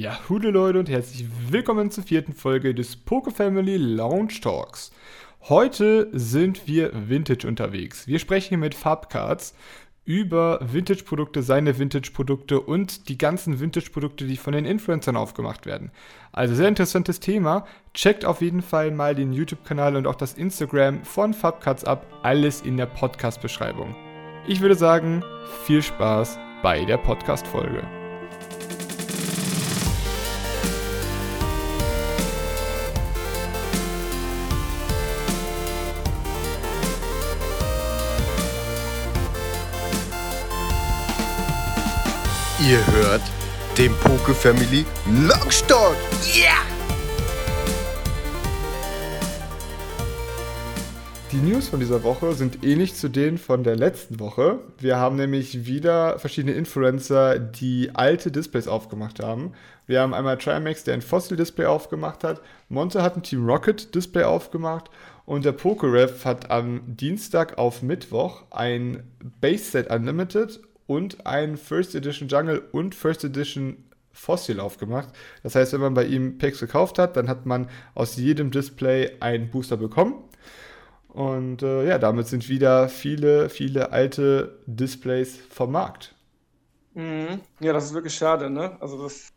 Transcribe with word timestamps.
Ja, 0.00 0.18
Hude 0.30 0.48
Leute 0.48 0.78
und 0.78 0.88
herzlich 0.88 1.26
willkommen 1.50 1.90
zur 1.90 2.04
vierten 2.04 2.32
Folge 2.32 2.74
des 2.74 2.96
Poke 2.96 3.30
Family 3.30 3.76
Lounge 3.76 4.32
Talks. 4.40 4.92
Heute 5.42 6.08
sind 6.12 6.66
wir 6.66 6.90
Vintage 7.10 7.46
unterwegs. 7.46 8.06
Wir 8.06 8.18
sprechen 8.18 8.48
hier 8.48 8.56
mit 8.56 8.74
Farbcards 8.74 9.54
über 10.06 10.58
Vintage-Produkte, 10.62 11.42
seine 11.42 11.78
Vintage-Produkte 11.78 12.62
und 12.62 13.10
die 13.10 13.18
ganzen 13.18 13.60
Vintage-Produkte, 13.60 14.24
die 14.24 14.38
von 14.38 14.54
den 14.54 14.64
Influencern 14.64 15.18
aufgemacht 15.18 15.66
werden. 15.66 15.90
Also 16.32 16.54
sehr 16.54 16.68
interessantes 16.68 17.20
Thema. 17.20 17.66
Checkt 17.92 18.24
auf 18.24 18.40
jeden 18.40 18.62
Fall 18.62 18.92
mal 18.92 19.14
den 19.14 19.34
YouTube-Kanal 19.34 19.96
und 19.96 20.06
auch 20.06 20.14
das 20.14 20.32
Instagram 20.32 21.04
von 21.04 21.34
Farbcards 21.34 21.84
ab. 21.84 22.06
Alles 22.22 22.62
in 22.62 22.78
der 22.78 22.86
Podcast-Beschreibung. 22.86 23.94
Ich 24.48 24.62
würde 24.62 24.76
sagen, 24.76 25.22
viel 25.66 25.82
Spaß 25.82 26.38
bei 26.62 26.86
der 26.86 26.96
Podcast-Folge. 26.96 27.99
Ihr 42.68 42.86
hört 42.92 43.22
den 43.78 43.90
Poke 44.00 44.34
Family 44.34 44.84
Longstock. 45.26 45.96
Yeah! 46.36 46.52
Die 51.32 51.38
News 51.38 51.68
von 51.68 51.80
dieser 51.80 52.02
Woche 52.02 52.34
sind 52.34 52.62
ähnlich 52.62 52.94
zu 52.94 53.08
denen 53.08 53.38
von 53.38 53.64
der 53.64 53.76
letzten 53.76 54.20
Woche. 54.20 54.58
Wir 54.76 54.98
haben 54.98 55.16
nämlich 55.16 55.64
wieder 55.64 56.18
verschiedene 56.18 56.52
Influencer, 56.52 57.38
die 57.38 57.92
alte 57.94 58.30
Displays 58.30 58.68
aufgemacht 58.68 59.20
haben. 59.20 59.54
Wir 59.86 60.02
haben 60.02 60.12
einmal 60.12 60.36
Trimax, 60.36 60.84
der 60.84 60.92
ein 60.92 61.02
Fossil-Display 61.02 61.64
aufgemacht 61.64 62.24
hat. 62.24 62.42
Monte 62.68 63.02
hat 63.02 63.16
ein 63.16 63.22
Team 63.22 63.48
Rocket-Display 63.48 64.24
aufgemacht. 64.24 64.90
Und 65.24 65.46
der 65.46 65.52
PokeRef 65.52 66.26
hat 66.26 66.50
am 66.50 66.82
Dienstag 66.86 67.56
auf 67.56 67.80
Mittwoch 67.80 68.42
ein 68.50 69.04
Base 69.40 69.64
Set 69.64 69.90
Unlimited 69.90 70.60
und 70.90 71.24
ein 71.24 71.56
First 71.56 71.94
Edition 71.94 72.26
Jungle 72.26 72.64
und 72.72 72.96
First 72.96 73.22
Edition 73.22 73.84
Fossil 74.10 74.58
aufgemacht. 74.58 75.10
Das 75.44 75.54
heißt, 75.54 75.72
wenn 75.72 75.80
man 75.80 75.94
bei 75.94 76.04
ihm 76.04 76.36
Packs 76.36 76.58
gekauft 76.58 76.98
hat, 76.98 77.16
dann 77.16 77.28
hat 77.28 77.46
man 77.46 77.70
aus 77.94 78.16
jedem 78.16 78.50
Display 78.50 79.12
einen 79.20 79.50
Booster 79.50 79.76
bekommen. 79.76 80.14
Und 81.06 81.62
äh, 81.62 81.86
ja, 81.86 81.98
damit 81.98 82.26
sind 82.26 82.48
wieder 82.48 82.88
viele, 82.88 83.50
viele 83.50 83.92
alte 83.92 84.58
Displays 84.66 85.36
vom 85.36 85.70
Markt. 85.70 86.16
Mhm. 86.94 87.40
Ja, 87.60 87.72
das 87.72 87.84
ist 87.84 87.94
wirklich 87.94 88.14
schade, 88.14 88.50
ne? 88.50 88.76
Also, 88.82 89.00
dass 89.00 89.28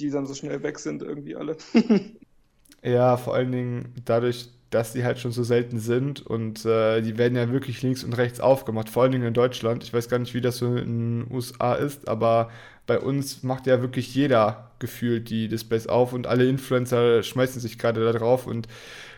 die 0.00 0.10
dann 0.10 0.26
so 0.26 0.34
schnell 0.34 0.64
weg 0.64 0.80
sind, 0.80 1.00
irgendwie 1.00 1.36
alle. 1.36 1.56
ja, 2.82 3.16
vor 3.16 3.36
allen 3.36 3.52
Dingen 3.52 3.94
dadurch, 4.04 4.50
dass 4.70 4.92
die 4.92 5.04
halt 5.04 5.18
schon 5.18 5.32
so 5.32 5.42
selten 5.42 5.78
sind 5.80 6.24
und 6.24 6.64
äh, 6.64 7.00
die 7.02 7.18
werden 7.18 7.36
ja 7.36 7.50
wirklich 7.50 7.82
links 7.82 8.04
und 8.04 8.12
rechts 8.12 8.40
aufgemacht, 8.40 8.88
vor 8.88 9.02
allen 9.02 9.12
Dingen 9.12 9.26
in 9.26 9.34
Deutschland. 9.34 9.82
Ich 9.82 9.92
weiß 9.92 10.08
gar 10.08 10.18
nicht, 10.18 10.34
wie 10.34 10.40
das 10.40 10.58
so 10.58 10.76
in 10.76 11.24
den 11.24 11.34
USA 11.34 11.74
ist, 11.74 12.08
aber 12.08 12.50
bei 12.86 12.98
uns 12.98 13.42
macht 13.42 13.66
ja 13.66 13.82
wirklich 13.82 14.14
jeder 14.14 14.70
gefühlt 14.78 15.28
die 15.30 15.48
Displays 15.48 15.86
auf 15.86 16.12
und 16.12 16.26
alle 16.26 16.48
Influencer 16.48 17.22
schmeißen 17.22 17.60
sich 17.60 17.78
gerade 17.78 18.04
da 18.04 18.12
drauf 18.16 18.46
und 18.46 18.68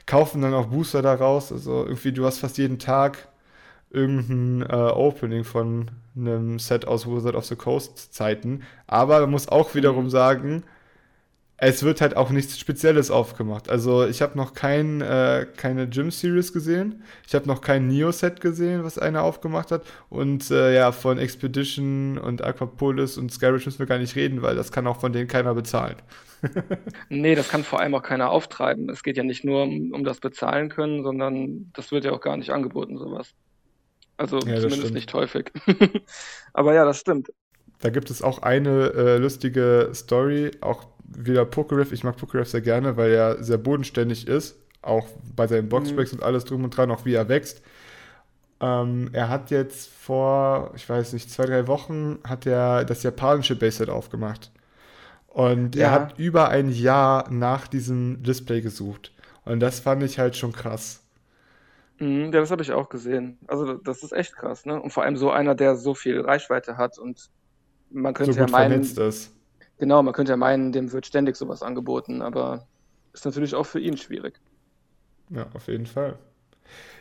kaufen 0.07 0.43
dann 0.43 0.55
auch 0.55 0.67
Booster 0.67 1.03
daraus. 1.03 1.53
Also 1.53 1.85
irgendwie, 1.85 2.13
du 2.13 2.25
hast 2.25 2.39
fast 2.39 2.59
jeden 2.59 2.79
Tag 2.79 3.29
irgendein 3.91 4.69
äh, 4.69 4.91
Opening 4.91 5.45
von 5.45 5.91
einem 6.17 6.59
Set 6.59 6.87
aus 6.87 7.07
Wizard 7.07 7.35
of 7.35 7.45
the 7.45 7.57
Coast 7.57 8.15
Zeiten. 8.15 8.63
Aber 8.87 9.21
man 9.21 9.31
muss 9.31 9.49
auch 9.49 9.75
wiederum 9.75 10.11
sagen, 10.11 10.65
es 11.65 11.85
wird 11.85 12.01
halt 12.01 12.17
auch 12.17 12.31
nichts 12.31 12.59
Spezielles 12.59 13.13
aufgemacht. 13.13 13.71
Also 13.71 14.05
ich 14.05 14.21
habe 14.21 14.37
noch 14.37 14.53
kein, 14.53 15.01
äh, 15.01 15.47
keine 15.57 15.89
Gym-Series 15.89 16.53
gesehen. 16.53 17.05
Ich 17.25 17.37
habe 17.37 17.47
noch 17.47 17.61
kein 17.61 17.87
Neo-Set 17.87 18.41
gesehen, 18.41 18.83
was 18.83 18.99
einer 18.99 19.23
aufgemacht 19.23 19.71
hat. 19.71 19.85
Und 20.09 20.51
äh, 20.51 20.75
ja, 20.75 20.91
von 20.91 21.19
Expedition 21.19 22.19
und 22.19 22.43
Aquapolis 22.43 23.17
und 23.17 23.31
Skyridge 23.31 23.67
müssen 23.67 23.79
wir 23.79 23.87
gar 23.87 23.99
nicht 23.99 24.17
reden, 24.17 24.43
weil 24.43 24.57
das 24.57 24.73
kann 24.73 24.89
auch 24.89 24.99
von 24.99 25.13
denen 25.13 25.29
keiner 25.29 25.55
bezahlen. 25.55 25.95
nee, 27.09 27.37
das 27.37 27.49
kann 27.49 27.63
vor 27.63 27.79
allem 27.79 27.95
auch 27.95 28.03
keiner 28.03 28.31
auftreiben. 28.31 28.91
Es 28.91 29.05
geht 29.05 29.17
ja 29.17 29.23
nicht 29.23 29.45
nur 29.45 29.63
um, 29.63 29.93
um 29.93 30.03
das 30.03 30.19
Bezahlen 30.19 30.69
können, 30.69 31.05
sondern 31.05 31.71
das 31.75 31.93
wird 31.93 32.05
ja 32.05 32.11
auch 32.11 32.21
gar 32.21 32.37
nicht 32.37 32.51
angeboten, 32.51 32.99
sowas. 32.99 33.35
Also 34.17 34.41
ja, 34.41 34.59
zumindest 34.59 34.95
nicht 34.95 35.15
häufig. 35.15 35.53
Aber 36.55 36.75
ja, 36.75 36.85
das 36.85 36.99
stimmt. 36.99 37.29
Da 37.83 37.91
gibt 37.91 38.11
es 38.11 38.23
auch 38.23 38.41
eine 38.43 38.93
äh, 38.95 39.19
lustige 39.19 39.91
Story, 39.93 40.53
auch 40.61 40.87
wieder 41.17 41.45
Pokerif. 41.45 41.93
Ich 41.93 42.05
mag 42.05 42.17
Pokerif 42.17 42.49
sehr 42.49 42.61
gerne, 42.61 42.97
weil 42.97 43.13
er 43.13 43.43
sehr 43.43 43.59
bodenständig 43.59 44.27
ist. 44.27 44.57
Auch 44.83 45.07
bei 45.37 45.47
seinen 45.47 45.69
Boxbreaks 45.69 46.13
mhm. 46.13 46.19
und 46.19 46.25
alles 46.25 46.45
drum 46.45 46.65
und 46.65 46.77
dran, 46.77 46.91
auch 46.91 47.05
wie 47.05 47.15
er 47.15 47.29
wächst. 47.29 47.63
Ähm, 48.61 49.11
er 49.13 49.29
hat 49.29 49.51
jetzt 49.51 49.89
vor, 49.91 50.73
ich 50.75 50.89
weiß 50.89 51.13
nicht, 51.13 51.31
zwei, 51.31 51.47
drei 51.47 51.67
Wochen 51.67 52.19
hat 52.25 52.47
er 52.47 52.85
das 52.85 53.03
japanische 53.03 53.57
Baseset 53.57 53.91
aufgemacht. 53.91 54.51
Und 55.27 55.75
ja. 55.75 55.87
er 55.87 55.91
hat 55.93 56.19
über 56.19 56.49
ein 56.49 56.71
Jahr 56.71 57.31
nach 57.31 57.67
diesem 57.67 58.23
Display 58.23 58.61
gesucht. 58.61 59.13
Und 59.45 59.61
das 59.61 59.81
fand 59.81 60.03
ich 60.03 60.19
halt 60.19 60.37
schon 60.37 60.53
krass. 60.53 61.03
Mhm, 61.99 62.25
ja, 62.27 62.41
das 62.41 62.51
habe 62.51 62.63
ich 62.63 62.73
auch 62.73 62.89
gesehen. 62.89 63.39
Also 63.47 63.75
das 63.75 64.03
ist 64.03 64.13
echt 64.13 64.37
krass, 64.37 64.67
ne? 64.67 64.81
Und 64.81 64.93
vor 64.93 65.05
allem 65.05 65.17
so 65.17 65.31
einer, 65.31 65.55
der 65.55 65.77
so 65.77 65.95
viel 65.95 66.21
Reichweite 66.21 66.77
hat 66.77 66.99
und 66.99 67.31
man 67.91 68.15
könnte 68.15 68.33
so 68.33 68.41
ja 68.41 68.47
meinen, 68.49 68.81
ist. 68.81 69.33
Genau, 69.83 70.01
man 70.01 70.15
könnte 70.15 70.31
ja 70.31 70.37
meinen, 70.37 70.71
dem 70.71 70.93
wird 70.93 71.07
ständig 71.07 71.35
sowas 71.35 71.61
angeboten, 71.61 72.23
aber 72.23 72.69
ist 73.13 73.25
natürlich 73.25 73.57
auch 73.57 73.67
für 73.67 73.81
ihn 73.81 73.97
schwierig. 73.97 74.35
Ja, 75.29 75.49
auf 75.55 75.67
jeden 75.67 75.87
Fall. 75.87 76.21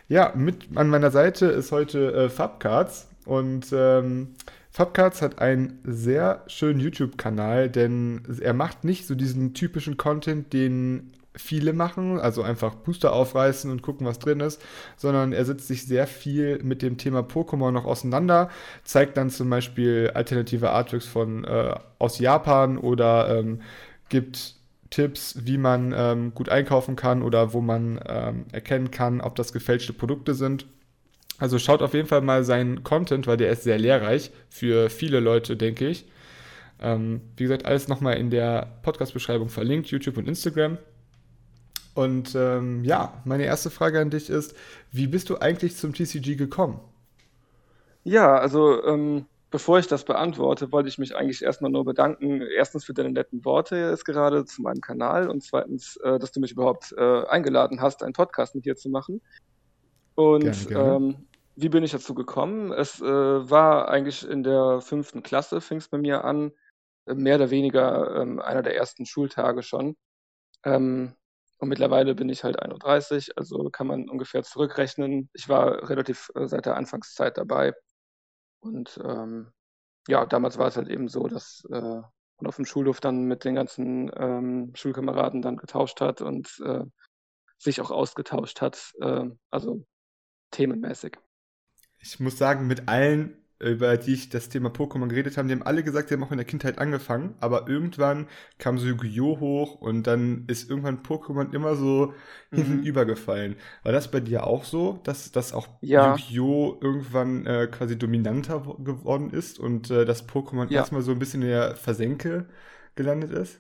Ja, 0.08 0.34
mit 0.36 0.76
an 0.76 0.90
meiner 0.90 1.12
Seite 1.12 1.46
ist 1.46 1.72
heute 1.72 2.12
äh, 2.12 2.30
Fabcards 2.30 3.08
und 3.28 3.68
ähm, 3.72 4.30
Fabcards 4.72 5.22
hat 5.22 5.38
einen 5.38 5.78
sehr 5.84 6.44
schönen 6.48 6.80
YouTube-Kanal, 6.80 7.70
denn 7.70 8.24
er 8.42 8.56
macht 8.56 8.84
nicht 8.84 9.06
so 9.06 9.14
diesen 9.14 9.54
typischen 9.54 9.98
Content, 9.98 10.52
den 10.52 11.12
viele 11.36 11.74
machen, 11.74 12.20
also 12.20 12.42
einfach 12.42 12.76
Booster 12.76 13.14
aufreißen 13.14 13.72
und 13.72 13.82
gucken, 13.82 14.06
was 14.06 14.20
drin 14.20 14.42
ist, 14.42 14.62
sondern 14.98 15.32
er 15.32 15.46
setzt 15.46 15.68
sich 15.68 15.86
sehr 15.86 16.08
viel 16.08 16.60
mit 16.64 16.82
dem 16.82 16.98
Thema 16.98 17.22
Pokémon 17.22 17.72
noch 17.72 17.86
auseinander, 17.86 18.50
zeigt 18.84 19.18
dann 19.18 19.30
zum 19.30 19.50
Beispiel 19.50 20.12
alternative 20.14 20.72
Artworks 20.72 21.06
von 21.06 21.46
äh, 21.46 21.76
aus 22.00 22.20
Japan 22.20 22.78
oder 22.78 23.40
ähm, 23.40 23.62
gibt 24.10 24.56
Tipps, 24.90 25.38
wie 25.46 25.58
man 25.58 25.94
ähm, 25.96 26.34
gut 26.36 26.50
einkaufen 26.50 26.98
kann 26.98 27.24
oder 27.24 27.54
wo 27.54 27.62
man 27.62 28.00
ähm, 28.06 28.46
erkennen 28.52 28.92
kann, 28.92 29.22
ob 29.22 29.36
das 29.36 29.54
gefälschte 29.54 29.94
Produkte 29.94 30.34
sind. 30.34 30.66
Also 31.38 31.58
schaut 31.58 31.82
auf 31.82 31.94
jeden 31.94 32.08
Fall 32.08 32.22
mal 32.22 32.44
seinen 32.44 32.84
Content, 32.84 33.26
weil 33.26 33.38
der 33.38 33.50
ist 33.52 33.64
sehr 33.64 33.80
lehrreich 33.80 34.32
für 34.50 34.90
viele 34.90 35.22
Leute, 35.22 35.56
denke 35.56 35.88
ich. 35.88 36.06
Ähm, 36.82 37.22
wie 37.38 37.44
gesagt, 37.44 37.66
alles 37.66 37.88
nochmal 37.88 38.18
in 38.18 38.30
der 38.30 38.80
Podcast-Beschreibung 38.84 39.50
verlinkt, 39.50 39.88
YouTube 39.88 40.18
und 40.18 40.28
Instagram. 40.28 40.78
Und 41.94 42.36
ähm, 42.36 42.84
ja, 42.84 43.22
meine 43.26 43.44
erste 43.44 43.70
Frage 43.70 44.00
an 44.00 44.10
dich 44.10 44.30
ist, 44.30 44.56
wie 44.92 45.08
bist 45.08 45.30
du 45.30 45.38
eigentlich 45.40 45.76
zum 45.76 45.94
TCG 45.94 46.36
gekommen? 46.36 46.80
Ja, 48.04 48.38
also 48.38 48.84
ähm, 48.86 49.26
bevor 49.52 49.78
ich 49.78 49.88
das 49.88 50.06
beantworte, 50.06 50.72
wollte 50.72 50.90
ich 50.90 50.98
mich 50.98 51.16
eigentlich 51.16 51.44
erstmal 51.44 51.70
nur 51.70 51.84
bedanken. 51.84 52.42
Erstens 52.42 52.86
für 52.86 52.94
deine 52.94 53.12
netten 53.12 53.44
Worte 53.44 53.76
jetzt 53.76 54.06
gerade 54.06 54.46
zu 54.46 54.62
meinem 54.62 54.82
Kanal 54.82 55.30
und 55.30 55.44
zweitens, 55.44 55.98
äh, 55.98 56.18
dass 56.18 56.32
du 56.32 56.40
mich 56.40 56.54
überhaupt 56.54 56.94
äh, 56.98 57.26
eingeladen 57.28 57.82
hast, 57.82 58.04
einen 58.04 58.14
Podcast 58.14 58.56
mit 58.56 58.66
dir 58.66 58.76
zu 58.76 58.90
machen. 58.90 59.22
Und 60.16 60.42
gerne, 60.42 60.66
gerne. 60.66 60.96
Ähm, 60.96 61.16
wie 61.58 61.70
bin 61.70 61.84
ich 61.84 61.92
dazu 61.92 62.16
gekommen? 62.16 62.72
Es 62.72 63.02
äh, 63.02 63.06
war 63.06 63.90
eigentlich 63.90 64.28
in 64.28 64.44
der 64.44 64.80
fünften 64.82 65.22
Klasse, 65.22 65.60
fing 65.60 65.78
es 65.78 65.90
bei 65.90 65.98
mir 65.98 66.24
an, 66.24 66.52
mehr 67.06 67.36
oder 67.36 67.50
weniger 67.50 68.22
ähm, 68.22 68.40
einer 68.40 68.62
der 68.62 68.76
ersten 68.76 69.06
Schultage 69.06 69.64
schon. 69.64 69.96
Ähm, 70.64 71.14
und 71.62 71.70
mittlerweile 71.70 72.16
bin 72.16 72.28
ich 72.28 72.44
halt 72.44 72.60
31, 72.60 73.38
also 73.38 73.70
kann 73.70 73.86
man 73.86 74.10
ungefähr 74.10 74.42
zurückrechnen. 74.42 75.30
Ich 75.34 75.48
war 75.48 75.88
relativ 75.88 76.32
äh, 76.34 76.48
seit 76.48 76.66
der 76.66 76.76
Anfangszeit 76.76 77.38
dabei. 77.38 77.74
Und 78.62 79.00
ähm, 79.04 79.52
ja, 80.08 80.26
damals 80.26 80.58
war 80.58 80.68
es 80.68 80.76
halt 80.76 80.90
eben 80.90 81.08
so, 81.08 81.28
dass 81.28 81.64
äh, 81.72 81.76
man 81.76 82.48
auf 82.48 82.56
dem 82.56 82.66
Schulhof 82.66 83.00
dann 83.00 83.26
mit 83.26 83.46
den 83.46 83.54
ganzen 83.54 84.10
ähm, 84.16 84.72
Schulkameraden 84.74 85.44
dann 85.44 85.58
getauscht 85.58 86.02
hat 86.02 86.22
und 86.22 86.60
äh, 86.66 86.84
sich 87.60 87.80
auch 87.80 87.92
ausgetauscht 87.92 88.60
hat, 88.60 88.94
äh, 89.00 89.26
also 89.52 89.86
themenmäßig. 90.50 91.20
Ich 92.00 92.20
muss 92.20 92.40
sagen, 92.40 92.66
mit 92.66 92.90
allen 92.90 93.41
über 93.62 93.98
die 93.98 94.14
ich 94.14 94.30
das 94.30 94.50
Thema 94.50 94.70
Pokémon 94.70 95.08
geredet 95.08 95.38
habe, 95.38 95.48
die 95.48 95.54
haben 95.54 95.64
alle 95.64 95.84
gesagt, 95.84 96.10
die 96.10 96.16
haben 96.16 96.24
auch 96.24 96.32
in 96.32 96.38
der 96.38 96.46
Kindheit 96.46 96.80
angefangen, 96.80 97.36
aber 97.40 97.68
irgendwann 97.68 98.28
kam 98.58 98.78
so 98.78 98.88
Yu-Gi-Oh! 98.88 99.40
hoch 99.40 99.76
und 99.76 100.08
dann 100.08 100.46
ist 100.48 100.70
irgendwann 100.70 101.04
Pokémon 101.04 101.54
immer 101.54 101.76
so 101.76 102.14
mhm. 102.52 102.56
hinten 102.56 102.84
übergefallen. 102.84 103.56
War 103.84 103.92
das 103.92 104.10
bei 104.10 104.20
dir 104.20 104.46
auch 104.46 104.64
so, 104.64 105.00
dass, 105.04 105.32
dass 105.32 105.54
auch 105.54 105.68
ja. 105.82 106.16
Yu-Gi-Oh! 106.16 106.80
irgendwann 106.82 107.46
äh, 107.46 107.68
quasi 107.68 107.98
dominanter 107.98 108.78
geworden 108.80 109.30
ist 109.30 109.60
und 109.60 109.92
äh, 109.92 110.06
das 110.06 110.28
Pokémon 110.28 110.70
ja. 110.70 110.80
erstmal 110.80 111.02
so 111.02 111.12
ein 111.12 111.20
bisschen 111.20 111.42
in 111.42 111.50
der 111.50 111.76
Versenke 111.76 112.48
gelandet 112.96 113.32
ist? 113.32 113.60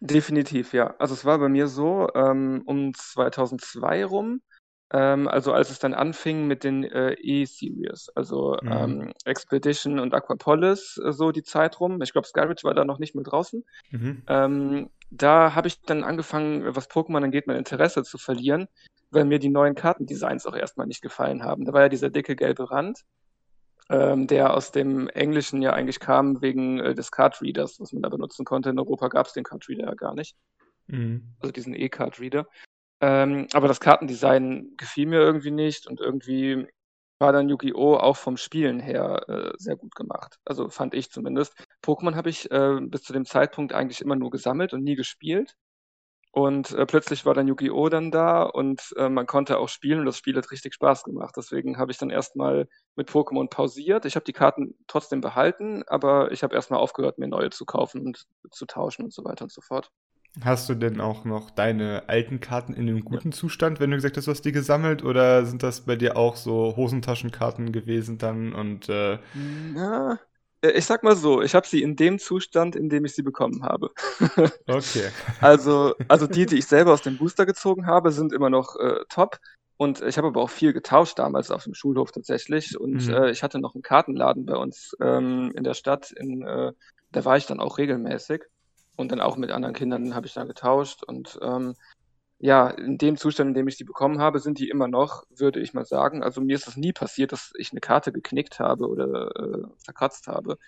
Definitiv, 0.00 0.72
ja. 0.72 0.94
Also 0.98 1.12
es 1.14 1.26
war 1.26 1.38
bei 1.38 1.48
mir 1.48 1.68
so, 1.68 2.08
ähm, 2.14 2.62
um 2.64 2.94
2002 2.94 4.04
rum, 4.06 4.40
ähm, 4.92 5.28
also 5.28 5.52
als 5.52 5.70
es 5.70 5.78
dann 5.78 5.94
anfing 5.94 6.46
mit 6.46 6.64
den 6.64 6.84
äh, 6.84 7.12
E-Series, 7.14 8.10
also 8.14 8.56
Mhm. 8.62 8.72
ähm, 8.72 9.12
Expedition 9.24 9.98
und 9.98 10.14
Aquapolis, 10.14 11.00
äh, 11.04 11.12
so 11.12 11.30
die 11.32 11.42
Zeit 11.42 11.78
rum. 11.80 12.00
Ich 12.02 12.12
glaube, 12.12 12.26
Skyridge 12.26 12.64
war 12.64 12.74
da 12.74 12.84
noch 12.84 12.98
nicht 12.98 13.14
mehr 13.14 13.24
draußen. 13.24 13.64
Mhm. 13.90 14.22
Ähm, 14.26 14.90
da 15.10 15.54
habe 15.54 15.68
ich 15.68 15.80
dann 15.82 16.04
angefangen, 16.04 16.74
was 16.74 16.88
Pokémon 16.90 17.22
angeht, 17.24 17.46
mein 17.46 17.56
Interesse 17.56 18.02
zu 18.04 18.18
verlieren, 18.18 18.68
weil 19.10 19.24
mir 19.24 19.38
die 19.38 19.48
neuen 19.48 19.74
Kartendesigns 19.74 20.46
auch 20.46 20.54
erstmal 20.56 20.86
nicht 20.86 21.02
gefallen 21.02 21.42
haben. 21.42 21.64
Da 21.64 21.72
war 21.72 21.82
ja 21.82 21.88
dieser 21.88 22.10
dicke 22.10 22.36
gelbe 22.36 22.70
Rand, 22.70 23.00
ähm, 23.88 24.26
der 24.28 24.54
aus 24.54 24.70
dem 24.70 25.08
Englischen 25.08 25.62
ja 25.62 25.72
eigentlich 25.72 25.98
kam 26.00 26.40
wegen 26.42 26.78
äh, 26.78 26.94
des 26.94 27.10
Cardreaders, 27.10 27.80
was 27.80 27.92
man 27.92 28.02
da 28.02 28.08
benutzen 28.08 28.44
konnte. 28.44 28.70
In 28.70 28.78
Europa 28.78 29.08
gab 29.08 29.26
es 29.26 29.32
den 29.32 29.44
Cardreader 29.44 29.84
ja 29.84 29.94
gar 29.94 30.14
nicht, 30.14 30.36
Mhm. 30.86 31.34
also 31.40 31.52
diesen 31.52 31.74
E-Cardreader. 31.74 32.46
Ähm, 33.00 33.46
aber 33.52 33.68
das 33.68 33.80
Kartendesign 33.80 34.74
gefiel 34.76 35.06
mir 35.06 35.20
irgendwie 35.20 35.50
nicht 35.50 35.86
und 35.86 36.00
irgendwie 36.00 36.66
war 37.18 37.32
dann 37.32 37.48
Yu-Gi-Oh! 37.48 37.96
auch 37.96 38.16
vom 38.16 38.36
Spielen 38.36 38.80
her 38.80 39.24
äh, 39.28 39.52
sehr 39.58 39.76
gut 39.76 39.94
gemacht. 39.94 40.38
Also 40.44 40.68
fand 40.70 40.94
ich 40.94 41.10
zumindest. 41.10 41.54
Pokémon 41.82 42.14
habe 42.16 42.30
ich 42.30 42.50
äh, 42.50 42.78
bis 42.82 43.02
zu 43.02 43.12
dem 43.12 43.24
Zeitpunkt 43.26 43.72
eigentlich 43.74 44.00
immer 44.00 44.16
nur 44.16 44.30
gesammelt 44.30 44.72
und 44.74 44.82
nie 44.84 44.96
gespielt. 44.96 45.54
Und 46.32 46.72
äh, 46.72 46.86
plötzlich 46.86 47.26
war 47.26 47.34
dann 47.34 47.48
Yu-Gi-Oh! 47.48 47.88
dann 47.88 48.10
da 48.12 48.42
und 48.44 48.94
äh, 48.96 49.08
man 49.08 49.26
konnte 49.26 49.58
auch 49.58 49.68
spielen 49.68 50.00
und 50.00 50.06
das 50.06 50.16
Spiel 50.18 50.36
hat 50.36 50.50
richtig 50.52 50.74
Spaß 50.74 51.02
gemacht. 51.04 51.34
Deswegen 51.36 51.78
habe 51.78 51.90
ich 51.92 51.98
dann 51.98 52.10
erstmal 52.10 52.68
mit 52.96 53.10
Pokémon 53.10 53.48
pausiert. 53.50 54.04
Ich 54.04 54.14
habe 54.16 54.24
die 54.24 54.32
Karten 54.32 54.76
trotzdem 54.86 55.20
behalten, 55.20 55.82
aber 55.88 56.30
ich 56.32 56.42
habe 56.44 56.54
erstmal 56.54 56.80
aufgehört, 56.80 57.18
mir 57.18 57.28
neue 57.28 57.50
zu 57.50 57.64
kaufen 57.66 58.02
und 58.06 58.26
zu 58.52 58.66
tauschen 58.66 59.04
und 59.04 59.12
so 59.12 59.24
weiter 59.24 59.44
und 59.44 59.52
so 59.52 59.60
fort. 59.60 59.90
Hast 60.44 60.68
du 60.68 60.74
denn 60.74 61.00
auch 61.00 61.24
noch 61.24 61.50
deine 61.50 62.08
alten 62.08 62.40
Karten 62.40 62.72
in 62.72 62.88
einem 62.88 63.04
guten 63.04 63.32
Zustand, 63.32 63.80
wenn 63.80 63.90
du 63.90 63.96
gesagt 63.96 64.16
hast, 64.16 64.26
du 64.26 64.30
hast 64.30 64.42
die 64.44 64.52
gesammelt? 64.52 65.02
Oder 65.02 65.44
sind 65.44 65.62
das 65.62 65.82
bei 65.82 65.96
dir 65.96 66.16
auch 66.16 66.36
so 66.36 66.74
Hosentaschenkarten 66.76 67.72
gewesen 67.72 68.16
dann? 68.18 68.52
Und 68.52 68.88
äh, 68.88 69.18
Na, 69.32 70.18
äh, 70.62 70.70
ich 70.72 70.86
sag 70.86 71.02
mal 71.04 71.14
so, 71.16 71.40
ich 71.42 71.54
habe 71.54 71.66
sie 71.66 71.82
in 71.82 71.96
dem 71.96 72.18
Zustand, 72.18 72.74
in 72.76 72.88
dem 72.88 73.04
ich 73.04 73.14
sie 73.14 73.22
bekommen 73.22 73.62
habe. 73.64 73.90
okay. 74.68 75.12
Also, 75.40 75.94
also 76.08 76.26
die, 76.26 76.46
die 76.46 76.58
ich 76.58 76.66
selber 76.66 76.92
aus 76.92 77.02
dem 77.02 77.16
Booster 77.16 77.46
gezogen 77.46 77.86
habe, 77.86 78.12
sind 78.12 78.32
immer 78.32 78.50
noch 78.50 78.76
äh, 78.76 79.00
top. 79.08 79.38
Und 79.78 80.02
ich 80.02 80.18
habe 80.18 80.28
aber 80.28 80.42
auch 80.42 80.50
viel 80.50 80.72
getauscht 80.74 81.18
damals 81.18 81.50
auf 81.50 81.64
dem 81.64 81.74
Schulhof 81.74 82.12
tatsächlich. 82.12 82.78
Und 82.78 83.08
Mhm. 83.08 83.10
äh, 83.10 83.30
ich 83.30 83.42
hatte 83.42 83.58
noch 83.58 83.74
einen 83.74 83.82
Kartenladen 83.82 84.44
bei 84.46 84.56
uns 84.56 84.94
ähm, 85.00 85.52
in 85.56 85.64
der 85.64 85.74
Stadt. 85.74 86.10
In, 86.12 86.42
äh, 86.42 86.72
da 87.12 87.24
war 87.24 87.36
ich 87.38 87.46
dann 87.46 87.60
auch 87.60 87.78
regelmäßig. 87.78 88.42
Und 89.00 89.12
dann 89.12 89.20
auch 89.20 89.36
mit 89.36 89.50
anderen 89.50 89.74
Kindern 89.74 90.14
habe 90.14 90.26
ich 90.26 90.34
da 90.34 90.44
getauscht. 90.44 91.02
Und 91.04 91.38
ähm, 91.42 91.74
ja, 92.38 92.68
in 92.70 92.98
dem 92.98 93.16
Zustand, 93.16 93.48
in 93.50 93.54
dem 93.54 93.68
ich 93.68 93.76
die 93.76 93.84
bekommen 93.84 94.20
habe, 94.20 94.38
sind 94.40 94.58
die 94.58 94.68
immer 94.70 94.88
noch, 94.88 95.24
würde 95.30 95.60
ich 95.60 95.74
mal 95.74 95.84
sagen. 95.84 96.22
Also 96.22 96.40
mir 96.40 96.56
ist 96.56 96.68
es 96.68 96.76
nie 96.76 96.92
passiert, 96.92 97.32
dass 97.32 97.52
ich 97.58 97.72
eine 97.72 97.80
Karte 97.80 98.12
geknickt 98.12 98.60
habe 98.60 98.88
oder 98.88 99.30
äh, 99.36 99.62
verkratzt 99.84 100.26
habe. 100.26 100.58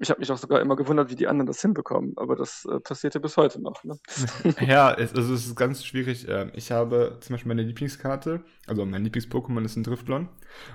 Ich 0.00 0.10
habe 0.10 0.20
mich 0.20 0.30
auch 0.32 0.38
sogar 0.38 0.60
immer 0.60 0.76
gewundert, 0.76 1.10
wie 1.10 1.16
die 1.16 1.26
anderen 1.28 1.46
das 1.48 1.60
hinbekommen. 1.62 2.14
Aber 2.18 2.36
das 2.36 2.64
äh, 2.70 2.80
passiert 2.80 3.14
ja 3.14 3.20
bis 3.20 3.36
heute 3.36 3.60
noch. 3.62 3.84
Ne? 3.84 3.98
Ja, 4.60 4.92
es, 4.94 5.14
also 5.14 5.34
es 5.34 5.46
ist 5.46 5.56
ganz 5.56 5.84
schwierig. 5.84 6.26
Ähm, 6.28 6.50
Ich 6.54 6.70
habe 6.70 7.18
zum 7.20 7.34
Beispiel 7.34 7.48
meine 7.48 7.62
Lieblingskarte, 7.62 8.44
also 8.66 8.84
mein 8.86 9.04
Lieblings-Pokémon 9.04 9.64
ist 9.64 9.76
ein 9.76 9.84
Driftlon. 9.84 10.28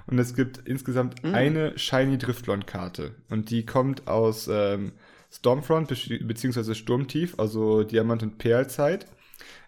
Und 0.08 0.20
es 0.20 0.36
gibt 0.36 0.60
insgesamt 0.68 1.24
Mm. 1.24 1.34
eine 1.34 1.78
Shiny 1.78 2.18
Driftlon-Karte. 2.18 3.16
Und 3.30 3.50
die 3.50 3.66
kommt 3.66 4.08
aus 4.08 4.48
ähm, 4.52 4.94
Stormfront 5.34 5.90
beziehungsweise 6.28 6.76
Sturmtief, 6.76 7.36
also 7.40 7.84
Diamant- 7.84 8.24
und 8.24 8.38
Perlzeit. 8.38 9.08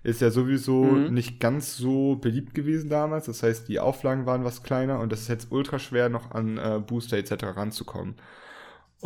Ist 0.04 0.22
ja 0.22 0.32
sowieso 0.32 1.00
Mhm. 1.00 1.10
nicht 1.10 1.40
ganz 1.40 1.78
so 1.78 2.16
beliebt 2.18 2.54
gewesen 2.54 2.90
damals. 2.90 3.26
Das 3.28 3.44
heißt, 3.44 3.68
die 3.68 3.80
Auflagen 3.80 4.26
waren 4.26 4.44
was 4.46 4.64
kleiner 4.64 5.00
und 5.00 5.12
das 5.12 5.22
ist 5.22 5.30
jetzt 5.30 5.52
ultra 5.52 5.80
schwer, 5.80 6.10
noch 6.10 6.32
an 6.32 6.58
äh, 6.58 6.80
Booster 6.86 7.18
etc. 7.18 7.54
ranzukommen. 7.56 8.16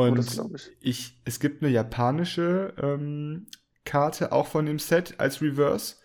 Oh, 0.08 0.16
Und 0.16 0.26
glaube 0.26 0.56
ich. 0.58 0.72
ich, 0.82 1.22
es 1.26 1.40
gibt 1.40 1.64
eine 1.64 1.72
japanische 1.72 2.74
ähm, 2.82 3.48
Karte 3.86 4.32
auch 4.32 4.48
von 4.48 4.66
dem 4.66 4.80
Set 4.80 5.16
als 5.20 5.42
Reverse, 5.42 5.96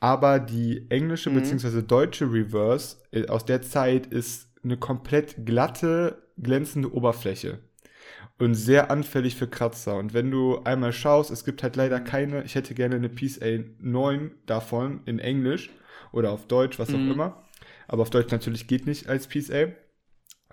aber 0.00 0.40
die 0.40 0.86
englische 0.90 1.30
Mhm. 1.30 1.32
bzw. 1.32 1.82
deutsche 1.82 2.32
Reverse 2.32 2.98
äh, 3.12 3.28
aus 3.28 3.44
der 3.44 3.62
Zeit 3.62 4.06
ist 4.06 4.50
eine 4.64 4.76
komplett 4.76 5.46
glatte, 5.46 6.22
glänzende 6.38 6.92
Oberfläche 6.94 7.60
und 8.40 8.54
sehr 8.54 8.90
anfällig 8.90 9.36
für 9.36 9.46
Kratzer. 9.46 9.96
Und 9.96 10.14
wenn 10.14 10.30
du 10.30 10.60
einmal 10.64 10.92
schaust, 10.92 11.30
es 11.30 11.44
gibt 11.44 11.62
halt 11.62 11.76
leider 11.76 12.00
Mhm. 12.00 12.04
keine, 12.04 12.44
ich 12.44 12.54
hätte 12.54 12.74
gerne 12.74 12.96
eine 12.96 13.08
PSA 13.08 13.64
9 13.80 14.32
davon 14.46 15.00
in 15.06 15.18
Englisch 15.18 15.70
oder 16.12 16.32
auf 16.32 16.46
Deutsch, 16.46 16.78
was 16.78 16.90
auch 16.90 16.98
Mhm. 16.98 17.12
immer. 17.12 17.42
Aber 17.86 18.02
auf 18.02 18.10
Deutsch 18.10 18.32
natürlich 18.32 18.66
geht 18.66 18.86
nicht 18.86 19.08
als 19.08 19.28
PSA. 19.28 19.68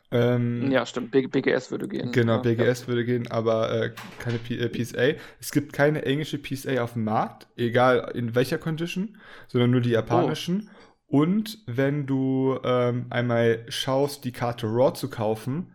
Ähm, 0.09 0.71
Ja, 0.71 0.85
stimmt. 0.85 1.11
B 1.11 1.27
BGS 1.27 1.69
würde 1.71 1.87
gehen. 1.87 2.11
Genau, 2.13 2.35
Ja, 2.35 2.41
BGS 2.41 2.87
würde 2.87 3.03
gehen, 3.05 3.29
aber 3.29 3.71
äh, 3.71 3.91
keine 4.19 4.37
P 4.39 4.55
äh, 4.57 4.69
PSA. 4.69 5.19
Es 5.39 5.51
gibt 5.51 5.73
keine 5.73 6.05
englische 6.05 6.37
PSA 6.37 6.81
auf 6.81 6.93
dem 6.93 7.03
Markt, 7.03 7.47
egal 7.57 8.11
in 8.15 8.33
welcher 8.33 8.57
Condition, 8.57 9.17
sondern 9.47 9.71
nur 9.71 9.81
die 9.81 9.89
japanischen. 9.91 10.69
Und 11.07 11.59
wenn 11.67 12.05
du 12.05 12.57
ähm, 12.63 13.07
einmal 13.09 13.65
schaust, 13.69 14.23
die 14.25 14.31
Karte 14.31 14.67
Raw 14.67 14.93
zu 14.93 15.09
kaufen, 15.09 15.71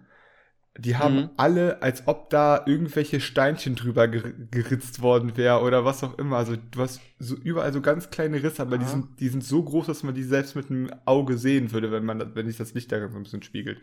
die 0.79 0.97
haben 0.97 1.25
Mhm. 1.25 1.31
alle, 1.37 1.83
als 1.83 2.07
ob 2.09 2.31
da 2.31 2.63
irgendwelche 2.67 3.21
Steinchen 3.21 3.75
drüber 3.77 4.09
ger 4.09 4.33
geritzt 4.51 5.03
worden 5.03 5.37
wäre 5.37 5.61
oder 5.63 5.85
was 5.85 6.03
auch 6.03 6.19
immer. 6.19 6.37
Also 6.39 6.57
du 6.57 6.81
hast 6.81 7.01
so 7.19 7.37
überall 7.37 7.73
so 7.73 7.81
ganz 7.83 8.11
kleine 8.11 8.43
Risse, 8.43 8.63
aber 8.63 8.79
die 8.79 8.87
sind, 8.87 9.21
die 9.21 9.29
sind 9.29 9.45
so 9.45 9.63
groß, 9.63 9.87
dass 9.87 10.03
man 10.03 10.15
die 10.15 10.23
selbst 10.23 10.57
mit 10.57 10.71
dem 10.71 10.91
Auge 11.05 11.37
sehen 11.39 11.73
würde, 11.73 11.93
wenn 11.93 12.05
man, 12.05 12.35
wenn 12.35 12.47
sich 12.49 12.57
das 12.57 12.75
Licht 12.75 12.91
darin 12.93 13.11
so 13.13 13.19
ein 13.19 13.23
bisschen 13.25 13.43
spiegelt. 13.43 13.83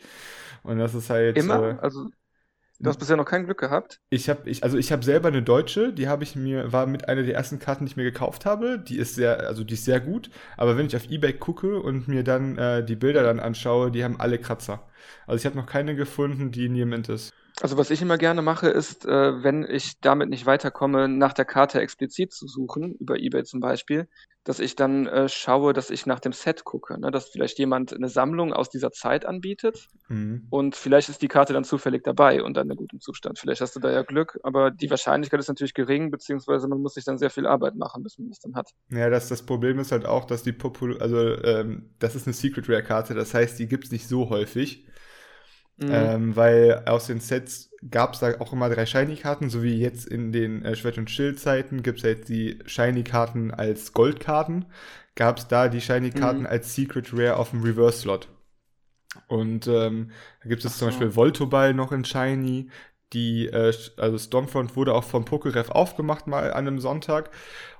Und 0.63 0.79
das 0.79 0.95
ist 0.95 1.09
halt. 1.09 1.43
Immer? 1.43 1.63
Äh, 1.63 1.77
Also, 1.81 2.09
du 2.79 2.89
hast 2.89 2.99
bisher 2.99 3.17
noch 3.17 3.25
kein 3.25 3.45
Glück 3.45 3.59
gehabt? 3.59 3.99
ich 4.09 4.29
habe, 4.29 4.49
ich, 4.49 4.63
also 4.63 4.77
ich 4.77 4.91
habe 4.91 5.03
selber 5.03 5.27
eine 5.27 5.41
deutsche, 5.41 5.93
die 5.93 6.07
habe 6.07 6.23
ich 6.23 6.35
mir, 6.35 6.71
war 6.71 6.85
mit 6.85 7.07
einer 7.07 7.23
der 7.23 7.35
ersten 7.35 7.59
Karten, 7.59 7.85
die 7.85 7.91
ich 7.91 7.97
mir 7.97 8.03
gekauft 8.03 8.45
habe. 8.45 8.79
Die 8.79 8.97
ist 8.97 9.15
sehr, 9.15 9.47
also 9.47 9.63
die 9.63 9.73
ist 9.73 9.85
sehr 9.85 9.99
gut. 9.99 10.29
Aber 10.57 10.77
wenn 10.77 10.85
ich 10.85 10.95
auf 10.95 11.09
eBay 11.09 11.33
gucke 11.33 11.79
und 11.79 12.07
mir 12.07 12.23
dann 12.23 12.57
äh, 12.57 12.83
die 12.83 12.95
Bilder 12.95 13.23
dann 13.23 13.39
anschaue, 13.39 13.91
die 13.91 14.03
haben 14.03 14.19
alle 14.19 14.39
Kratzer. 14.39 14.87
Also 15.27 15.41
ich 15.41 15.45
habe 15.45 15.57
noch 15.57 15.67
keine 15.67 15.95
gefunden, 15.95 16.51
die 16.51 16.69
niemand 16.69 17.09
ist. 17.09 17.33
Also, 17.61 17.77
was 17.77 17.89
ich 17.89 18.01
immer 18.01 18.17
gerne 18.17 18.41
mache, 18.41 18.69
ist, 18.69 19.05
äh, 19.05 19.43
wenn 19.43 19.65
ich 19.69 19.99
damit 19.99 20.29
nicht 20.29 20.45
weiterkomme, 20.45 21.09
nach 21.09 21.33
der 21.33 21.43
Karte 21.43 21.81
explizit 21.81 22.31
zu 22.31 22.47
suchen, 22.47 22.95
über 22.95 23.17
eBay 23.17 23.43
zum 23.43 23.59
Beispiel, 23.59 24.07
dass 24.45 24.59
ich 24.59 24.75
dann 24.75 25.05
äh, 25.05 25.29
schaue, 25.29 25.73
dass 25.73 25.89
ich 25.89 26.05
nach 26.05 26.19
dem 26.19 26.31
Set 26.33 26.63
gucke, 26.63 26.99
ne? 26.99 27.11
dass 27.11 27.29
vielleicht 27.29 27.59
jemand 27.59 27.93
eine 27.93 28.09
Sammlung 28.09 28.53
aus 28.53 28.69
dieser 28.69 28.91
Zeit 28.91 29.25
anbietet 29.25 29.87
Mhm. 30.07 30.47
und 30.49 30.75
vielleicht 30.75 31.09
ist 31.09 31.21
die 31.21 31.27
Karte 31.27 31.53
dann 31.53 31.63
zufällig 31.63 32.03
dabei 32.03 32.41
und 32.41 32.55
dann 32.57 32.69
in 32.69 32.75
gutem 32.75 32.99
Zustand. 32.99 33.37
Vielleicht 33.37 33.61
hast 33.61 33.75
du 33.75 33.79
da 33.79 33.91
ja 33.91 34.01
Glück, 34.01 34.39
aber 34.43 34.71
die 34.71 34.89
Wahrscheinlichkeit 34.89 35.39
ist 35.39 35.49
natürlich 35.49 35.75
gering, 35.75 36.09
beziehungsweise 36.09 36.67
man 36.67 36.81
muss 36.81 36.95
sich 36.95 37.03
dann 37.03 37.19
sehr 37.19 37.29
viel 37.29 37.45
Arbeit 37.45 37.75
machen, 37.75 38.01
bis 38.01 38.17
man 38.17 38.29
das 38.29 38.39
dann 38.39 38.55
hat. 38.55 38.71
Ja, 38.89 39.09
das, 39.09 39.29
das 39.29 39.43
Problem 39.43 39.77
ist 39.77 39.91
halt 39.91 40.05
auch, 40.05 40.25
dass 40.25 40.41
die 40.41 40.51
Popul 40.53 40.99
also 40.99 41.17
ähm, 41.43 41.91
das 41.99 42.15
ist 42.15 42.25
eine 42.25 42.33
Secret 42.33 42.67
Rare 42.69 42.83
Karte, 42.83 43.13
das 43.13 43.33
heißt, 43.33 43.59
die 43.59 43.67
gibt's 43.67 43.91
nicht 43.91 44.07
so 44.07 44.29
häufig. 44.29 44.87
Mhm. 45.79 45.89
Ähm, 45.89 46.35
weil 46.35 46.83
aus 46.85 47.07
den 47.07 47.19
Sets 47.19 47.71
gab 47.89 48.13
es 48.13 48.19
da 48.19 48.39
auch 48.39 48.53
immer 48.53 48.69
drei 48.69 48.85
Shiny-Karten, 48.85 49.49
so 49.49 49.63
wie 49.63 49.75
jetzt 49.79 50.05
in 50.07 50.31
den 50.31 50.63
äh, 50.65 50.75
Schwert- 50.75 50.97
und 50.97 51.09
Schild-Zeiten 51.09 51.83
gibt 51.83 51.99
es 51.99 52.03
ja 52.03 52.09
jetzt 52.11 52.29
die 52.29 52.59
Shiny-Karten 52.65 53.51
als 53.51 53.93
Goldkarten. 53.93 54.65
Gab 55.15 55.37
es 55.39 55.47
da 55.47 55.67
die 55.69 55.81
Shiny-Karten 55.81 56.45
Mhm. 56.45 56.45
als 56.45 56.75
Secret 56.75 57.11
Rare 57.13 57.37
auf 57.37 57.51
dem 57.51 57.63
Reverse-Slot. 57.63 58.27
Und 59.27 59.67
ähm, 59.67 60.11
da 60.43 60.49
gibt 60.49 60.63
es 60.65 60.71
Ach 60.71 60.77
zum 60.77 60.87
so. 60.87 60.89
Beispiel 60.89 61.15
Voltoball 61.15 61.73
noch 61.73 61.91
in 61.91 62.05
Shiny. 62.05 62.69
Die, 63.13 63.47
äh, 63.47 63.73
also 63.97 64.17
Stormfront 64.17 64.75
wurde 64.75 64.93
auch 64.93 65.03
vom 65.03 65.25
Pokeref 65.25 65.69
aufgemacht 65.69 66.27
mal 66.27 66.51
an 66.53 66.67
einem 66.67 66.79
Sonntag. 66.79 67.31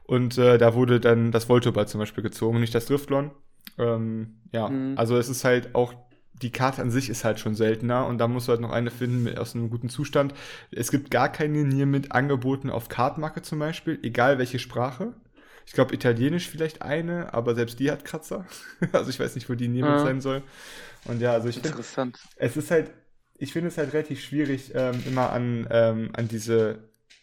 Und 0.03 0.37
äh, 0.37 0.57
da 0.57 0.73
wurde 0.73 0.99
dann 0.99 1.31
das 1.31 1.49
Voltoball 1.49 1.87
zum 1.87 1.99
Beispiel 1.99 2.23
gezogen, 2.23 2.59
nicht 2.59 2.75
das 2.75 2.87
Driftlon. 2.87 3.31
Ähm, 3.77 4.41
ja, 4.51 4.69
Mhm. 4.69 4.95
also 4.95 5.17
es 5.17 5.29
ist 5.29 5.43
halt 5.43 5.75
auch, 5.75 5.93
die 6.41 6.51
Karte 6.51 6.81
an 6.81 6.91
sich 6.91 7.09
ist 7.09 7.25
halt 7.25 7.39
schon 7.39 7.55
seltener 7.55 8.05
und 8.07 8.17
da 8.17 8.27
musst 8.27 8.47
du 8.47 8.51
halt 8.51 8.61
noch 8.61 8.71
eine 8.71 8.91
finden 8.91 9.23
mit, 9.23 9.37
aus 9.37 9.55
einem 9.55 9.69
guten 9.69 9.89
Zustand. 9.89 10.33
Es 10.71 10.91
gibt 10.91 11.11
gar 11.11 11.29
keine 11.31 11.63
Nier 11.65 11.85
mit 11.85 12.11
Angeboten 12.11 12.69
auf 12.69 12.89
Kartmarke 12.89 13.41
zum 13.41 13.59
Beispiel, 13.59 13.99
egal 14.03 14.37
welche 14.39 14.59
Sprache. 14.59 15.13
Ich 15.65 15.73
glaube, 15.73 15.93
Italienisch 15.93 16.47
vielleicht 16.49 16.81
eine, 16.81 17.33
aber 17.33 17.55
selbst 17.55 17.79
die 17.79 17.91
hat 17.91 18.05
Kratzer. 18.05 18.45
also 18.93 19.09
ich 19.09 19.19
weiß 19.19 19.35
nicht, 19.35 19.49
wo 19.49 19.55
die 19.55 19.67
mit 19.67 19.99
Ja. 19.99 19.99
sein 19.99 20.21
soll. 20.21 20.41
Und 21.05 21.21
ja, 21.21 21.33
also 21.33 21.49
ich 21.49 21.59
finde, 21.59 21.77
Interessant. 21.77 22.17
es 22.35 22.57
ist 22.57 22.71
halt, 22.71 22.91
ich 23.37 23.53
finde 23.53 23.69
es 23.69 23.77
halt 23.77 23.93
relativ 23.93 24.21
schwierig, 24.21 24.71
ähm, 24.75 25.03
immer 25.07 25.31
an, 25.31 25.67
ähm, 25.71 26.09
an 26.13 26.27
diese 26.27 26.79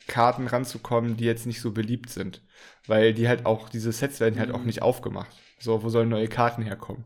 Karten 0.08 0.46
ranzukommen, 0.46 1.16
die 1.16 1.24
jetzt 1.24 1.46
nicht 1.46 1.60
so 1.60 1.72
beliebt 1.72 2.10
sind. 2.10 2.42
Weil 2.86 3.14
die 3.14 3.28
halt 3.28 3.46
auch, 3.46 3.68
diese 3.68 3.92
Sets 3.92 4.20
werden 4.20 4.38
halt 4.38 4.52
auch 4.52 4.64
Mhm. 4.64 4.66
nicht 4.66 4.82
aufgemacht. 4.82 5.30
So, 5.58 5.82
wo 5.82 5.88
sollen 5.88 6.08
neue 6.08 6.28
Karten 6.28 6.62
herkommen? 6.62 7.04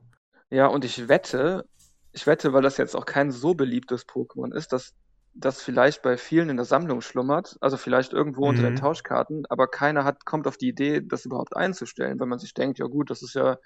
Ja, 0.51 0.67
und 0.67 0.85
ich 0.85 1.09
wette, 1.09 1.67
ich 2.13 2.27
wette, 2.27 2.53
weil 2.53 2.63
das 2.63 2.77
jetzt 2.77 2.97
auch 2.97 3.07
kein 3.07 3.31
so 3.31 3.55
beliebtes 3.55 4.07
Pokémon 4.07 4.55
ist, 4.55 4.73
dass 4.73 4.95
das 5.33 5.63
vielleicht 5.63 6.03
bei 6.03 6.17
vielen 6.17 6.49
in 6.51 6.57
der 6.57 6.65
Sammlung 6.67 7.01
schlummert, 7.03 7.57
also 7.61 7.77
vielleicht 7.77 8.13
irgendwo 8.13 8.49
unter 8.49 8.63
den 8.65 8.75
Mhm. 8.75 8.77
Tauschkarten, 8.77 9.47
aber 9.49 9.69
keiner 9.69 10.05
hat, 10.05 10.25
kommt 10.25 10.47
auf 10.49 10.57
die 10.57 10.69
Idee, 10.69 11.01
das 11.03 11.25
überhaupt 11.25 11.57
einzustellen, 11.57 12.19
weil 12.19 12.27
man 12.27 12.39
sich 12.41 12.53
denkt, 12.53 12.79
ja 12.81 12.87
gut, 12.87 13.11
das 13.11 13.23
ist 13.23 13.35
ja 13.35 13.59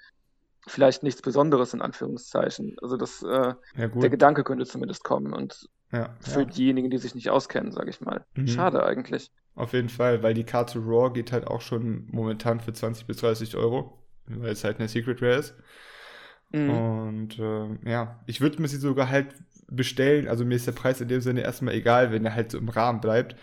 vielleicht 0.67 1.03
nichts 1.03 1.21
Besonderes 1.21 1.73
in 1.73 1.81
Anführungszeichen. 1.81 2.75
Also 2.81 2.97
das, 2.97 3.21
äh, 3.23 3.53
Ja, 3.77 3.87
der. 3.87 4.09
Gedanke 4.09 4.43
könnte 4.43 4.65
zumindest 4.65 5.03
kommen 5.03 5.33
und 5.33 5.67
Ja, 5.91 6.15
für 6.21 6.41
ja. 6.41 6.45
diejenigen, 6.45 6.89
die 6.89 6.97
sich 6.97 7.15
nicht 7.15 7.29
auskennen, 7.29 7.71
sage 7.71 7.89
ich 7.89 8.01
mal. 8.01 8.25
Mhm. 8.35 8.47
Schade 8.47 8.83
eigentlich. 8.83 9.31
Auf 9.55 9.73
jeden 9.73 9.89
Fall, 9.89 10.21
weil 10.21 10.33
die 10.33 10.43
Karte 10.43 10.79
Raw 10.79 11.11
geht 11.13 11.31
halt 11.31 11.47
auch 11.47 11.61
schon 11.61 12.07
momentan 12.11 12.59
für 12.59 12.73
20 12.73 13.07
bis 13.07 13.17
30 13.17 13.55
Euro, 13.55 13.97
weil 14.25 14.51
es 14.51 14.63
halt 14.63 14.79
eine 14.79 14.87
Secret 14.89 15.21
Rare 15.21 15.35
ist. 15.35 15.55
Mhm. 16.51 16.95
Und 17.09 17.37
ähm, 17.39 17.79
ja, 17.85 18.19
ich 18.27 18.41
würde 18.41 18.61
mir 18.61 18.67
sie 18.67 18.77
sogar 18.77 19.09
halt 19.09 19.27
bestellen. 19.67 20.27
Also 20.27 20.45
mir 20.45 20.55
ist 20.55 20.67
der 20.67 20.71
Preis 20.73 21.01
in 21.01 21.07
dem 21.07 21.21
Sinne 21.21 21.41
erstmal 21.41 21.75
egal, 21.75 22.11
wenn 22.11 22.25
er 22.25 22.35
halt 22.35 22.51
so 22.51 22.57
im 22.57 22.69
Rahmen 22.69 23.01
bleibt. 23.01 23.35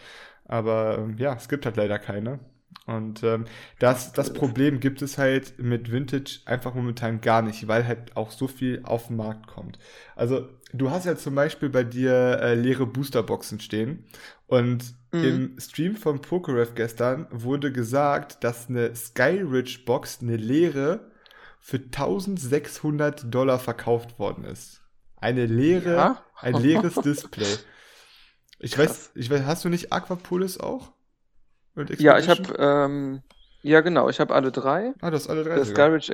Aber 0.45 0.99
ähm, 0.99 1.17
ja, 1.19 1.35
es 1.35 1.49
gibt 1.49 1.65
halt 1.67 1.77
leider 1.77 1.99
keine. 1.99 2.41
Und 2.87 3.23
ähm, 3.23 3.45
das, 3.79 4.13
das 4.13 4.33
Problem 4.33 4.81
gibt 4.81 5.03
es 5.03 5.17
halt 5.19 5.59
mit 5.59 5.93
Vintage 5.93 6.41
einfach 6.47 6.75
momentan 6.75 7.21
gar 7.21 7.43
nicht, 7.43 7.69
weil 7.69 7.87
halt 7.87 8.17
auch 8.17 8.31
so 8.33 8.49
viel 8.49 8.81
auf 8.85 9.07
den 9.09 9.17
Markt 9.17 9.47
kommt. 9.47 9.79
Also 10.17 10.49
du 10.73 10.91
hast 10.91 11.07
ja 11.07 11.17
zum 11.17 11.35
Beispiel 11.35 11.69
bei 11.69 11.85
dir 11.85 12.13
äh, 12.41 12.55
leere 12.55 12.87
Boosterboxen 12.87 13.61
stehen 13.61 14.05
und 14.47 14.95
Mhm. 15.13 15.23
im 15.25 15.57
Stream 15.61 15.95
von 15.97 16.21
PokerRef 16.21 16.75
gestern 16.75 17.27
wurde 17.31 17.71
gesagt, 17.71 18.43
dass 18.43 18.69
eine 18.69 18.95
Skyridge 18.97 19.81
Box, 19.87 20.19
eine 20.21 20.37
leere, 20.37 21.12
für 21.65 21.77
1600 21.79 23.33
Dollar 23.33 23.59
verkauft 23.61 24.19
worden 24.19 24.45
ist. 24.45 24.83
Eine 25.17 25.47
leere, 25.47 25.95
Ja? 25.95 26.25
ein 26.41 26.55
leeres 26.55 26.95
Display. 26.97 27.47
Ich 28.59 28.73
Krass. 28.73 28.89
weiß, 28.89 29.11
ich 29.15 29.31
weiß, 29.31 29.45
hast 29.47 29.65
du 29.65 29.69
nicht 29.69 29.93
Aquapolis 29.93 30.59
auch? 30.59 30.93
Ja, 31.99 32.19
ich 32.19 32.29
habe, 32.29 32.43
ähm, 32.59 33.23
ja 33.63 33.81
genau, 33.81 34.09
ich 34.09 34.19
habe 34.21 34.35
alle 34.35 34.51
drei. 34.53 34.93
Ah, 35.01 35.11
du 35.11 35.17
hast 35.17 35.29
alle 35.29 35.45
drei 35.45 35.55
Der 35.55 35.65
sogar. 35.65 35.95
Ex- 35.95 36.11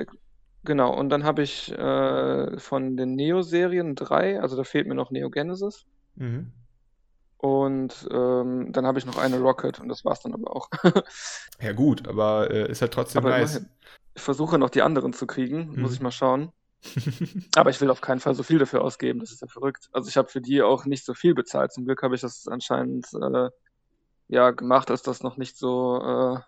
genau, 0.63 0.95
und 0.95 1.09
dann 1.09 1.23
habe 1.23 1.41
ich 1.41 1.71
äh, 1.71 2.59
von 2.59 2.95
den 2.95 3.15
Neo-Serien 3.15 3.95
drei, 3.95 4.39
also 4.39 4.55
da 4.55 4.63
fehlt 4.63 4.87
mir 4.87 4.95
noch 4.95 5.09
Neo 5.11 5.29
Genesis. 5.31 5.85
Mhm. 6.15 6.53
Und 7.41 8.07
ähm, 8.11 8.71
dann 8.73 8.85
habe 8.85 8.99
ich 8.99 9.05
noch 9.05 9.17
eine 9.17 9.39
Rocket 9.39 9.79
und 9.79 9.87
das 9.87 10.03
war's 10.03 10.21
dann 10.21 10.33
aber 10.33 10.55
auch. 10.55 10.69
Ja, 11.61 11.71
gut, 11.73 12.07
aber 12.07 12.51
äh, 12.51 12.69
ist 12.71 12.81
halt 12.81 12.93
trotzdem 12.93 13.19
Aber 13.19 13.29
nice. 13.29 13.55
immerhin. 13.57 13.69
Ich 14.15 14.21
versuche 14.21 14.57
noch 14.57 14.69
die 14.69 14.81
anderen 14.81 15.13
zu 15.13 15.25
kriegen, 15.27 15.79
muss 15.79 15.91
Mhm. 15.91 15.95
ich 15.95 16.01
mal 16.01 16.11
schauen. 16.11 16.51
Aber 17.55 17.69
ich 17.69 17.81
will 17.81 17.89
auf 17.89 17.99
keinen 18.01 18.21
Fall 18.21 18.35
so 18.35 18.43
viel 18.43 18.57
dafür 18.57 18.81
ausgeben, 18.81 19.19
das 19.19 19.31
ist 19.31 19.41
ja 19.41 19.47
verrückt. 19.47 19.89
Also 19.91 20.07
ich 20.09 20.15
habe 20.15 20.29
für 20.29 20.39
die 20.41 20.61
auch 20.61 20.85
nicht 20.85 21.05
so 21.05 21.13
viel 21.13 21.33
bezahlt. 21.33 21.73
Zum 21.73 21.85
Glück 21.85 22.03
habe 22.03 22.15
ich 22.15 22.21
das 22.21 22.47
anscheinend 22.47 23.05
äh, 23.13 23.49
ja 24.29 24.51
gemacht, 24.51 24.89
als 24.89 25.01
das 25.01 25.21
noch 25.21 25.35
nicht 25.35 25.57
so 25.57 26.01
äh, 26.01 26.39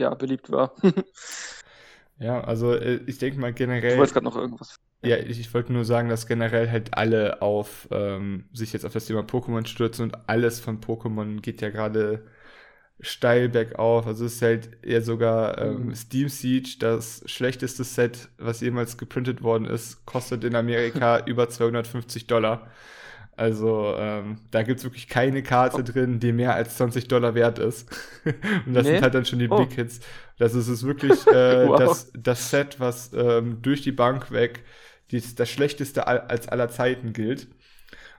ja, 0.00 0.14
beliebt 0.14 0.50
war. 0.52 0.74
Ja, 2.18 2.42
also 2.42 2.72
äh, 2.72 3.00
ich 3.06 3.18
denke 3.18 3.40
mal 3.40 3.50
Du 3.52 3.58
generell, 3.58 3.96
wolltest 3.98 4.14
gerade 4.14 4.24
noch 4.24 4.36
irgendwas. 4.36 4.76
Ja, 5.04 5.16
ich, 5.18 5.40
ich 5.40 5.52
wollte 5.54 5.72
nur 5.72 5.84
sagen, 5.84 6.08
dass 6.08 6.26
generell 6.26 6.70
halt 6.70 6.96
alle 6.96 7.42
auf 7.42 7.88
ähm, 7.90 8.44
sich 8.52 8.72
jetzt 8.72 8.84
auf 8.86 8.92
das 8.92 9.06
Thema 9.06 9.20
Pokémon 9.22 9.66
stürzen 9.66 10.04
und 10.06 10.18
alles 10.28 10.60
von 10.60 10.80
Pokémon 10.80 11.40
geht 11.40 11.60
ja 11.62 11.70
gerade 11.70 12.24
steil 13.00 13.48
bergauf. 13.50 14.06
Also 14.06 14.26
es 14.26 14.34
ist 14.36 14.42
halt 14.42 14.84
eher 14.84 15.02
sogar 15.02 15.58
ähm, 15.58 15.90
Mhm. 15.90 15.94
Steam 15.94 16.28
Siege, 16.28 16.76
das 16.80 17.22
schlechteste 17.26 17.84
Set, 17.84 18.28
was 18.38 18.60
jemals 18.60 18.98
geprintet 18.98 19.42
worden 19.42 19.66
ist, 19.66 20.06
kostet 20.06 20.44
in 20.44 20.54
Amerika 20.56 21.18
über 21.26 21.48
250 21.48 22.26
Dollar. 22.26 22.68
Also 23.36 23.94
ähm, 23.98 24.38
da 24.52 24.62
gibt 24.62 24.78
es 24.78 24.84
wirklich 24.84 25.08
keine 25.08 25.42
Karte 25.42 25.82
drin, 25.82 26.20
die 26.20 26.32
mehr 26.32 26.54
als 26.54 26.76
20 26.76 27.08
Dollar 27.08 27.34
wert 27.34 27.58
ist. 27.58 27.90
Und 28.66 28.74
das 28.74 28.86
Nee? 28.86 28.90
sind 28.90 29.02
halt 29.02 29.14
dann 29.14 29.24
schon 29.24 29.40
die 29.40 29.48
Oh. 29.50 29.66
Big 29.66 29.72
Hits. 29.72 30.00
Das 30.38 30.54
ist 30.54 30.68
es 30.68 30.84
wirklich 30.84 31.32
äh, 31.32 31.68
Wow. 31.68 31.76
das, 31.76 32.12
das 32.16 32.50
Set, 32.50 32.78
was 32.78 33.12
ähm, 33.12 33.60
durch 33.62 33.82
die 33.82 33.92
Bank 33.92 34.30
weg 34.30 34.62
dies, 35.14 35.34
das 35.36 35.50
schlechteste 35.50 36.06
als 36.08 36.48
aller 36.48 36.68
Zeiten 36.70 37.14
gilt. 37.14 37.48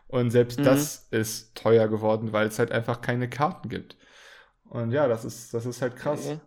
Und 0.08 0.32
selbst 0.32 0.60
Mhm. 0.60 0.64
das 0.64 1.08
ist 1.12 1.56
teuer 1.56 1.88
geworden, 1.90 2.34
weil 2.34 2.48
es 2.48 2.60
halt 2.60 2.72
einfach 2.72 3.02
keine 3.02 3.30
Karten 3.30 3.70
gibt. 3.70 3.98
Und 4.66 4.92
ja, 4.92 5.08
das 5.08 5.26
ist, 5.26 5.54
das 5.54 5.66
ist 5.68 5.82
halt 5.82 5.96
krass. 5.98 6.26
Nee. 6.26 6.40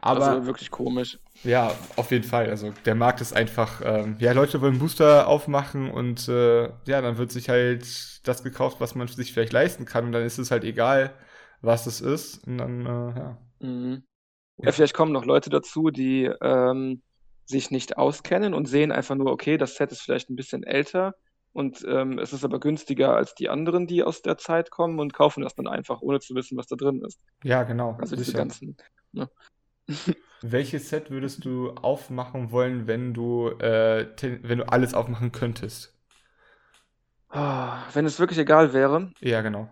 Aber 0.00 0.26
also 0.26 0.46
wirklich 0.46 0.70
komisch. 0.70 1.18
ja, 1.42 1.72
auf 1.96 2.10
jeden 2.10 2.24
Fall. 2.24 2.48
Also 2.50 2.72
der 2.84 2.94
Markt 2.94 3.20
ist 3.20 3.32
einfach, 3.34 3.80
ähm, 3.84 4.16
ja, 4.18 4.32
Leute 4.32 4.60
wollen 4.60 4.78
Booster 4.78 5.26
aufmachen 5.28 5.90
und 5.90 6.28
äh, 6.28 6.64
ja, 6.86 7.00
dann 7.02 7.18
wird 7.18 7.32
sich 7.32 7.48
halt 7.48 8.26
das 8.26 8.42
gekauft, 8.42 8.80
was 8.80 8.94
man 8.94 9.08
sich 9.08 9.32
vielleicht 9.32 9.52
leisten 9.52 9.84
kann. 9.84 10.06
Und 10.06 10.12
dann 10.12 10.24
ist 10.24 10.38
es 10.38 10.50
halt 10.50 10.64
egal, 10.64 11.14
was 11.60 11.86
es 11.86 12.00
ist. 12.00 12.46
Und 12.46 12.58
dann, 12.58 12.86
äh, 12.86 13.18
ja. 13.18 13.38
Mhm. 13.60 14.04
Ja, 14.58 14.72
vielleicht 14.72 14.94
kommen 14.94 15.12
noch 15.12 15.24
Leute 15.24 15.50
dazu, 15.50 15.90
die 15.90 16.24
ähm, 16.42 17.02
sich 17.50 17.70
nicht 17.70 17.98
auskennen 17.98 18.54
und 18.54 18.66
sehen 18.66 18.92
einfach 18.92 19.16
nur, 19.16 19.32
okay, 19.32 19.58
das 19.58 19.76
Set 19.76 19.92
ist 19.92 20.02
vielleicht 20.02 20.30
ein 20.30 20.36
bisschen 20.36 20.64
älter 20.64 21.14
und 21.52 21.84
ähm, 21.88 22.18
es 22.18 22.32
ist 22.32 22.44
aber 22.44 22.60
günstiger 22.60 23.16
als 23.16 23.34
die 23.34 23.48
anderen, 23.50 23.86
die 23.86 24.02
aus 24.04 24.22
der 24.22 24.38
Zeit 24.38 24.70
kommen 24.70 25.00
und 25.00 25.14
kaufen 25.14 25.42
das 25.42 25.54
dann 25.56 25.68
einfach, 25.68 26.00
ohne 26.02 26.20
zu 26.20 26.34
wissen, 26.34 26.56
was 26.58 26.68
da 26.68 26.76
drin 26.76 27.02
ist. 27.04 27.20
Ja, 27.44 27.62
genau. 27.64 27.98
Also 27.98 28.16
diese 28.16 28.32
sicher. 28.32 28.38
ganzen. 28.38 28.76
Welches 30.42 30.90
Set 30.90 31.10
würdest 31.10 31.46
du 31.46 31.70
aufmachen 31.70 32.50
wollen, 32.50 32.86
wenn 32.86 33.14
du, 33.14 33.48
äh, 33.58 34.06
wenn 34.42 34.58
du 34.58 34.68
alles 34.68 34.92
aufmachen 34.92 35.32
könntest? 35.32 35.94
Ah, 37.28 37.88
wenn 37.94 38.06
es 38.06 38.18
wirklich 38.20 38.38
egal 38.38 38.72
wäre, 38.72 39.10
Ja, 39.20 39.40
genau. 39.42 39.68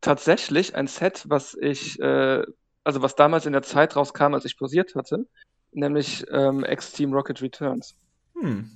tatsächlich 0.00 0.74
ein 0.74 0.86
Set, 0.86 1.24
was 1.28 1.54
ich, 1.60 1.98
äh, 2.00 2.42
also 2.84 3.02
was 3.02 3.14
damals 3.14 3.46
in 3.46 3.52
der 3.52 3.62
Zeit 3.62 3.96
rauskam, 3.96 4.34
als 4.34 4.44
ich 4.44 4.58
pausiert 4.58 4.94
hatte, 4.94 5.26
nämlich 5.72 6.24
ähm, 6.30 6.64
X-Team 6.64 7.12
Rocket 7.12 7.42
Returns. 7.42 7.96
Hm. 8.38 8.70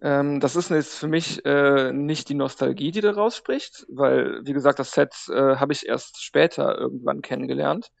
Ähm, 0.00 0.40
das 0.40 0.56
ist 0.56 0.70
jetzt 0.70 0.96
für 0.96 1.06
mich 1.06 1.44
äh, 1.44 1.92
nicht 1.92 2.28
die 2.28 2.34
Nostalgie, 2.34 2.90
die 2.90 3.00
da 3.00 3.12
rausspricht, 3.12 3.86
weil, 3.88 4.44
wie 4.44 4.52
gesagt, 4.52 4.80
das 4.80 4.90
Set 4.90 5.14
äh, 5.28 5.56
habe 5.56 5.72
ich 5.72 5.86
erst 5.86 6.22
später 6.22 6.76
irgendwann 6.76 7.22
kennengelernt. 7.22 7.92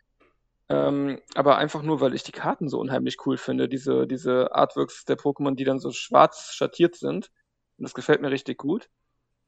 Ähm, 0.68 1.20
aber 1.34 1.58
einfach 1.58 1.82
nur, 1.82 2.00
weil 2.00 2.14
ich 2.14 2.24
die 2.24 2.32
Karten 2.32 2.68
so 2.68 2.80
unheimlich 2.80 3.18
cool 3.26 3.36
finde, 3.36 3.68
diese, 3.68 4.06
diese 4.06 4.54
Artworks 4.54 5.04
der 5.04 5.18
Pokémon, 5.18 5.54
die 5.54 5.64
dann 5.64 5.78
so 5.78 5.92
schwarz 5.92 6.52
schattiert 6.54 6.96
sind. 6.96 7.30
Und 7.76 7.84
das 7.84 7.94
gefällt 7.94 8.20
mir 8.20 8.30
richtig 8.30 8.58
gut. 8.58 8.88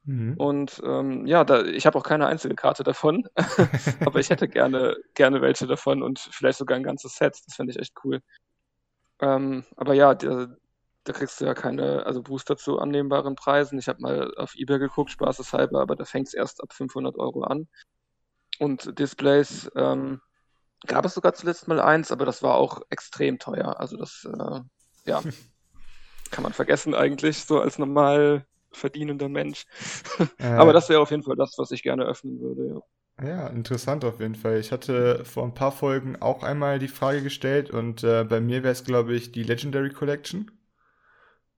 Mhm. 0.04 0.34
Und 0.36 0.82
ähm, 0.84 1.26
ja, 1.26 1.44
da, 1.44 1.62
ich 1.62 1.86
habe 1.86 1.98
auch 1.98 2.02
keine 2.02 2.26
einzige 2.26 2.54
Karte 2.54 2.84
davon, 2.84 3.26
aber 4.00 4.20
ich 4.20 4.30
hätte 4.30 4.48
gerne, 4.48 4.96
gerne 5.14 5.40
welche 5.40 5.66
davon 5.66 6.02
und 6.02 6.18
vielleicht 6.18 6.58
sogar 6.58 6.76
ein 6.76 6.82
ganzes 6.82 7.16
Set. 7.16 7.38
Das 7.46 7.56
fände 7.56 7.72
ich 7.72 7.78
echt 7.78 7.94
cool. 8.04 8.20
Ähm, 9.20 9.64
aber 9.76 9.94
ja, 9.94 10.14
der, 10.14 10.56
da 11.04 11.12
kriegst 11.12 11.40
du 11.40 11.46
ja 11.46 11.54
keine, 11.54 12.04
also 12.04 12.22
Booster 12.22 12.56
zu 12.56 12.78
annehmbaren 12.78 13.34
Preisen. 13.34 13.78
Ich 13.78 13.88
habe 13.88 14.02
mal 14.02 14.34
auf 14.36 14.54
eBay 14.56 14.78
geguckt, 14.78 15.10
spaßeshalber, 15.10 15.80
aber 15.80 15.96
da 15.96 16.04
fängt 16.04 16.28
es 16.28 16.34
erst 16.34 16.62
ab 16.62 16.72
500 16.72 17.16
Euro 17.16 17.42
an. 17.42 17.68
Und 18.58 18.98
Displays 18.98 19.70
ähm, 19.74 20.20
gab 20.86 21.04
es 21.04 21.14
sogar 21.14 21.34
zuletzt 21.34 21.66
mal 21.66 21.80
eins, 21.80 22.12
aber 22.12 22.26
das 22.26 22.42
war 22.42 22.54
auch 22.54 22.82
extrem 22.90 23.38
teuer. 23.38 23.80
Also 23.80 23.96
das, 23.96 24.26
äh, 24.26 24.60
ja, 25.06 25.22
kann 26.30 26.42
man 26.42 26.52
vergessen 26.52 26.94
eigentlich, 26.94 27.44
so 27.44 27.60
als 27.60 27.78
normal 27.78 28.46
verdienender 28.74 29.28
Mensch. 29.28 29.66
Äh, 30.38 30.46
Aber 30.56 30.72
das 30.72 30.88
wäre 30.88 31.00
auf 31.00 31.10
jeden 31.10 31.22
Fall 31.22 31.36
das, 31.36 31.54
was 31.58 31.70
ich 31.70 31.82
gerne 31.82 32.04
öffnen 32.04 32.40
würde, 32.40 32.66
ja. 32.68 32.80
Ja, 33.20 33.48
interessant 33.48 34.04
auf 34.04 34.20
jeden 34.20 34.36
Fall. 34.36 34.60
Ich 34.60 34.70
hatte 34.70 35.24
vor 35.24 35.42
ein 35.44 35.52
paar 35.54 35.72
Folgen 35.72 36.14
auch 36.22 36.44
einmal 36.44 36.78
die 36.78 36.86
Frage 36.88 37.22
gestellt 37.24 37.70
und 37.70 38.04
äh, 38.04 38.22
bei 38.22 38.40
mir 38.40 38.62
wäre 38.62 38.70
es, 38.72 38.84
glaube 38.84 39.14
ich, 39.16 39.32
die 39.32 39.42
Legendary 39.42 39.90
Collection. 39.90 40.48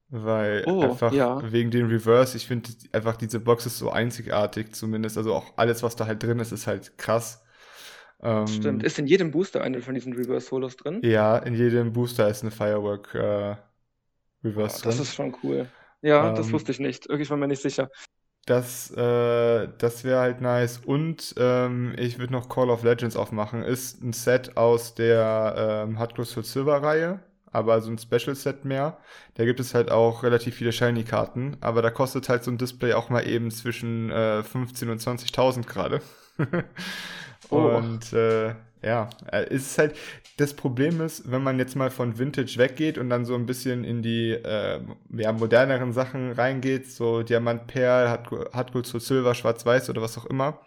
Weil 0.09 0.67
Oh, 0.67 0.79
einfach 0.79 1.17
ja. 1.17 1.41
wegen 1.41 1.69
dem 1.71 1.87
Reverse, 1.87 2.37
ich 2.37 2.47
finde 2.47 2.69
einfach 2.93 3.17
diese 3.17 3.39
Box 3.41 3.65
ist 3.65 3.77
so 3.77 3.89
einzigartig 3.91 4.73
zumindest. 4.73 5.17
Also 5.17 5.33
auch 5.35 5.57
alles, 5.57 5.83
was 5.83 5.95
da 5.97 6.05
halt 6.07 6.23
drin 6.23 6.39
ist, 6.39 6.53
ist 6.53 6.65
halt 6.67 6.97
krass. 6.97 7.43
Ähm, 8.21 8.43
Stimmt. 8.49 8.83
Ist 8.83 8.97
in 8.97 9.05
jedem 9.05 9.29
Booster 9.29 9.61
eine 9.61 9.79
von 9.83 9.93
diesen 9.93 10.13
Reverse 10.13 10.49
Holos 10.49 10.75
drin? 10.75 11.03
Ja, 11.03 11.37
in 11.39 11.53
jedem 11.55 11.93
Booster 11.93 12.29
ist 12.29 12.41
eine 12.43 12.51
Firework 12.51 13.13
äh, 13.15 13.55
Reverse 14.43 14.77
Ah, 14.77 14.79
das 14.81 14.99
drin. 14.99 14.99
ist 14.99 15.13
schon 15.15 15.35
cool. 15.43 15.73
Ja, 16.01 16.31
das 16.31 16.51
Ähm, 16.51 16.53
wusste 16.53 16.71
ich 16.71 16.79
nicht. 16.79 17.07
Irgendwie 17.07 17.29
war 17.29 17.37
mir 17.37 17.47
nicht 17.47 17.61
sicher. 17.61 17.89
Das, 18.45 18.91
äh, 18.91 19.67
das 19.77 20.03
wäre 20.05 20.21
halt 20.21 20.39
nice. 20.41 20.77
Und 20.85 21.35
ähm, 21.37 21.93
ich 21.97 22.17
würde 22.17 22.31
noch 22.31 22.47
Call 22.47 22.69
of 22.69 22.83
Legends 22.83 23.17
aufmachen. 23.17 23.61
Ist 23.63 24.01
ein 24.01 24.13
Set 24.13 24.55
aus 24.55 24.95
der 24.95 25.83
ähm, 25.85 25.99
Hard 25.99 26.15
Crystal 26.15 26.43
Silver 26.45 26.81
Reihe, 26.81 27.19
aber 27.51 27.81
so 27.81 27.91
ein 27.91 27.97
Special 27.97 28.35
Set 28.35 28.63
mehr. 28.63 28.99
Da 29.33 29.43
gibt 29.43 29.59
es 29.59 29.73
halt 29.73 29.91
auch 29.91 30.23
relativ 30.23 30.55
viele 30.55 30.71
Shiny-Karten, 30.71 31.57
aber 31.59 31.81
da 31.81 31.89
kostet 31.91 32.29
halt 32.29 32.43
so 32.45 32.51
ein 32.51 32.57
Display 32.57 32.93
auch 32.93 33.09
mal 33.09 33.27
eben 33.27 33.51
zwischen 33.51 34.11
äh, 34.11 34.43
15 34.43 34.89
und 34.89 34.99
20.000 34.99 35.67
gerade. 35.67 36.01
Oh. 37.51 37.81
Und 37.81 38.13
äh, 38.13 38.55
ja, 38.81 39.09
äh, 39.31 39.45
es 39.49 39.71
ist 39.71 39.77
halt, 39.77 39.95
das 40.37 40.53
Problem 40.53 41.01
ist, 41.01 41.29
wenn 41.31 41.41
man 41.41 41.57
jetzt 41.57 41.75
mal 41.75 41.89
von 41.89 42.19
Vintage 42.19 42.57
weggeht 42.57 42.97
und 42.97 43.09
dann 43.09 43.25
so 43.25 43.35
ein 43.35 43.45
bisschen 43.45 43.83
in 43.83 44.01
die 44.01 44.31
äh, 44.31 44.79
ja, 45.13 45.31
moderneren 45.31 45.93
Sachen 45.93 46.31
reingeht, 46.31 46.91
so 46.91 47.23
Diamant, 47.23 47.67
Perl, 47.67 48.07
Hardgold 48.53 48.85
zu 48.85 48.99
Silber, 48.99 49.33
Schwarz-Weiß 49.33 49.89
oder 49.89 50.01
was 50.01 50.17
auch 50.17 50.25
immer, 50.25 50.59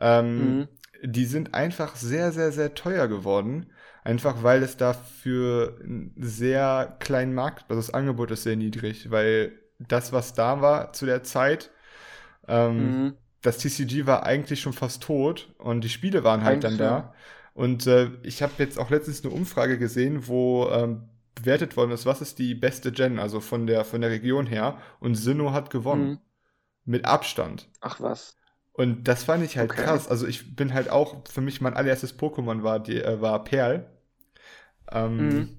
ähm, 0.00 0.58
mhm. 0.58 0.68
die 1.02 1.24
sind 1.24 1.54
einfach 1.54 1.94
sehr, 1.96 2.32
sehr, 2.32 2.52
sehr 2.52 2.74
teuer 2.74 3.08
geworden. 3.08 3.66
Einfach 4.02 4.44
weil 4.44 4.62
es 4.62 4.76
dafür 4.76 5.78
einen 5.82 6.14
sehr 6.16 6.96
kleinen 7.00 7.34
Markt, 7.34 7.64
also 7.68 7.80
das 7.82 7.92
Angebot 7.92 8.30
ist 8.30 8.44
sehr 8.44 8.54
niedrig, 8.54 9.10
weil 9.10 9.58
das, 9.80 10.12
was 10.12 10.32
da 10.32 10.60
war 10.60 10.92
zu 10.92 11.06
der 11.06 11.24
Zeit, 11.24 11.72
ähm, 12.46 12.76
mhm. 12.76 13.14
das 13.42 13.58
TCG 13.58 14.06
war 14.06 14.24
eigentlich 14.24 14.60
schon 14.60 14.72
fast 14.72 15.02
tot 15.02 15.52
und 15.58 15.82
die 15.82 15.88
Spiele 15.88 16.22
waren 16.22 16.44
halt 16.44 16.64
eigentlich, 16.64 16.78
dann 16.78 16.88
da. 17.02 17.14
Und 17.56 17.86
äh, 17.86 18.10
ich 18.22 18.42
habe 18.42 18.52
jetzt 18.58 18.78
auch 18.78 18.90
letztens 18.90 19.24
eine 19.24 19.32
Umfrage 19.32 19.78
gesehen, 19.78 20.28
wo 20.28 20.68
ähm, 20.68 21.08
bewertet 21.34 21.74
worden 21.78 21.90
ist, 21.90 22.04
was 22.04 22.20
ist 22.20 22.38
die 22.38 22.54
beste 22.54 22.92
Gen, 22.92 23.18
also 23.18 23.40
von 23.40 23.66
der, 23.66 23.86
von 23.86 24.02
der 24.02 24.10
Region 24.10 24.46
her. 24.46 24.76
Und 25.00 25.14
Sinnoh 25.14 25.52
hat 25.52 25.70
gewonnen. 25.70 26.08
Mhm. 26.10 26.18
Mit 26.84 27.04
Abstand. 27.06 27.68
Ach 27.80 27.98
was. 28.00 28.36
Und 28.72 29.08
das 29.08 29.24
fand 29.24 29.42
ich 29.42 29.56
halt 29.56 29.72
okay. 29.72 29.82
krass. 29.82 30.06
Also 30.06 30.26
ich 30.26 30.54
bin 30.54 30.72
halt 30.74 30.88
auch, 30.90 31.26
für 31.28 31.40
mich 31.40 31.60
mein 31.62 31.74
allererstes 31.74 32.16
Pokémon 32.16 32.62
war, 32.62 32.78
die, 32.78 33.02
äh, 33.02 33.20
war 33.22 33.42
Perl. 33.42 33.86
Ähm, 34.92 35.16
mhm. 35.16 35.58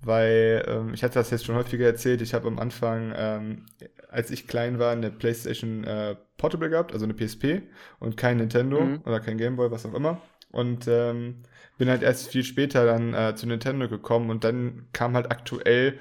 Weil 0.00 0.64
ähm, 0.66 0.94
ich 0.94 1.04
hatte 1.04 1.14
das 1.14 1.30
jetzt 1.30 1.44
schon 1.44 1.54
häufiger 1.56 1.86
erzählt, 1.86 2.22
ich 2.22 2.34
habe 2.34 2.48
am 2.48 2.58
Anfang, 2.58 3.12
ähm, 3.14 3.66
als 4.08 4.30
ich 4.30 4.48
klein 4.48 4.78
war, 4.78 4.92
eine 4.92 5.10
PlayStation 5.10 5.84
äh, 5.84 6.16
Portable 6.38 6.70
gehabt, 6.70 6.92
also 6.92 7.04
eine 7.04 7.14
PSP 7.14 7.62
und 8.00 8.16
kein 8.16 8.38
Nintendo 8.38 8.80
mhm. 8.80 9.02
oder 9.04 9.20
kein 9.20 9.38
Gameboy, 9.38 9.70
was 9.70 9.86
auch 9.86 9.94
immer. 9.94 10.20
Und 10.54 10.86
ähm, 10.88 11.42
bin 11.78 11.88
halt 11.88 12.02
erst 12.02 12.28
viel 12.28 12.44
später 12.44 12.86
dann 12.86 13.12
äh, 13.12 13.34
zu 13.34 13.46
Nintendo 13.46 13.88
gekommen 13.88 14.30
und 14.30 14.44
dann 14.44 14.86
kam 14.92 15.14
halt 15.14 15.30
aktuell 15.30 15.98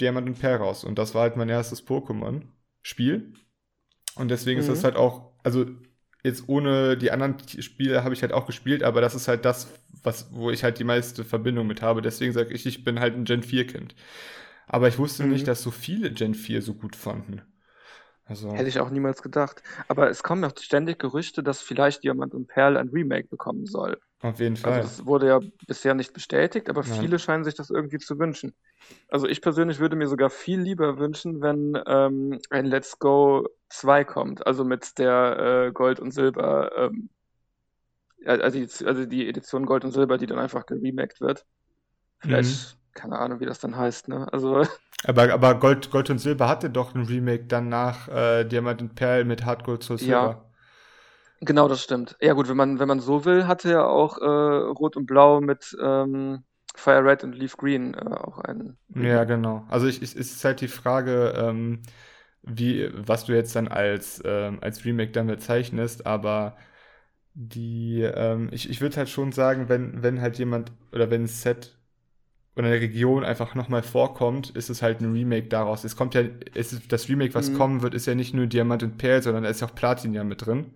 Diamant 0.00 0.28
und 0.28 0.38
Perl 0.38 0.56
raus. 0.56 0.84
Und 0.84 0.98
das 0.98 1.14
war 1.14 1.22
halt 1.22 1.36
mein 1.36 1.48
erstes 1.48 1.86
Pokémon-Spiel. 1.86 3.32
Und 4.16 4.30
deswegen 4.30 4.58
mhm. 4.58 4.62
ist 4.62 4.70
das 4.70 4.84
halt 4.84 4.96
auch, 4.96 5.32
also 5.42 5.66
jetzt 6.22 6.48
ohne 6.48 6.98
die 6.98 7.10
anderen 7.10 7.36
Spiele 7.60 8.04
habe 8.04 8.14
ich 8.14 8.22
halt 8.22 8.32
auch 8.32 8.46
gespielt, 8.46 8.82
aber 8.82 9.00
das 9.00 9.14
ist 9.14 9.28
halt 9.28 9.46
das, 9.46 9.72
was, 10.02 10.28
wo 10.32 10.50
ich 10.50 10.62
halt 10.62 10.78
die 10.78 10.84
meiste 10.84 11.24
Verbindung 11.24 11.66
mit 11.66 11.80
habe. 11.80 12.02
Deswegen 12.02 12.32
sage 12.32 12.52
ich, 12.52 12.66
ich 12.66 12.84
bin 12.84 13.00
halt 13.00 13.14
ein 13.14 13.24
Gen 13.24 13.42
4-Kind. 13.42 13.94
Aber 14.66 14.88
ich 14.88 14.98
wusste 14.98 15.24
mhm. 15.24 15.30
nicht, 15.30 15.48
dass 15.48 15.62
so 15.62 15.70
viele 15.70 16.10
Gen 16.12 16.34
4 16.34 16.60
so 16.60 16.74
gut 16.74 16.96
fanden. 16.96 17.42
Also, 18.30 18.52
Hätte 18.52 18.68
ich 18.68 18.78
auch 18.78 18.90
niemals 18.90 19.22
gedacht. 19.22 19.60
Aber 19.88 20.08
es 20.08 20.22
kommen 20.22 20.44
auch 20.44 20.52
ständig 20.56 21.00
Gerüchte, 21.00 21.42
dass 21.42 21.60
vielleicht 21.60 22.04
Diamant 22.04 22.32
und 22.32 22.46
Perl 22.46 22.76
ein 22.76 22.88
Remake 22.90 23.26
bekommen 23.26 23.66
soll. 23.66 23.98
Auf 24.22 24.38
jeden 24.38 24.54
also 24.54 24.62
Fall. 24.62 24.72
Also 24.74 24.88
das 24.88 25.06
wurde 25.06 25.26
ja 25.26 25.40
bisher 25.66 25.94
nicht 25.94 26.12
bestätigt, 26.12 26.70
aber 26.70 26.84
ja. 26.84 26.94
viele 26.94 27.18
scheinen 27.18 27.42
sich 27.42 27.54
das 27.54 27.70
irgendwie 27.70 27.98
zu 27.98 28.20
wünschen. 28.20 28.54
Also 29.08 29.26
ich 29.26 29.42
persönlich 29.42 29.80
würde 29.80 29.96
mir 29.96 30.06
sogar 30.06 30.30
viel 30.30 30.60
lieber 30.60 31.00
wünschen, 31.00 31.40
wenn 31.40 31.76
ähm, 31.88 32.38
ein 32.50 32.66
Let's 32.66 33.00
Go 33.00 33.48
2 33.68 34.04
kommt, 34.04 34.46
also 34.46 34.62
mit 34.62 34.96
der 34.98 35.66
äh, 35.66 35.72
Gold 35.72 35.98
und 35.98 36.12
Silber, 36.12 36.70
ähm, 36.76 37.08
also, 38.24 38.58
die, 38.60 38.86
also 38.86 39.06
die 39.06 39.28
Edition 39.28 39.66
Gold 39.66 39.84
und 39.84 39.90
Silber, 39.90 40.18
die 40.18 40.26
dann 40.26 40.38
einfach 40.38 40.66
geremaked 40.66 41.20
wird. 41.20 41.44
Vielleicht, 42.20 42.76
mhm. 42.76 42.94
keine 42.94 43.18
Ahnung, 43.18 43.40
wie 43.40 43.46
das 43.46 43.58
dann 43.58 43.76
heißt, 43.76 44.06
ne? 44.06 44.32
Also 44.32 44.62
aber, 45.04 45.32
aber 45.32 45.54
Gold, 45.56 45.90
Gold 45.90 46.10
und 46.10 46.18
Silber 46.18 46.48
hatte 46.48 46.70
doch 46.70 46.94
ein 46.94 47.04
Remake 47.04 47.44
dann 47.44 47.68
nach 47.68 48.08
äh, 48.08 48.44
Diamant 48.44 48.82
und 48.82 48.94
Perl 48.94 49.24
mit 49.24 49.44
Hardgold 49.44 49.82
zu 49.82 49.96
Silber. 49.96 50.36
Ja, 50.36 50.44
genau, 51.40 51.68
das 51.68 51.82
stimmt. 51.82 52.16
Ja 52.20 52.32
gut, 52.34 52.48
wenn 52.48 52.56
man, 52.56 52.78
wenn 52.78 52.88
man 52.88 53.00
so 53.00 53.24
will, 53.24 53.46
hatte 53.46 53.70
ja 53.70 53.86
auch 53.86 54.18
äh, 54.18 54.24
Rot 54.24 54.96
und 54.96 55.06
Blau 55.06 55.40
mit 55.40 55.76
ähm, 55.82 56.44
Fire 56.74 57.04
Red 57.04 57.24
und 57.24 57.34
Leaf 57.34 57.56
Green 57.56 57.94
äh, 57.94 57.98
auch 57.98 58.38
einen. 58.38 58.78
Ja, 58.94 59.24
genau. 59.24 59.64
Also 59.68 59.86
ich, 59.86 60.02
ich, 60.02 60.16
es 60.16 60.32
ist 60.32 60.44
halt 60.44 60.60
die 60.60 60.68
Frage, 60.68 61.32
ähm, 61.36 61.82
wie, 62.42 62.90
was 62.94 63.24
du 63.26 63.32
jetzt 63.34 63.54
dann 63.56 63.68
als, 63.68 64.22
ähm, 64.24 64.58
als 64.62 64.84
Remake 64.84 65.12
dann 65.12 65.26
bezeichnest, 65.28 66.06
aber 66.06 66.56
die, 67.34 68.02
ähm, 68.02 68.50
ich, 68.52 68.70
ich 68.70 68.80
würde 68.82 68.96
halt 68.98 69.10
schon 69.10 69.32
sagen, 69.32 69.68
wenn, 69.70 70.02
wenn 70.02 70.20
halt 70.22 70.38
jemand 70.38 70.72
oder 70.92 71.10
wenn 71.10 71.24
ein 71.24 71.28
Set 71.28 71.78
oder 72.56 72.66
eine 72.66 72.80
Region 72.80 73.24
einfach 73.24 73.54
nochmal 73.54 73.82
vorkommt, 73.82 74.50
ist 74.50 74.70
es 74.70 74.82
halt 74.82 75.00
ein 75.00 75.12
Remake 75.12 75.48
daraus. 75.48 75.84
Es 75.84 75.96
kommt 75.96 76.14
ja, 76.14 76.22
es 76.54 76.72
ist, 76.72 76.92
das 76.92 77.08
Remake, 77.08 77.34
was 77.34 77.50
mhm. 77.50 77.56
kommen 77.56 77.82
wird, 77.82 77.94
ist 77.94 78.06
ja 78.06 78.14
nicht 78.14 78.34
nur 78.34 78.46
Diamant 78.46 78.82
und 78.82 78.98
Perl, 78.98 79.22
sondern 79.22 79.44
da 79.44 79.50
ist 79.50 79.60
ja 79.60 79.68
auch 79.68 79.74
Platin 79.74 80.14
ja 80.14 80.24
mit 80.24 80.44
drin. 80.44 80.74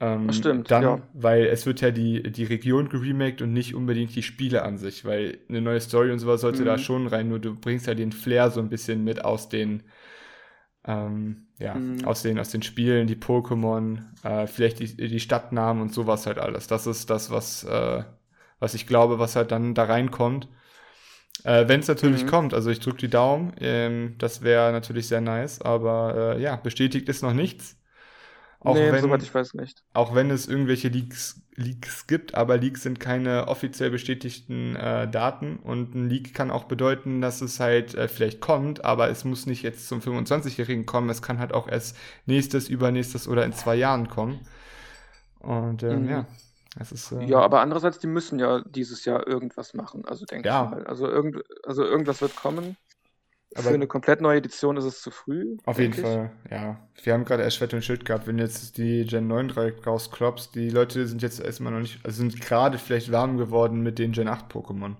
Ähm, 0.00 0.28
das 0.28 0.36
stimmt, 0.36 0.70
dann, 0.70 0.82
ja. 0.82 1.02
Weil 1.12 1.46
es 1.46 1.66
wird 1.66 1.80
ja 1.80 1.90
die, 1.90 2.22
die 2.22 2.44
Region 2.44 2.88
geremaked 2.88 3.42
und 3.42 3.52
nicht 3.52 3.74
unbedingt 3.74 4.14
die 4.14 4.22
Spiele 4.22 4.62
an 4.62 4.78
sich, 4.78 5.04
weil 5.04 5.38
eine 5.48 5.60
neue 5.60 5.80
Story 5.80 6.10
und 6.12 6.20
sowas 6.20 6.40
sollte 6.40 6.62
mhm. 6.62 6.66
da 6.66 6.78
schon 6.78 7.06
rein, 7.06 7.28
nur 7.28 7.40
du 7.40 7.54
bringst 7.54 7.86
ja 7.86 7.94
den 7.94 8.12
Flair 8.12 8.50
so 8.50 8.60
ein 8.60 8.70
bisschen 8.70 9.04
mit 9.04 9.24
aus 9.24 9.48
den, 9.48 9.82
ähm, 10.86 11.48
ja, 11.58 11.74
mhm. 11.74 12.04
aus 12.04 12.22
den, 12.22 12.38
aus 12.38 12.48
den 12.48 12.62
Spielen, 12.62 13.08
die 13.08 13.16
Pokémon, 13.16 13.98
äh, 14.22 14.46
vielleicht 14.46 14.78
die, 14.78 14.96
die 14.96 15.20
Stadtnamen 15.20 15.82
und 15.82 15.92
sowas 15.92 16.26
halt 16.26 16.38
alles. 16.38 16.68
Das 16.68 16.86
ist 16.86 17.10
das, 17.10 17.30
was, 17.30 17.64
äh, 17.64 18.04
was 18.60 18.74
ich 18.74 18.86
glaube, 18.86 19.18
was 19.18 19.34
halt 19.34 19.50
dann 19.50 19.74
da 19.74 19.84
reinkommt. 19.84 20.48
Äh, 21.44 21.66
Wenn 21.68 21.80
es 21.80 21.88
natürlich 21.88 22.24
mhm. 22.24 22.28
kommt, 22.28 22.54
also 22.54 22.70
ich 22.70 22.80
drücke 22.80 22.98
die 22.98 23.08
Daumen, 23.08 23.52
ähm, 23.58 24.14
das 24.18 24.42
wäre 24.42 24.72
natürlich 24.72 25.08
sehr 25.08 25.20
nice, 25.20 25.60
aber 25.60 26.34
äh, 26.36 26.42
ja, 26.42 26.56
bestätigt 26.56 27.08
ist 27.08 27.22
noch 27.22 27.32
nichts. 27.32 27.76
Auch 28.62 28.74
nee, 28.74 28.92
wenn, 28.92 29.00
soweit 29.00 29.22
ich 29.22 29.34
weiß 29.34 29.54
nicht. 29.54 29.82
Auch 29.94 30.14
wenn 30.14 30.30
es 30.30 30.46
irgendwelche 30.46 30.88
Leaks, 30.88 31.40
Leaks 31.56 32.06
gibt, 32.06 32.34
aber 32.34 32.58
Leaks 32.58 32.82
sind 32.82 33.00
keine 33.00 33.48
offiziell 33.48 33.90
bestätigten 33.90 34.76
äh, 34.76 35.10
Daten 35.10 35.56
und 35.56 35.94
ein 35.94 36.10
Leak 36.10 36.34
kann 36.34 36.50
auch 36.50 36.64
bedeuten, 36.64 37.22
dass 37.22 37.40
es 37.40 37.58
halt 37.58 37.94
äh, 37.94 38.06
vielleicht 38.06 38.42
kommt, 38.42 38.84
aber 38.84 39.08
es 39.08 39.24
muss 39.24 39.46
nicht 39.46 39.62
jetzt 39.62 39.88
zum 39.88 40.00
25-Jährigen 40.00 40.84
kommen, 40.84 41.08
es 41.08 41.22
kann 41.22 41.38
halt 41.38 41.54
auch 41.54 41.68
erst 41.68 41.96
nächstes, 42.26 42.68
übernächstes 42.68 43.26
oder 43.28 43.46
in 43.46 43.54
zwei 43.54 43.76
Jahren 43.76 44.08
kommen. 44.08 44.40
Und 45.38 45.82
ähm, 45.82 46.02
mhm. 46.02 46.10
ja, 46.10 46.26
ist, 46.78 47.12
äh, 47.12 47.24
ja, 47.24 47.40
aber 47.40 47.60
andererseits, 47.60 47.98
die 47.98 48.06
müssen 48.06 48.38
ja 48.38 48.60
dieses 48.60 49.04
Jahr 49.04 49.26
irgendwas 49.26 49.74
machen, 49.74 50.04
also 50.06 50.24
denke 50.24 50.48
ja. 50.48 50.64
ich 50.64 50.70
mal. 50.70 50.86
Also, 50.86 51.08
irgend, 51.08 51.42
also 51.64 51.84
irgendwas 51.84 52.20
wird 52.20 52.36
kommen. 52.36 52.76
Aber 53.54 53.64
Für 53.64 53.74
eine 53.74 53.88
komplett 53.88 54.20
neue 54.20 54.38
Edition 54.38 54.76
ist 54.76 54.84
es 54.84 55.02
zu 55.02 55.10
früh. 55.10 55.56
Auf 55.64 55.80
jeden 55.80 55.92
ich. 55.92 56.00
Fall, 56.00 56.30
ja. 56.48 56.88
Wir 57.02 57.12
haben 57.12 57.24
gerade 57.24 57.42
erst 57.42 57.56
Schwert 57.56 57.74
und 57.74 57.84
Schild 57.84 58.04
gehabt. 58.04 58.28
Wenn 58.28 58.38
jetzt 58.38 58.78
die 58.78 59.04
Gen 59.04 59.26
9 59.26 59.48
direkt 59.48 59.84
rausklopst, 59.84 60.54
die 60.54 60.70
Leute 60.70 61.04
sind 61.08 61.20
jetzt 61.20 61.40
erstmal 61.40 61.72
noch 61.72 61.80
nicht, 61.80 61.98
also 62.04 62.18
sind 62.18 62.40
gerade 62.40 62.78
vielleicht 62.78 63.10
warm 63.10 63.38
geworden 63.38 63.80
mit 63.80 63.98
den 63.98 64.12
Gen 64.12 64.28
8 64.28 64.52
Pokémon. 64.52 64.94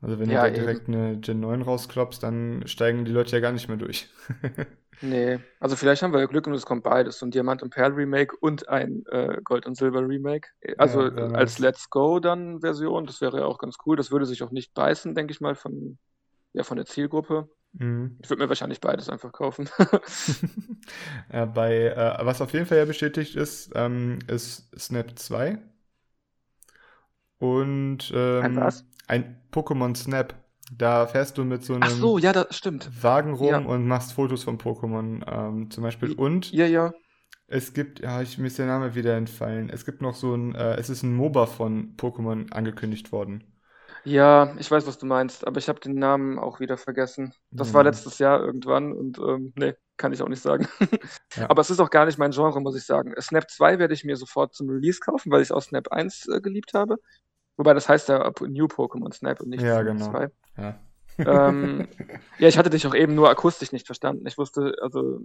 Also 0.00 0.18
wenn 0.18 0.30
ja, 0.30 0.44
du 0.44 0.50
da 0.50 0.58
direkt 0.58 0.88
eine 0.88 1.18
Gen 1.18 1.40
9 1.40 1.60
rausklopst, 1.60 2.22
dann 2.22 2.62
steigen 2.66 3.04
die 3.04 3.12
Leute 3.12 3.32
ja 3.32 3.40
gar 3.40 3.52
nicht 3.52 3.68
mehr 3.68 3.76
durch. 3.76 4.08
Nee, 5.00 5.38
also 5.60 5.76
vielleicht 5.76 6.02
haben 6.02 6.12
wir 6.12 6.20
ja 6.20 6.26
Glück 6.26 6.46
und 6.46 6.54
es 6.54 6.66
kommt 6.66 6.84
beides. 6.84 7.18
So 7.18 7.26
ein 7.26 7.30
Diamant 7.30 7.62
und 7.62 7.70
Perl 7.70 7.92
Remake 7.92 8.36
und 8.40 8.68
ein 8.68 9.04
äh, 9.10 9.40
Gold 9.42 9.66
und 9.66 9.76
Silber 9.76 10.06
Remake. 10.06 10.48
Also 10.78 11.08
ja, 11.08 11.16
ja, 11.16 11.26
als 11.34 11.58
Let's 11.58 11.90
Go 11.90 12.20
dann 12.20 12.60
Version, 12.60 13.06
das 13.06 13.20
wäre 13.20 13.40
ja 13.40 13.44
auch 13.44 13.58
ganz 13.58 13.76
cool. 13.86 13.96
Das 13.96 14.10
würde 14.10 14.26
sich 14.26 14.42
auch 14.42 14.50
nicht 14.50 14.74
beißen, 14.74 15.14
denke 15.14 15.32
ich 15.32 15.40
mal, 15.40 15.54
von, 15.54 15.98
ja, 16.52 16.62
von 16.62 16.76
der 16.76 16.86
Zielgruppe. 16.86 17.48
Mhm. 17.72 18.18
Ich 18.22 18.30
würde 18.30 18.42
mir 18.42 18.48
wahrscheinlich 18.48 18.80
beides 18.80 19.08
einfach 19.08 19.32
kaufen. 19.32 19.68
ja, 21.32 21.44
bei, 21.46 21.86
äh, 21.86 22.24
was 22.24 22.40
auf 22.40 22.52
jeden 22.52 22.66
Fall 22.66 22.78
ja 22.78 22.84
bestätigt 22.84 23.34
ist, 23.36 23.72
ähm, 23.74 24.20
ist 24.28 24.70
Snap 24.78 25.18
2. 25.18 25.58
Und 27.38 28.12
ähm, 28.14 28.58
ein? 28.58 28.72
Ein 29.06 29.40
Pokémon 29.52 29.94
Snap. 29.94 30.34
Da 30.72 31.06
fährst 31.06 31.36
du 31.36 31.44
mit 31.44 31.62
so 31.62 31.74
einem 31.74 31.90
so, 31.90 32.18
ja. 32.18 32.32
Wagen 33.00 33.34
rum 33.34 33.48
ja. 33.48 33.58
und 33.58 33.86
machst 33.86 34.12
Fotos 34.12 34.44
von 34.44 34.58
Pokémon 34.58 35.22
ähm, 35.30 35.70
zum 35.70 35.82
Beispiel. 35.82 36.12
Und 36.12 36.52
ja, 36.52 36.66
ja. 36.66 36.92
es 37.46 37.74
gibt, 37.74 38.00
ja, 38.00 38.22
ich, 38.22 38.38
mir 38.38 38.46
ist 38.46 38.58
der 38.58 38.66
Name 38.66 38.94
wieder 38.94 39.16
entfallen. 39.16 39.68
Es 39.68 39.84
gibt 39.84 40.00
noch 40.00 40.14
so 40.14 40.34
ein, 40.34 40.54
äh, 40.54 40.76
es 40.76 40.88
ist 40.88 41.02
ein 41.02 41.14
MOBA 41.14 41.46
von 41.46 41.96
Pokémon 41.96 42.50
angekündigt 42.52 43.12
worden. 43.12 43.44
Ja, 44.04 44.54
ich 44.58 44.70
weiß, 44.70 44.86
was 44.86 44.98
du 44.98 45.06
meinst, 45.06 45.46
aber 45.46 45.58
ich 45.58 45.68
habe 45.68 45.80
den 45.80 45.94
Namen 45.94 46.38
auch 46.38 46.60
wieder 46.60 46.76
vergessen. 46.76 47.34
Das 47.50 47.68
ja. 47.68 47.74
war 47.74 47.84
letztes 47.84 48.18
Jahr 48.18 48.40
irgendwann 48.40 48.92
und 48.92 49.18
ähm, 49.18 49.52
nee, 49.56 49.74
kann 49.96 50.12
ich 50.12 50.22
auch 50.22 50.28
nicht 50.28 50.42
sagen. 50.42 50.68
ja. 51.36 51.48
Aber 51.48 51.62
es 51.62 51.70
ist 51.70 51.80
auch 51.80 51.88
gar 51.90 52.04
nicht 52.04 52.18
mein 52.18 52.30
Genre, 52.30 52.60
muss 52.60 52.76
ich 52.76 52.84
sagen. 52.84 53.14
Snap 53.20 53.50
2 53.50 53.78
werde 53.78 53.94
ich 53.94 54.04
mir 54.04 54.16
sofort 54.16 54.54
zum 54.54 54.68
Release 54.68 55.00
kaufen, 55.00 55.30
weil 55.30 55.42
ich 55.42 55.52
auch 55.52 55.62
Snap 55.62 55.88
1 55.88 56.28
äh, 56.28 56.40
geliebt 56.40 56.74
habe. 56.74 56.96
Wobei 57.56 57.72
das 57.72 57.88
heißt 57.88 58.08
ja 58.08 58.30
New 58.40 58.66
Pokémon 58.66 59.12
Snap 59.12 59.40
und 59.40 59.50
nicht 59.50 59.62
ja, 59.62 59.82
genau. 59.82 60.10
2. 60.10 60.30
Ja. 60.56 60.78
ähm, 61.18 61.88
ja, 62.38 62.48
ich 62.48 62.58
hatte 62.58 62.70
dich 62.70 62.86
auch 62.86 62.94
eben 62.94 63.14
nur 63.14 63.30
akustisch 63.30 63.72
nicht 63.72 63.86
verstanden. 63.86 64.26
Ich 64.26 64.38
wusste, 64.38 64.76
also, 64.80 65.20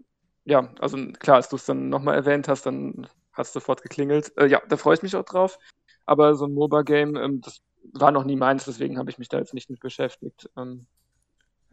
ja, 0.46 0.74
also 0.80 0.98
klar, 1.20 1.38
als 1.38 1.50
du 1.50 1.56
es 1.56 1.65
dann 1.65 1.89
nochmal 1.89 2.15
erwähnt 2.15 2.48
hast, 2.48 2.65
dann 2.65 3.08
hat 3.34 3.46
es 3.46 3.54
sofort 3.54 3.82
geklingelt. 3.82 4.32
Äh, 4.38 4.48
ja, 4.48 4.62
da 4.68 4.78
freue 4.78 4.96
ich 4.96 5.04
mich 5.04 5.15
auch 5.15 5.26
drauf. 5.26 5.58
Aber 6.06 6.36
so 6.36 6.46
ein 6.46 6.54
MOBA-Game, 6.54 7.15
ähm, 7.15 7.42
das 7.42 7.62
war 7.94 8.12
noch 8.12 8.24
nie 8.24 8.36
meins, 8.36 8.65
deswegen 8.65 8.98
habe 8.98 9.10
ich 9.10 9.18
mich 9.18 9.30
da 9.30 9.38
jetzt 9.38 9.54
nicht 9.54 9.70
mit 9.70 9.80
beschäftigt. 9.80 10.50
Ähm, 10.58 10.88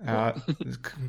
Ja, 0.05 0.35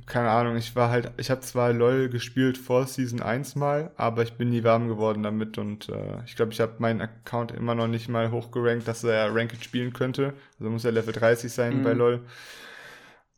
keine 0.05 0.29
Ahnung. 0.29 0.55
Ich 0.55 0.75
war 0.75 0.89
halt, 0.89 1.11
ich 1.17 1.29
habe 1.29 1.41
zwar 1.41 1.73
LOL 1.73 2.07
gespielt 2.07 2.57
vor 2.57 2.87
Season 2.87 3.21
1 3.21 3.55
mal, 3.55 3.91
aber 3.97 4.23
ich 4.23 4.33
bin 4.37 4.49
nie 4.49 4.63
warm 4.63 4.87
geworden 4.87 5.23
damit 5.23 5.57
und 5.57 5.89
äh, 5.89 6.23
ich 6.25 6.37
glaube, 6.37 6.53
ich 6.53 6.61
habe 6.61 6.75
meinen 6.79 7.01
Account 7.01 7.51
immer 7.51 7.75
noch 7.75 7.87
nicht 7.87 8.07
mal 8.07 8.31
hochgerankt, 8.31 8.87
dass 8.87 9.03
er 9.03 9.35
Ranked 9.35 9.61
spielen 9.63 9.91
könnte. 9.91 10.33
Also 10.57 10.69
muss 10.69 10.85
er 10.85 10.93
Level 10.93 11.13
30 11.13 11.51
sein 11.51 11.79
mhm. 11.79 11.83
bei 11.83 11.93
LOL. 11.93 12.25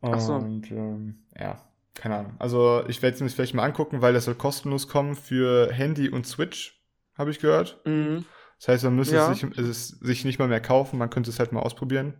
Und 0.00 0.14
Ach 0.14 0.20
so. 0.20 0.36
ähm, 0.36 1.24
ja, 1.36 1.60
keine 1.94 2.18
Ahnung. 2.18 2.34
Also 2.38 2.84
ich 2.86 3.02
werde 3.02 3.16
es 3.16 3.20
mir 3.20 3.28
vielleicht 3.28 3.54
mal 3.54 3.64
angucken, 3.64 4.02
weil 4.02 4.12
das 4.12 4.26
soll 4.26 4.36
kostenlos 4.36 4.86
kommen 4.86 5.16
für 5.16 5.72
Handy 5.72 6.08
und 6.08 6.26
Switch, 6.28 6.80
habe 7.18 7.32
ich 7.32 7.40
gehört. 7.40 7.80
Mhm. 7.84 8.24
Das 8.58 8.68
heißt, 8.68 8.84
man 8.84 8.94
müsste 8.94 9.16
ja. 9.16 9.32
es, 9.32 9.40
sich, 9.40 9.58
es 9.58 9.88
sich 9.88 10.24
nicht 10.24 10.38
mal 10.38 10.48
mehr 10.48 10.60
kaufen, 10.60 10.98
man 10.98 11.10
könnte 11.10 11.30
es 11.30 11.40
halt 11.40 11.50
mal 11.50 11.60
ausprobieren. 11.60 12.14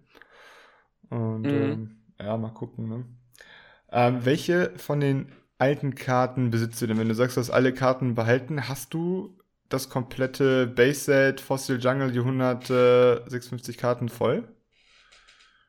Und 1.10 1.42
mhm. 1.42 1.48
ähm, 1.48 1.96
ja, 2.18 2.36
mal 2.36 2.52
gucken, 2.52 2.88
ne? 2.88 3.04
Ähm, 3.92 4.24
welche 4.24 4.72
von 4.76 5.00
den 5.00 5.32
alten 5.58 5.94
Karten 5.94 6.50
besitzt 6.50 6.80
du 6.80 6.86
denn? 6.86 6.98
Wenn 6.98 7.08
du 7.08 7.14
sagst, 7.14 7.36
du 7.36 7.40
hast 7.40 7.50
alle 7.50 7.74
Karten 7.74 8.14
behalten, 8.14 8.68
hast 8.68 8.94
du 8.94 9.36
das 9.68 9.88
komplette 9.88 10.66
Base-Set 10.66 11.40
Fossil 11.40 11.78
Jungle, 11.80 12.12
die 12.12 12.20
156 12.20 13.76
Karten 13.78 14.08
voll? 14.08 14.48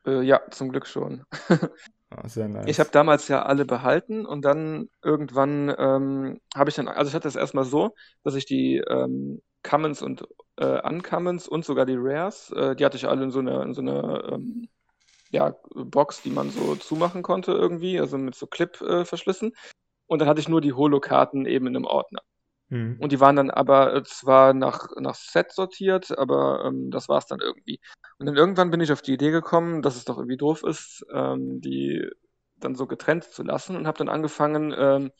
Äh, 0.06 0.22
ja, 0.22 0.40
zum 0.50 0.70
Glück 0.70 0.86
schon. 0.86 1.24
ah, 2.10 2.28
sehr 2.28 2.48
nice. 2.48 2.66
Ich 2.68 2.80
habe 2.80 2.90
damals 2.90 3.28
ja 3.28 3.42
alle 3.42 3.64
behalten 3.64 4.26
und 4.26 4.44
dann 4.44 4.88
irgendwann 5.02 5.74
ähm, 5.78 6.40
habe 6.54 6.70
ich 6.70 6.76
dann, 6.76 6.88
also 6.88 7.08
ich 7.08 7.14
hatte 7.14 7.28
es 7.28 7.36
erstmal 7.36 7.64
so, 7.64 7.94
dass 8.24 8.34
ich 8.34 8.46
die 8.46 8.78
ähm, 8.78 9.40
Commons 9.62 10.02
und 10.02 10.26
äh, 10.56 10.80
Uncommons 10.82 11.46
und 11.48 11.64
sogar 11.64 11.86
die 11.86 11.96
Rares, 11.96 12.50
äh, 12.50 12.74
die 12.74 12.84
hatte 12.84 12.96
ich 12.96 13.06
alle 13.06 13.22
in 13.24 13.30
so 13.30 13.38
einer 13.38 13.62
in 13.62 13.74
so 13.74 13.80
eine 13.80 14.30
ähm, 14.32 14.68
ja, 15.32 15.56
Box, 15.74 16.22
die 16.22 16.30
man 16.30 16.50
so 16.50 16.76
zumachen 16.76 17.22
konnte 17.22 17.52
irgendwie, 17.52 17.98
also 17.98 18.18
mit 18.18 18.34
so 18.34 18.46
Clip-Verschlüssen. 18.46 19.54
und 20.06 20.18
dann 20.20 20.28
hatte 20.28 20.40
ich 20.40 20.48
nur 20.48 20.60
die 20.60 20.74
Holo-Karten 20.74 21.46
eben 21.46 21.66
in 21.66 21.76
einem 21.76 21.86
Ordner. 21.86 22.20
Mhm. 22.68 22.98
Und 23.00 23.12
die 23.12 23.20
waren 23.20 23.36
dann 23.36 23.50
aber 23.50 23.94
äh, 23.94 24.02
zwar 24.04 24.54
nach, 24.54 24.88
nach 24.96 25.14
Set 25.14 25.52
sortiert, 25.52 26.16
aber 26.18 26.64
ähm, 26.66 26.90
das 26.90 27.08
war 27.08 27.18
es 27.18 27.26
dann 27.26 27.40
irgendwie. 27.40 27.80
Und 28.18 28.26
dann 28.26 28.36
irgendwann 28.36 28.70
bin 28.70 28.80
ich 28.80 28.92
auf 28.92 29.02
die 29.02 29.14
Idee 29.14 29.30
gekommen, 29.30 29.82
dass 29.82 29.96
es 29.96 30.04
doch 30.04 30.18
irgendwie 30.18 30.36
doof 30.36 30.62
ist, 30.64 31.04
ähm, 31.12 31.60
die 31.60 32.06
dann 32.56 32.74
so 32.74 32.86
getrennt 32.86 33.24
zu 33.24 33.42
lassen 33.42 33.76
und 33.76 33.86
habe 33.86 33.98
dann 33.98 34.08
angefangen, 34.08 34.74
ähm, 34.76 35.12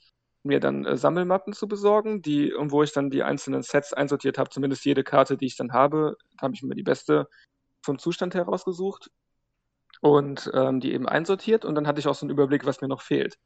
mir 0.44 0.60
dann 0.60 0.84
äh, 0.84 0.96
Sammelmappen 0.96 1.54
zu 1.54 1.68
besorgen, 1.68 2.20
die, 2.22 2.52
wo 2.58 2.82
ich 2.82 2.92
dann 2.92 3.10
die 3.10 3.22
einzelnen 3.22 3.62
Sets 3.62 3.92
einsortiert 3.92 4.38
habe, 4.38 4.50
zumindest 4.50 4.84
jede 4.84 5.04
Karte, 5.04 5.36
die 5.36 5.46
ich 5.46 5.56
dann 5.56 5.72
habe, 5.72 6.16
habe 6.40 6.54
ich 6.54 6.62
mir 6.62 6.74
die 6.74 6.82
beste 6.82 7.28
vom 7.82 7.98
Zustand 7.98 8.34
herausgesucht 8.34 9.10
und 10.02 10.50
ähm, 10.52 10.80
die 10.80 10.92
eben 10.92 11.08
einsortiert 11.08 11.64
und 11.64 11.76
dann 11.76 11.86
hatte 11.86 12.00
ich 12.00 12.08
auch 12.08 12.16
so 12.16 12.26
einen 12.26 12.32
Überblick, 12.32 12.66
was 12.66 12.80
mir 12.80 12.88
noch 12.88 13.02
fehlt. 13.02 13.38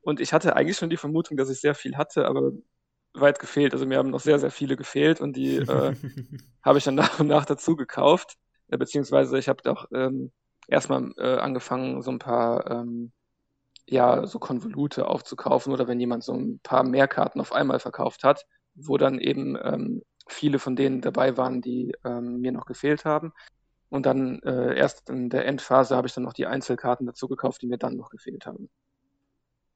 Und 0.00 0.20
ich 0.20 0.32
hatte 0.32 0.54
eigentlich 0.54 0.76
schon 0.76 0.90
die 0.90 0.96
Vermutung, 0.96 1.36
dass 1.36 1.50
ich 1.50 1.60
sehr 1.60 1.74
viel 1.74 1.96
hatte, 1.96 2.26
aber 2.26 2.52
weit 3.14 3.40
gefehlt. 3.40 3.72
Also 3.72 3.84
mir 3.84 3.98
haben 3.98 4.10
noch 4.10 4.20
sehr, 4.20 4.38
sehr 4.38 4.52
viele 4.52 4.76
gefehlt 4.76 5.20
und 5.20 5.36
die 5.36 5.56
äh, 5.56 5.94
habe 6.62 6.78
ich 6.78 6.84
dann 6.84 6.94
nach 6.94 7.18
und 7.18 7.26
nach 7.26 7.44
dazu 7.46 7.74
gekauft. 7.74 8.36
Äh, 8.68 8.78
beziehungsweise 8.78 9.38
ich 9.38 9.48
habe 9.48 9.60
doch 9.64 9.88
ähm, 9.92 10.30
erstmal 10.68 11.12
äh, 11.16 11.38
angefangen, 11.38 12.00
so 12.00 12.12
ein 12.12 12.20
paar 12.20 12.70
ähm, 12.70 13.10
ja, 13.88 14.24
so 14.24 14.38
Konvolute 14.38 15.08
aufzukaufen 15.08 15.72
oder 15.72 15.88
wenn 15.88 15.98
jemand 15.98 16.22
so 16.22 16.32
ein 16.32 16.60
paar 16.62 16.84
mehr 16.84 17.08
Karten 17.08 17.40
auf 17.40 17.52
einmal 17.52 17.80
verkauft 17.80 18.22
hat, 18.22 18.44
wo 18.76 18.98
dann 18.98 19.18
eben 19.18 19.58
ähm, 19.60 20.02
viele 20.28 20.60
von 20.60 20.76
denen 20.76 21.00
dabei 21.00 21.36
waren, 21.36 21.60
die 21.60 21.92
ähm, 22.04 22.40
mir 22.40 22.52
noch 22.52 22.66
gefehlt 22.66 23.04
haben. 23.04 23.32
Und 23.90 24.04
dann 24.06 24.40
äh, 24.42 24.76
erst 24.76 25.08
in 25.08 25.30
der 25.30 25.46
Endphase 25.46 25.96
habe 25.96 26.06
ich 26.06 26.14
dann 26.14 26.24
noch 26.24 26.34
die 26.34 26.46
Einzelkarten 26.46 27.06
dazu 27.06 27.26
gekauft, 27.28 27.62
die 27.62 27.66
mir 27.66 27.78
dann 27.78 27.96
noch 27.96 28.10
gefehlt 28.10 28.46
haben. 28.46 28.68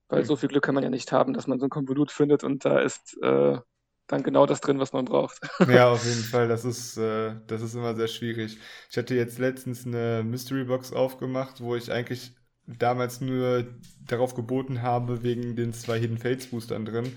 Weil 0.09 0.20
mhm. 0.20 0.27
so 0.27 0.37
viel 0.37 0.48
Glück 0.48 0.64
kann 0.64 0.75
man 0.75 0.85
ja 0.85 0.90
nicht 0.90 1.12
haben, 1.12 1.33
dass 1.33 1.46
man 1.46 1.59
so 1.59 1.66
ein 1.66 1.70
Konvolut 1.70 2.11
findet 2.11 2.44
und 2.44 2.64
da 2.64 2.79
ist 2.81 3.16
äh, 3.22 3.59
dann 4.07 4.22
genau 4.22 4.44
das 4.44 4.61
drin, 4.61 4.79
was 4.79 4.92
man 4.92 5.07
braucht. 5.07 5.40
Ja, 5.68 5.90
auf 5.90 6.05
jeden 6.05 6.22
Fall. 6.22 6.48
Das 6.48 6.64
ist, 6.64 6.98
äh, 6.98 7.35
das 7.46 7.62
ist 7.62 7.75
immer 7.75 7.94
sehr 7.96 8.09
schwierig. 8.09 8.59
Ich 8.90 8.98
hatte 8.98 9.14
jetzt 9.14 9.38
letztens 9.38 9.87
eine 9.87 10.22
Mystery 10.22 10.64
Box 10.64 10.92
aufgemacht, 10.92 11.62
wo 11.62 11.75
ich 11.75 11.90
eigentlich 11.90 12.35
damals 12.66 13.20
nur 13.20 13.64
darauf 14.07 14.35
geboten 14.35 14.83
habe, 14.83 15.22
wegen 15.22 15.57
den 15.57 15.72
zwei 15.72 15.98
Hidden 15.98 16.18
Fates 16.18 16.48
Boostern 16.48 16.85
drin. 16.85 17.12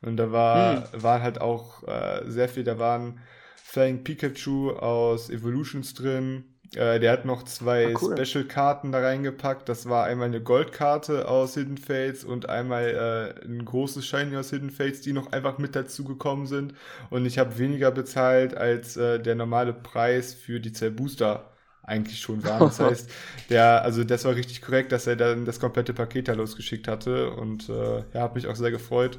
Und 0.00 0.16
da 0.16 0.32
war, 0.32 0.92
hm. 0.92 1.02
waren 1.02 1.22
halt 1.22 1.40
auch 1.40 1.86
äh, 1.86 2.22
sehr 2.26 2.48
viel, 2.48 2.64
da 2.64 2.78
waren 2.78 3.20
Flying 3.68 4.02
Pikachu 4.02 4.70
aus 4.70 5.28
Evolutions 5.28 5.92
drin. 5.92 6.44
Äh, 6.74 7.00
der 7.00 7.12
hat 7.12 7.26
noch 7.26 7.42
zwei 7.42 7.94
ah, 7.94 7.98
cool. 8.00 8.16
Special-Karten 8.16 8.92
da 8.92 9.00
reingepackt. 9.00 9.68
Das 9.68 9.86
war 9.86 10.06
einmal 10.06 10.28
eine 10.28 10.40
Goldkarte 10.40 11.28
aus 11.28 11.52
Hidden 11.52 11.76
Fates 11.76 12.24
und 12.24 12.48
einmal 12.48 13.34
äh, 13.44 13.44
ein 13.44 13.62
großes 13.62 14.06
Shiny 14.06 14.38
aus 14.38 14.48
Hidden 14.48 14.70
Fates, 14.70 15.02
die 15.02 15.12
noch 15.12 15.32
einfach 15.32 15.58
mit 15.58 15.76
dazu 15.76 16.04
gekommen 16.04 16.46
sind. 16.46 16.72
Und 17.10 17.26
ich 17.26 17.38
habe 17.38 17.58
weniger 17.58 17.90
bezahlt 17.90 18.56
als 18.56 18.96
äh, 18.96 19.20
der 19.20 19.34
normale 19.34 19.74
Preis 19.74 20.32
für 20.32 20.60
die 20.60 20.72
zwei 20.72 20.88
Booster 20.88 21.52
eigentlich 21.82 22.20
schon 22.20 22.42
waren. 22.44 22.60
Das 22.60 22.80
heißt, 22.80 23.10
der, 23.50 23.82
also 23.82 24.02
das 24.02 24.24
war 24.24 24.34
richtig 24.34 24.62
korrekt, 24.62 24.92
dass 24.92 25.06
er 25.06 25.16
dann 25.16 25.44
das 25.44 25.60
komplette 25.60 25.92
Paket 25.92 26.28
da 26.28 26.32
losgeschickt 26.32 26.88
hatte 26.88 27.32
und 27.32 27.68
äh, 27.68 27.98
ja, 28.14 28.22
hat 28.22 28.34
mich 28.34 28.46
auch 28.46 28.56
sehr 28.56 28.70
gefreut. 28.70 29.18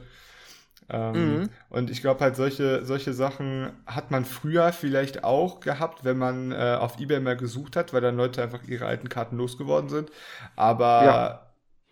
Ähm, 0.90 1.14
mhm. 1.14 1.50
Und 1.70 1.90
ich 1.90 2.02
glaube 2.02 2.22
halt, 2.22 2.36
solche, 2.36 2.84
solche 2.84 3.14
Sachen 3.14 3.72
hat 3.86 4.12
man 4.12 4.26
früher 4.26 4.72
vielleicht 4.74 5.24
auch 5.24 5.60
gehabt, 5.60 6.04
wenn 6.04 6.18
man 6.18 6.52
äh, 6.52 6.78
auf 6.80 7.00
Ebay 7.00 7.20
mal 7.20 7.38
gesucht 7.38 7.76
hat, 7.76 7.94
weil 7.94 8.02
dann 8.02 8.18
Leute 8.18 8.42
einfach 8.42 8.64
ihre 8.64 8.86
alten 8.86 9.10
Karten 9.10 9.38
losgeworden 9.38 9.90
sind. 9.90 10.12
Aber 10.56 11.04
ja. 11.06 11.52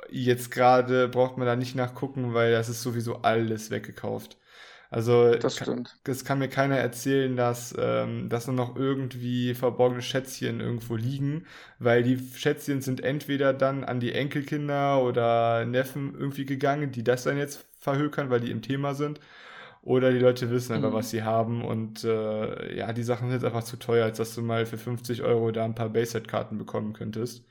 jetzt 0.09 0.51
gerade 0.51 1.07
braucht 1.07 1.37
man 1.37 1.45
da 1.45 1.55
nicht 1.55 1.75
nachgucken, 1.75 2.33
weil 2.33 2.51
das 2.51 2.69
ist 2.69 2.81
sowieso 2.81 3.21
alles 3.21 3.69
weggekauft. 3.69 4.37
Also 4.89 5.35
das, 5.35 5.57
kann, 5.57 5.87
das 6.05 6.23
kann 6.23 6.39
mir 6.39 6.47
keiner 6.47 6.77
erzählen, 6.77 7.35
dass, 7.35 7.75
ähm, 7.77 8.29
dass 8.29 8.47
noch 8.47 8.75
irgendwie 8.77 9.53
verborgene 9.53 10.01
Schätzchen 10.01 10.61
irgendwo 10.61 10.95
liegen, 10.95 11.45
weil 11.77 12.03
die 12.03 12.17
Schätzchen 12.17 12.81
sind 12.81 13.01
entweder 13.03 13.53
dann 13.53 13.83
an 13.83 13.99
die 13.99 14.13
Enkelkinder 14.13 15.01
oder 15.03 15.65
Neffen 15.65 16.15
irgendwie 16.17 16.45
gegangen, 16.45 16.91
die 16.91 17.03
das 17.03 17.23
dann 17.23 17.37
jetzt 17.37 17.65
verhökern, 17.79 18.29
weil 18.29 18.39
die 18.39 18.51
im 18.51 18.61
Thema 18.61 18.93
sind. 18.93 19.19
Oder 19.81 20.11
die 20.11 20.19
Leute 20.19 20.49
wissen 20.51 20.73
einfach, 20.73 20.91
mhm. 20.91 20.95
was 20.95 21.09
sie 21.11 21.23
haben. 21.23 21.63
Und 21.63 22.03
äh, 22.03 22.75
ja, 22.77 22.91
die 22.93 23.03
Sachen 23.03 23.29
sind 23.31 23.43
einfach 23.45 23.63
zu 23.63 23.77
teuer, 23.77 24.05
als 24.05 24.17
dass 24.17 24.35
du 24.35 24.41
mal 24.41 24.65
für 24.65 24.77
50 24.77 25.23
Euro 25.23 25.51
da 25.51 25.65
ein 25.65 25.75
paar 25.75 25.89
Base-Set-Karten 25.89 26.57
bekommen 26.57 26.93
könntest. 26.93 27.45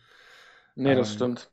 Nee, 0.75 0.93
ähm, 0.93 0.97
das 0.97 1.13
stimmt. 1.15 1.51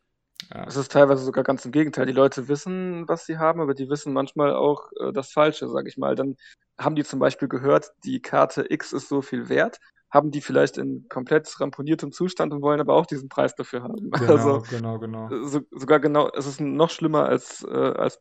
Ja. 0.54 0.66
Es 0.68 0.76
ist 0.76 0.92
teilweise 0.92 1.24
sogar 1.24 1.44
ganz 1.44 1.66
im 1.66 1.72
Gegenteil. 1.72 2.06
Die 2.06 2.14
Leute 2.14 2.48
wissen, 2.48 3.08
was 3.08 3.26
sie 3.26 3.38
haben, 3.38 3.62
aber 3.62 3.74
die 3.74 3.90
wissen 3.90 4.14
manchmal 4.14 4.54
auch 4.54 4.92
äh, 5.00 5.12
das 5.12 5.32
Falsche, 5.32 5.70
sag 5.70 5.88
ich 5.88 5.98
mal. 5.98 6.16
Dann 6.16 6.36
haben 6.80 6.96
die 6.96 7.04
zum 7.04 7.20
Beispiel 7.20 7.48
gehört, 7.48 7.92
die 8.04 8.22
Karte 8.22 8.66
X 8.70 8.94
ist 8.94 9.10
so 9.10 9.22
viel 9.22 9.50
wert, 9.50 9.80
haben 10.10 10.32
die 10.32 10.42
vielleicht 10.42 10.78
in 10.78 11.08
komplett 11.10 11.60
ramponiertem 11.60 12.12
Zustand 12.12 12.54
und 12.54 12.62
wollen 12.62 12.80
aber 12.80 12.94
auch 12.94 13.06
diesen 13.06 13.30
Preis 13.30 13.56
dafür 13.56 13.84
haben. 13.84 14.12
Genau, 14.20 14.32
also, 14.32 14.64
genau, 14.70 15.00
genau. 15.00 15.30
So, 15.48 15.62
sogar 15.72 16.00
genau, 16.00 16.30
es 16.34 16.46
ist 16.46 16.62
noch 16.62 16.90
schlimmer 16.90 17.26
als, 17.26 17.64
äh, 17.64 17.70
als 17.72 18.20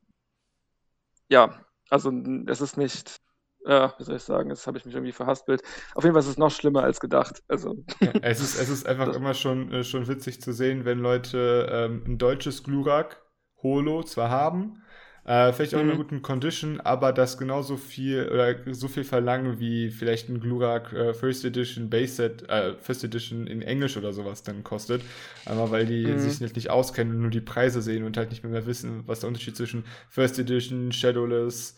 ja, 1.28 1.54
also 1.88 2.12
es 2.46 2.60
ist 2.60 2.76
nicht, 2.76 3.16
ja, 3.66 3.94
wie 3.98 4.04
soll 4.04 4.16
ich 4.16 4.22
sagen, 4.22 4.50
jetzt 4.50 4.66
habe 4.66 4.78
ich 4.78 4.84
mich 4.84 4.94
irgendwie 4.94 5.12
verhaspelt. 5.12 5.62
Auf 5.94 6.04
jeden 6.04 6.14
Fall 6.14 6.22
ist 6.22 6.28
es 6.28 6.38
noch 6.38 6.50
schlimmer 6.50 6.82
als 6.82 7.00
gedacht. 7.00 7.42
Also. 7.48 7.84
Es, 8.22 8.40
ist, 8.40 8.60
es 8.60 8.68
ist 8.68 8.86
einfach 8.86 9.14
immer 9.14 9.34
schon, 9.34 9.72
äh, 9.72 9.84
schon 9.84 10.08
witzig 10.08 10.40
zu 10.40 10.52
sehen, 10.52 10.84
wenn 10.84 10.98
Leute 10.98 11.68
ähm, 11.70 12.04
ein 12.06 12.18
deutsches 12.18 12.62
Glurak 12.62 13.22
Holo 13.62 14.02
zwar 14.02 14.30
haben, 14.30 14.82
äh, 15.24 15.52
vielleicht 15.52 15.74
auch 15.74 15.78
mhm. 15.78 15.84
in 15.84 15.90
einer 15.90 15.98
mhm. 15.98 16.02
guten 16.02 16.22
Condition, 16.22 16.80
aber 16.80 17.12
das 17.12 17.38
genauso 17.38 17.76
viel 17.76 18.28
oder 18.28 18.56
so 18.74 18.88
viel 18.88 19.04
verlangen 19.04 19.60
wie 19.60 19.90
vielleicht 19.90 20.28
ein 20.28 20.40
Glurak 20.40 20.92
äh, 20.92 21.14
First 21.14 21.44
Edition 21.44 21.90
Base 21.90 22.14
Set, 22.14 22.48
äh, 22.48 22.74
First 22.80 23.04
Edition 23.04 23.46
in 23.46 23.62
Englisch 23.62 23.96
oder 23.96 24.12
sowas 24.12 24.42
dann 24.42 24.64
kostet. 24.64 25.02
Aber 25.46 25.70
weil 25.70 25.86
die 25.86 26.06
mhm. 26.06 26.18
sich 26.18 26.40
nicht, 26.40 26.56
nicht 26.56 26.70
auskennen 26.70 27.14
und 27.14 27.22
nur 27.22 27.30
die 27.30 27.40
Preise 27.40 27.82
sehen 27.82 28.02
und 28.02 28.16
halt 28.16 28.30
nicht 28.30 28.42
mehr, 28.42 28.52
mehr 28.52 28.66
wissen, 28.66 29.04
was 29.06 29.20
der 29.20 29.28
Unterschied 29.28 29.56
zwischen 29.56 29.84
First 30.08 30.40
Edition, 30.40 30.90
Shadowless 30.90 31.76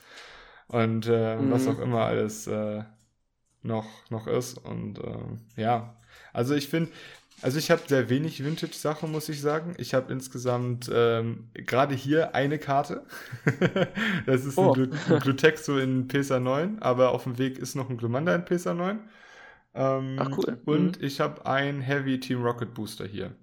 und 0.68 1.06
äh, 1.08 1.36
mhm. 1.36 1.50
was 1.50 1.66
auch 1.66 1.78
immer 1.78 2.04
alles 2.04 2.46
äh, 2.46 2.82
noch, 3.62 3.86
noch 4.10 4.26
ist. 4.26 4.58
Und 4.58 4.98
äh, 4.98 5.60
ja, 5.60 5.96
also 6.32 6.54
ich 6.54 6.68
finde, 6.68 6.90
also 7.42 7.58
ich 7.58 7.70
habe 7.70 7.82
sehr 7.86 8.08
wenig 8.08 8.42
Vintage-Sachen, 8.44 9.10
muss 9.10 9.28
ich 9.28 9.40
sagen. 9.40 9.74
Ich 9.78 9.92
habe 9.94 10.12
insgesamt 10.12 10.90
ähm, 10.92 11.50
gerade 11.52 11.94
hier 11.94 12.34
eine 12.34 12.58
Karte. 12.58 13.04
das 14.26 14.44
ist 14.44 14.56
oh. 14.56 14.72
ein, 14.72 14.90
Glu 14.90 15.18
Glutexo 15.18 15.78
in 15.78 16.08
PSA 16.08 16.40
9, 16.40 16.80
aber 16.80 17.10
auf 17.10 17.24
dem 17.24 17.38
Weg 17.38 17.58
ist 17.58 17.74
noch 17.74 17.90
ein 17.90 17.96
Glumanda 17.96 18.34
in 18.34 18.44
PSA 18.44 18.74
9. 18.74 18.98
Ähm, 19.74 20.16
Ach 20.18 20.30
cool. 20.38 20.58
Und 20.64 20.98
mhm. 20.98 21.04
ich 21.04 21.20
habe 21.20 21.44
einen 21.46 21.80
Heavy 21.80 22.20
Team 22.20 22.42
Rocket 22.42 22.72
Booster 22.74 23.06
hier. 23.06 23.34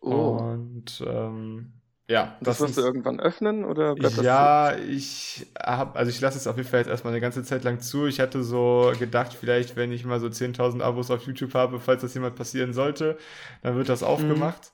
Oh. 0.00 0.36
Und 0.36 1.02
ähm, 1.06 1.72
ja, 2.08 2.36
das, 2.42 2.60
das 2.60 2.60
wirst 2.60 2.76
du 2.76 2.80
irgendwann 2.80 3.20
öffnen 3.20 3.64
oder 3.64 3.96
bleibt 3.96 4.18
das 4.18 4.30
Ja, 4.30 4.36
zu? 4.36 4.78
ich 4.78 5.46
habe, 5.60 5.98
also 5.98 6.10
ich 6.10 6.20
lasse 6.20 6.38
es 6.38 6.46
auf 6.46 6.56
jeden 6.56 6.68
Fall 6.68 6.80
jetzt 6.80 6.88
erstmal 6.88 7.12
eine 7.12 7.20
ganze 7.20 7.42
Zeit 7.42 7.64
lang 7.64 7.80
zu. 7.80 8.06
Ich 8.06 8.20
hatte 8.20 8.44
so 8.44 8.92
gedacht, 8.96 9.34
vielleicht, 9.34 9.74
wenn 9.74 9.90
ich 9.90 10.04
mal 10.04 10.20
so 10.20 10.28
10.000 10.28 10.82
Abos 10.82 11.10
auf 11.10 11.22
YouTube 11.26 11.54
habe, 11.54 11.80
falls 11.80 12.02
das 12.02 12.14
jemand 12.14 12.36
passieren 12.36 12.72
sollte, 12.72 13.18
dann 13.62 13.74
wird 13.76 13.88
das 13.88 14.02
aufgemacht. 14.04 14.72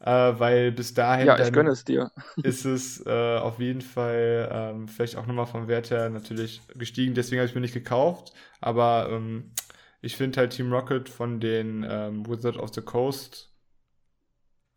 äh, 0.00 0.06
weil 0.10 0.72
bis 0.72 0.94
dahin 0.94 1.34
ja, 1.34 1.38
ich 1.38 1.52
gönne 1.52 1.70
es 1.70 1.84
dir. 1.84 2.10
ist 2.42 2.64
es 2.64 3.04
äh, 3.06 3.38
auf 3.38 3.58
jeden 3.60 3.82
Fall 3.82 4.48
ähm, 4.52 4.88
vielleicht 4.88 5.16
auch 5.16 5.26
nochmal 5.26 5.46
vom 5.46 5.68
Wert 5.68 5.90
her 5.90 6.08
natürlich 6.10 6.62
gestiegen. 6.76 7.14
Deswegen 7.14 7.40
habe 7.40 7.48
ich 7.48 7.54
mir 7.54 7.60
nicht 7.62 7.74
gekauft. 7.74 8.32
Aber 8.60 9.08
ähm, 9.10 9.52
ich 10.00 10.16
finde 10.16 10.40
halt 10.40 10.52
Team 10.52 10.72
Rocket 10.72 11.08
von 11.08 11.40
den 11.40 11.84
ähm, 11.88 12.26
Wizard 12.28 12.56
of 12.56 12.72
the 12.74 12.82
Coast 12.82 13.52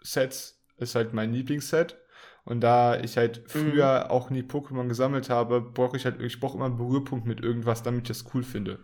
Sets 0.03 0.60
ist 0.81 0.95
halt 0.95 1.13
mein 1.13 1.33
Lieblingsset. 1.33 1.97
Und 2.43 2.61
da 2.61 2.99
ich 2.99 3.17
halt 3.17 3.43
früher 3.47 4.05
mhm. 4.05 4.11
auch 4.11 4.29
nie 4.31 4.41
Pokémon 4.41 4.87
gesammelt 4.87 5.29
habe, 5.29 5.61
brauche 5.61 5.97
ich 5.97 6.05
halt, 6.05 6.19
ich 6.21 6.39
brauche 6.39 6.57
immer 6.57 6.65
einen 6.65 6.77
Berührpunkt 6.77 7.27
mit 7.27 7.41
irgendwas, 7.41 7.83
damit 7.83 8.03
ich 8.09 8.17
das 8.17 8.33
cool 8.33 8.43
finde. 8.43 8.79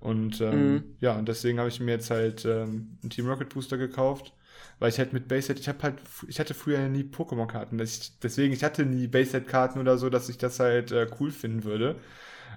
Und 0.00 0.40
ähm, 0.40 0.72
mhm. 0.72 0.96
ja, 0.98 1.16
und 1.16 1.28
deswegen 1.28 1.60
habe 1.60 1.68
ich 1.68 1.78
mir 1.78 1.92
jetzt 1.92 2.10
halt 2.10 2.44
ähm, 2.44 2.98
einen 3.02 3.10
Team 3.10 3.28
Rocket 3.28 3.50
Booster 3.50 3.78
gekauft, 3.78 4.32
weil 4.80 4.88
ich 4.88 4.98
halt 4.98 5.12
mit 5.12 5.28
Base 5.28 5.52
ich 5.52 5.68
habe 5.68 5.80
halt, 5.80 5.94
ich 6.26 6.40
hatte 6.40 6.54
früher 6.54 6.80
nie 6.88 7.04
Pokémon-Karten, 7.04 7.78
deswegen, 7.78 8.52
ich 8.52 8.64
hatte 8.64 8.84
nie 8.84 9.06
Base-Karten 9.06 9.78
oder 9.78 9.98
so, 9.98 10.10
dass 10.10 10.28
ich 10.28 10.38
das 10.38 10.58
halt 10.58 10.90
äh, 10.90 11.06
cool 11.20 11.30
finden 11.30 11.62
würde. 11.62 11.94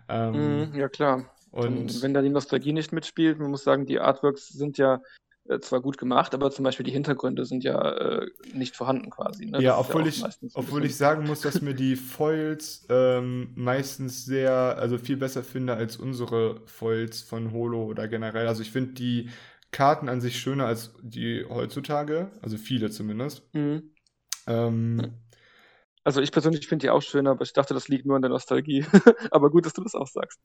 Ähm, 0.09 0.71
mhm, 0.71 0.75
ja, 0.75 0.89
klar. 0.89 1.31
Und 1.51 2.01
wenn 2.01 2.13
da 2.13 2.21
die 2.21 2.29
Nostalgie 2.29 2.73
nicht 2.73 2.91
mitspielt, 2.91 3.39
man 3.39 3.51
muss 3.51 3.63
sagen, 3.63 3.85
die 3.85 3.99
Artworks 3.99 4.49
sind 4.49 4.79
ja 4.79 5.01
äh, 5.47 5.59
zwar 5.59 5.81
gut 5.81 5.97
gemacht, 5.97 6.33
aber 6.33 6.49
zum 6.51 6.63
Beispiel 6.63 6.85
die 6.85 6.91
Hintergründe 6.91 7.45
sind 7.45 7.63
ja 7.63 7.91
äh, 7.91 8.27
nicht 8.53 8.75
vorhanden 8.75 9.09
quasi. 9.09 9.45
Ne? 9.45 9.61
Ja, 9.61 9.77
obwohl, 9.77 10.01
ja 10.03 10.07
ich, 10.07 10.23
obwohl 10.55 10.85
ich 10.85 10.95
sagen 10.97 11.25
muss, 11.25 11.41
dass 11.41 11.61
mir 11.61 11.75
die 11.75 11.95
Foils 11.95 12.85
ähm, 12.89 13.51
meistens 13.55 14.25
sehr, 14.25 14.51
also 14.51 14.97
viel 14.97 15.17
besser 15.17 15.43
finde 15.43 15.75
als 15.75 15.97
unsere 15.97 16.61
Foils 16.65 17.21
von 17.21 17.51
Holo 17.51 17.85
oder 17.85 18.07
generell. 18.07 18.47
Also 18.47 18.63
ich 18.63 18.71
finde 18.71 18.93
die 18.93 19.29
Karten 19.71 20.09
an 20.09 20.21
sich 20.21 20.39
schöner 20.39 20.65
als 20.65 20.93
die 21.01 21.45
heutzutage, 21.47 22.31
also 22.41 22.57
viele 22.57 22.89
zumindest. 22.89 23.43
Mhm. 23.53 23.91
Ähm, 24.47 25.13
also 26.05 26.21
ich 26.21 26.31
persönlich 26.31 26.67
finde 26.67 26.85
die 26.85 26.89
auch 26.91 27.01
schön, 27.01 27.25
aber 27.25 27.41
ich 27.41 27.51
dachte, 27.51 27.73
das 27.73 27.87
liegt 27.87 28.05
nur 28.05 28.15
an 28.15 28.21
der 28.21 28.29
Nostalgie. 28.29 28.85
aber 29.31 29.49
gut, 29.49 29.65
dass 29.65 29.73
du 29.73 29.81
das 29.83 29.95
auch 29.95 30.07
sagst. 30.07 30.39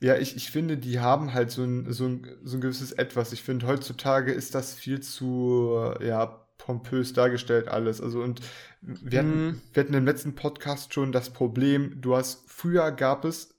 Ja, 0.00 0.16
ich, 0.16 0.34
ich 0.36 0.50
finde, 0.50 0.78
die 0.78 1.00
haben 1.00 1.34
halt 1.34 1.50
so 1.50 1.62
ein, 1.62 1.92
so, 1.92 2.06
ein, 2.06 2.26
so 2.42 2.56
ein 2.56 2.60
gewisses 2.62 2.92
Etwas. 2.92 3.32
Ich 3.32 3.42
finde, 3.42 3.66
heutzutage 3.66 4.32
ist 4.32 4.54
das 4.54 4.74
viel 4.74 5.00
zu, 5.00 5.94
ja, 6.00 6.42
pompös 6.56 7.12
dargestellt 7.12 7.68
alles. 7.68 8.00
Also 8.00 8.22
und 8.22 8.40
wir 8.80 9.18
hatten, 9.18 9.46
mm. 9.48 9.60
wir 9.74 9.82
hatten 9.82 9.94
im 9.94 10.06
letzten 10.06 10.34
Podcast 10.34 10.94
schon 10.94 11.12
das 11.12 11.30
Problem, 11.30 12.00
du 12.00 12.16
hast, 12.16 12.48
früher 12.48 12.90
gab 12.90 13.24
es 13.26 13.54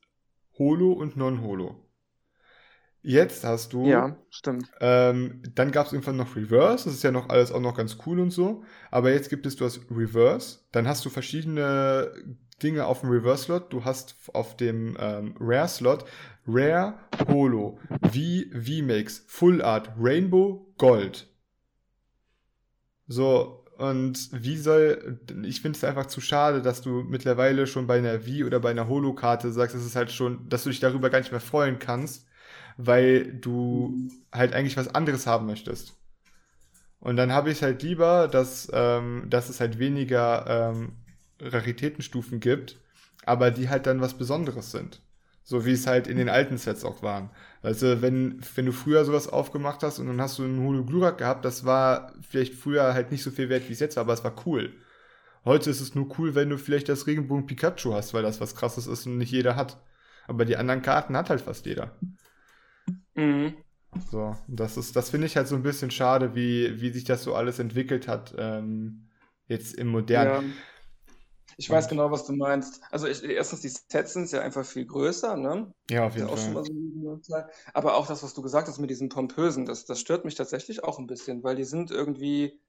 Holo 0.58 0.94
und 0.94 1.18
Non-Holo. 1.18 1.76
Jetzt 3.06 3.44
hast 3.44 3.74
du. 3.74 3.86
Ja, 3.86 4.16
stimmt. 4.30 4.72
Ähm, 4.80 5.44
dann 5.56 5.72
gab 5.72 5.88
es 5.88 5.94
irgendwann 5.94 6.16
noch 6.16 6.38
Reverse. 6.38 6.86
Das 6.86 6.94
ist 6.94 7.04
ja 7.04 7.12
noch 7.12 7.28
alles 7.28 7.52
auch 7.52 7.60
noch 7.60 7.76
ganz 7.76 7.98
cool 8.06 8.20
und 8.22 8.32
so. 8.32 8.64
Aber 8.92 9.12
jetzt 9.12 9.30
gibt 9.30 9.46
es, 9.46 9.58
du 9.58 9.66
hast 9.66 9.82
Reverse. 9.92 10.60
Dann 10.72 10.88
hast 10.88 11.04
du 11.04 11.10
verschiedene 11.10 12.14
Dinge 12.64 12.86
auf 12.86 13.02
dem 13.02 13.10
Reverse-Slot. 13.10 13.74
Du 13.74 13.84
hast 13.84 14.16
auf 14.32 14.56
dem 14.56 14.96
ähm, 15.00 15.36
Rare-Slot 15.38 16.06
Rare, 16.48 16.96
Holo, 17.28 17.78
V, 18.04 18.20
V-Max, 18.54 19.24
Full 19.28 19.62
Art, 19.62 19.92
Rainbow, 20.00 20.74
Gold. 20.78 21.28
So, 23.08 23.66
und 23.78 24.30
wie 24.32 24.58
soll, 24.58 25.20
ich 25.44 25.62
finde 25.62 25.78
es 25.78 25.84
einfach 25.84 26.06
zu 26.06 26.22
schade, 26.22 26.62
dass 26.62 26.82
du 26.82 27.04
mittlerweile 27.04 27.68
schon 27.68 27.88
bei 27.88 27.98
einer 27.98 28.22
V 28.22 28.46
oder 28.46 28.60
bei 28.62 28.72
einer 28.72 28.88
Holo-Karte 28.88 29.52
sagst, 29.52 29.76
dass 29.76 29.84
es 29.84 29.96
halt 29.96 30.12
schon, 30.12 30.48
dass 30.48 30.64
du 30.64 30.70
dich 30.70 30.80
darüber 30.80 31.10
gar 31.10 31.20
nicht 31.20 31.32
mehr 31.32 31.42
freuen 31.42 31.80
kannst 31.80 32.28
weil 32.78 33.34
du 33.34 34.10
halt 34.32 34.54
eigentlich 34.54 34.78
was 34.78 34.94
anderes 34.94 35.28
haben 35.28 35.46
möchtest. 35.46 35.96
Und 37.00 37.18
dann 37.18 37.34
habe 37.34 37.52
ich 37.52 37.62
halt 37.62 37.84
lieber, 37.84 38.28
dass, 38.28 38.72
ähm, 38.74 39.26
dass 39.30 39.50
es 39.50 39.60
halt 39.60 39.78
weniger 39.78 40.46
ähm, 40.48 40.94
Raritätenstufen 41.42 42.40
gibt, 42.40 42.80
aber 43.26 43.52
die 43.52 43.70
halt 43.70 43.88
dann 43.88 44.02
was 44.02 44.18
Besonderes 44.18 44.72
sind. 44.72 45.02
So 45.44 45.66
wie 45.66 45.74
es 45.74 45.88
halt 45.88 46.08
in 46.08 46.16
den 46.16 46.30
alten 46.30 46.58
Sets 46.58 46.86
auch 46.86 47.04
waren. 47.04 47.30
Also 47.62 48.02
wenn, 48.02 48.40
wenn 48.56 48.66
du 48.66 48.72
früher 48.72 49.04
sowas 49.04 49.28
aufgemacht 49.28 49.84
hast 49.84 50.00
und 50.00 50.08
dann 50.08 50.22
hast 50.22 50.40
du 50.40 50.44
einen 50.44 50.66
Hologlurak 50.66 51.18
gehabt, 51.18 51.44
das 51.44 51.66
war 51.66 52.14
vielleicht 52.22 52.54
früher 52.54 52.94
halt 52.94 53.12
nicht 53.12 53.24
so 53.24 53.32
viel 53.32 53.50
wert, 53.50 53.68
wie 53.68 53.74
es 53.74 53.82
jetzt 53.82 53.98
war, 53.98 54.06
aber 54.06 54.14
es 54.14 54.24
war 54.24 54.36
cool. 54.46 54.74
Heute 55.44 55.70
ist 55.70 55.82
es 55.82 55.96
nur 55.96 56.08
cool, 56.18 56.36
wenn 56.36 56.50
du 56.50 56.58
vielleicht 56.58 56.88
das 56.88 57.06
Regenbogen 57.06 57.46
Pikachu 57.46 57.94
hast, 57.94 58.14
weil 58.14 58.24
das 58.24 58.40
was 58.40 58.56
krasses 58.56 58.88
ist 58.88 59.06
und 59.06 59.18
nicht 59.18 59.32
jeder 59.32 59.58
hat. 59.58 59.78
Aber 60.26 60.46
die 60.46 60.56
anderen 60.56 60.82
Karten 60.82 61.18
hat 61.18 61.30
halt 61.30 61.42
fast 61.42 61.66
jeder. 61.66 61.92
Mhm. 63.16 63.56
So, 64.12 64.36
das 64.48 64.78
ist, 64.78 64.96
das 64.96 65.10
finde 65.10 65.28
ich 65.28 65.38
halt 65.38 65.48
so 65.48 65.56
ein 65.56 65.64
bisschen 65.64 65.92
schade, 65.92 66.36
wie, 66.36 66.82
wie 66.82 66.92
sich 66.92 67.04
das 67.04 67.24
so 67.24 67.36
alles 67.36 67.60
entwickelt 67.60 68.08
hat, 68.08 68.34
ähm, 68.38 69.08
jetzt 69.48 69.76
im 69.76 69.88
modernen. 69.88 70.54
Ja. 70.54 70.74
Ich 71.58 71.70
weiß 71.70 71.88
genau, 71.88 72.10
was 72.10 72.26
du 72.26 72.34
meinst. 72.34 72.82
Also 72.90 73.08
ich, 73.08 73.24
erstens, 73.24 73.62
die 73.62 73.70
Sets 73.70 74.14
sind 74.14 74.32
ja 74.32 74.42
einfach 74.42 74.66
viel 74.66 74.86
größer, 74.86 75.38
ne? 75.38 75.72
Ja, 75.90 76.06
auf 76.06 76.16
jeden 76.16 76.28
Fall. 76.28 76.66
So 77.22 77.36
Aber 77.74 77.96
auch 77.96 78.08
das, 78.08 78.24
was 78.24 78.34
du 78.34 78.42
gesagt 78.42 78.68
hast 78.68 78.80
mit 78.80 78.90
diesen 78.90 79.10
Pompösen, 79.10 79.66
das, 79.66 79.86
das 79.86 80.00
stört 80.00 80.26
mich 80.26 80.36
tatsächlich 80.36 80.84
auch 80.84 80.98
ein 80.98 81.08
bisschen, 81.08 81.44
weil 81.44 81.56
die 81.56 81.64
sind 81.64 81.92
irgendwie, 81.92 82.60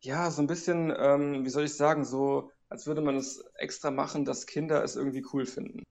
ja, 0.00 0.30
so 0.30 0.42
ein 0.42 0.46
bisschen, 0.46 0.92
ähm, 0.96 1.44
wie 1.44 1.50
soll 1.50 1.64
ich 1.64 1.74
sagen, 1.74 2.04
so, 2.04 2.50
als 2.68 2.86
würde 2.86 3.00
man 3.00 3.16
es 3.16 3.42
extra 3.54 3.90
machen, 3.90 4.24
dass 4.24 4.46
Kinder 4.46 4.84
es 4.84 4.96
irgendwie 4.96 5.24
cool 5.32 5.46
finden. 5.46 5.82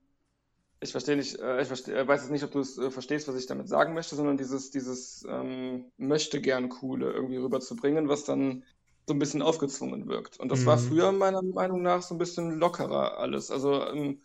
Ich 0.81 0.91
verstehe 0.91 1.17
nicht, 1.17 1.37
äh, 1.39 1.61
ich 1.61 1.67
versteh, 1.67 1.93
äh, 1.93 2.07
weiß 2.07 2.21
jetzt 2.21 2.31
nicht, 2.31 2.43
ob 2.43 2.51
du 2.51 2.59
es 2.59 2.77
äh, 2.77 2.89
verstehst, 2.89 3.27
was 3.27 3.35
ich 3.35 3.47
damit 3.47 3.67
sagen 3.67 3.93
möchte, 3.93 4.15
sondern 4.15 4.37
dieses, 4.37 4.71
dieses 4.71 5.25
ähm, 5.27 5.91
möchte 5.97 6.39
gern 6.39 6.69
coole 6.69 7.11
irgendwie 7.11 7.37
rüberzubringen, 7.37 8.07
was 8.07 8.23
dann 8.23 8.63
so 9.07 9.13
ein 9.13 9.19
bisschen 9.19 9.41
aufgezwungen 9.41 10.07
wirkt. 10.07 10.39
Und 10.39 10.51
das 10.51 10.61
mhm. 10.61 10.65
war 10.67 10.77
früher 10.77 11.11
meiner 11.11 11.41
Meinung 11.41 11.81
nach 11.81 12.01
so 12.01 12.15
ein 12.15 12.19
bisschen 12.19 12.59
lockerer 12.59 13.17
alles. 13.17 13.51
Also 13.51 13.85
ähm, 13.87 14.21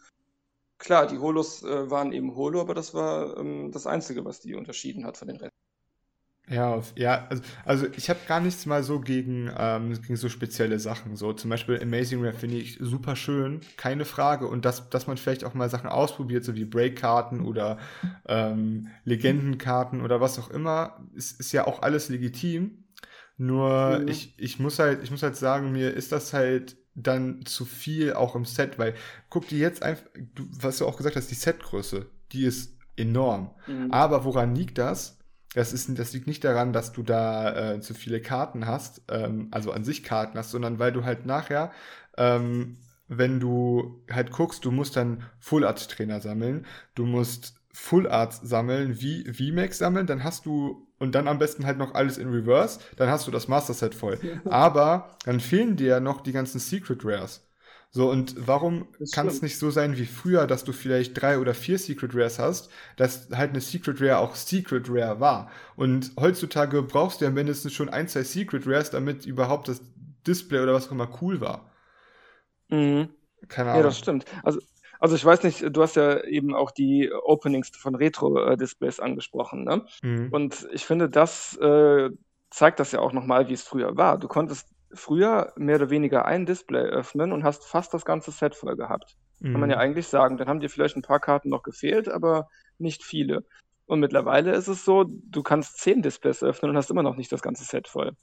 klar, 0.78 1.06
die 1.06 1.18
Holos 1.18 1.62
äh, 1.64 1.90
waren 1.90 2.12
eben 2.12 2.36
Holo, 2.36 2.60
aber 2.60 2.74
das 2.74 2.94
war 2.94 3.36
ähm, 3.38 3.72
das 3.72 3.86
Einzige, 3.86 4.24
was 4.24 4.40
die 4.40 4.54
unterschieden 4.54 5.04
hat 5.06 5.16
von 5.16 5.28
den 5.28 5.38
Resten. 5.38 5.63
Ja, 6.50 6.82
ja, 6.94 7.26
also, 7.30 7.42
also 7.64 7.86
ich 7.96 8.10
habe 8.10 8.20
gar 8.28 8.40
nichts 8.40 8.66
mal 8.66 8.82
so 8.82 9.00
gegen, 9.00 9.50
ähm, 9.56 9.94
gegen 10.02 10.16
so 10.16 10.28
spezielle 10.28 10.78
Sachen. 10.78 11.16
So 11.16 11.32
zum 11.32 11.48
Beispiel 11.48 11.80
Amazing 11.80 12.22
Rare 12.22 12.34
finde 12.34 12.56
ich 12.56 12.76
super 12.80 13.16
schön, 13.16 13.60
keine 13.78 14.04
Frage. 14.04 14.46
Und 14.46 14.66
dass, 14.66 14.90
dass 14.90 15.06
man 15.06 15.16
vielleicht 15.16 15.44
auch 15.44 15.54
mal 15.54 15.70
Sachen 15.70 15.88
ausprobiert, 15.88 16.44
so 16.44 16.54
wie 16.54 16.66
Break-Karten 16.66 17.40
oder 17.40 17.78
ähm, 18.26 18.88
Legendenkarten 19.04 20.02
oder 20.02 20.20
was 20.20 20.38
auch 20.38 20.50
immer, 20.50 21.00
ist, 21.14 21.40
ist 21.40 21.52
ja 21.52 21.66
auch 21.66 21.80
alles 21.80 22.10
legitim. 22.10 22.84
Nur 23.38 24.00
mhm. 24.00 24.08
ich, 24.08 24.38
ich 24.38 24.58
muss 24.58 24.78
halt, 24.78 25.02
ich 25.02 25.10
muss 25.10 25.22
halt 25.22 25.36
sagen, 25.36 25.72
mir 25.72 25.94
ist 25.94 26.12
das 26.12 26.34
halt 26.34 26.76
dann 26.94 27.44
zu 27.46 27.64
viel 27.64 28.12
auch 28.12 28.36
im 28.36 28.44
Set, 28.44 28.78
weil 28.78 28.94
guck 29.30 29.48
dir 29.48 29.58
jetzt 29.58 29.82
einfach, 29.82 30.04
du, 30.34 30.44
was 30.50 30.78
du 30.78 30.86
auch 30.86 30.96
gesagt 30.96 31.16
hast, 31.16 31.30
die 31.30 31.34
Setgröße, 31.34 32.06
die 32.32 32.44
ist 32.44 32.78
enorm. 32.96 33.50
Mhm. 33.66 33.90
Aber 33.90 34.24
woran 34.24 34.54
liegt 34.54 34.78
das? 34.78 35.18
Das, 35.54 35.72
ist, 35.72 35.98
das 35.98 36.12
liegt 36.12 36.26
nicht 36.26 36.44
daran, 36.44 36.72
dass 36.72 36.92
du 36.92 37.02
da 37.02 37.74
äh, 37.74 37.80
zu 37.80 37.94
viele 37.94 38.20
Karten 38.20 38.66
hast, 38.66 39.02
ähm, 39.08 39.48
also 39.50 39.72
an 39.72 39.84
sich 39.84 40.02
Karten 40.02 40.36
hast, 40.36 40.50
sondern 40.50 40.78
weil 40.78 40.92
du 40.92 41.04
halt 41.04 41.26
nachher, 41.26 41.70
ähm, 42.16 42.76
wenn 43.08 43.40
du 43.40 44.02
halt 44.10 44.30
guckst, 44.30 44.64
du 44.64 44.70
musst 44.70 44.96
dann 44.96 45.22
Full 45.38 45.64
Art 45.64 45.88
Trainer 45.88 46.20
sammeln, 46.20 46.66
du 46.94 47.06
musst 47.06 47.54
Full 47.72 48.08
Art 48.08 48.32
sammeln, 48.32 49.00
wie 49.00 49.24
VMAX 49.32 49.78
sammeln, 49.78 50.06
dann 50.06 50.24
hast 50.24 50.44
du 50.46 50.86
und 50.98 51.14
dann 51.14 51.28
am 51.28 51.38
besten 51.38 51.66
halt 51.66 51.78
noch 51.78 51.94
alles 51.94 52.18
in 52.18 52.30
Reverse, 52.30 52.80
dann 52.96 53.08
hast 53.08 53.26
du 53.26 53.30
das 53.30 53.48
Master 53.48 53.74
Set 53.74 53.94
voll. 53.94 54.18
Aber 54.46 55.16
dann 55.24 55.40
fehlen 55.40 55.76
dir 55.76 55.88
ja 55.88 56.00
noch 56.00 56.20
die 56.20 56.32
ganzen 56.32 56.58
Secret 56.58 57.04
Rares. 57.04 57.46
So, 57.96 58.10
und 58.10 58.34
warum 58.48 58.88
kann 59.12 59.28
es 59.28 59.40
nicht 59.40 59.56
so 59.56 59.70
sein 59.70 59.96
wie 59.96 60.04
früher, 60.04 60.48
dass 60.48 60.64
du 60.64 60.72
vielleicht 60.72 61.22
drei 61.22 61.38
oder 61.38 61.54
vier 61.54 61.78
Secret 61.78 62.12
Rares 62.12 62.40
hast, 62.40 62.68
dass 62.96 63.28
halt 63.30 63.50
eine 63.50 63.60
Secret 63.60 64.00
Rare 64.00 64.18
auch 64.18 64.34
Secret 64.34 64.88
Rare 64.90 65.20
war? 65.20 65.48
Und 65.76 66.10
heutzutage 66.18 66.82
brauchst 66.82 67.20
du 67.20 67.26
ja 67.26 67.30
mindestens 67.30 67.72
schon 67.72 67.88
ein, 67.88 68.08
zwei 68.08 68.24
Secret 68.24 68.66
Rares, 68.66 68.90
damit 68.90 69.26
überhaupt 69.26 69.68
das 69.68 69.80
Display 70.26 70.58
oder 70.58 70.74
was 70.74 70.88
auch 70.88 70.90
immer 70.90 71.08
cool 71.22 71.40
war. 71.40 71.70
Mhm. 72.68 73.10
Keine 73.46 73.70
Ahnung. 73.70 73.82
Ja, 73.82 73.86
das 73.86 73.98
stimmt. 73.98 74.24
Also, 74.42 74.58
also 74.98 75.14
ich 75.14 75.24
weiß 75.24 75.44
nicht, 75.44 75.64
du 75.70 75.80
hast 75.80 75.94
ja 75.94 76.24
eben 76.24 76.52
auch 76.52 76.72
die 76.72 77.12
Openings 77.12 77.70
von 77.76 77.94
Retro-Displays 77.94 78.98
angesprochen, 78.98 79.62
ne? 79.62 79.86
Mhm. 80.02 80.30
Und 80.32 80.66
ich 80.72 80.84
finde, 80.84 81.08
das 81.08 81.56
äh, 81.58 82.10
zeigt 82.50 82.80
das 82.80 82.90
ja 82.90 82.98
auch 82.98 83.12
nochmal, 83.12 83.46
wie 83.46 83.52
es 83.52 83.62
früher 83.62 83.96
war. 83.96 84.18
Du 84.18 84.26
konntest 84.26 84.73
früher 84.94 85.52
mehr 85.56 85.76
oder 85.76 85.90
weniger 85.90 86.24
ein 86.24 86.46
Display 86.46 86.82
öffnen 86.82 87.32
und 87.32 87.44
hast 87.44 87.64
fast 87.64 87.94
das 87.94 88.04
ganze 88.04 88.30
Set 88.30 88.54
voll 88.54 88.76
gehabt. 88.76 89.16
Mhm. 89.40 89.52
Kann 89.52 89.60
man 89.60 89.70
ja 89.70 89.76
mhm. 89.76 89.82
eigentlich 89.82 90.08
sagen. 90.08 90.36
Dann 90.36 90.48
haben 90.48 90.60
dir 90.60 90.70
vielleicht 90.70 90.96
ein 90.96 91.02
paar 91.02 91.20
Karten 91.20 91.48
noch 91.48 91.62
gefehlt, 91.62 92.08
aber 92.08 92.48
nicht 92.78 93.04
viele. 93.04 93.44
Und 93.86 94.00
mittlerweile 94.00 94.52
ist 94.52 94.68
es 94.68 94.84
so, 94.84 95.04
du 95.04 95.42
kannst 95.42 95.78
zehn 95.78 96.02
Displays 96.02 96.42
öffnen 96.42 96.70
und 96.70 96.76
hast 96.76 96.90
immer 96.90 97.02
noch 97.02 97.16
nicht 97.16 97.30
das 97.32 97.42
ganze 97.42 97.64
Set 97.64 97.88
voll. 97.88 98.16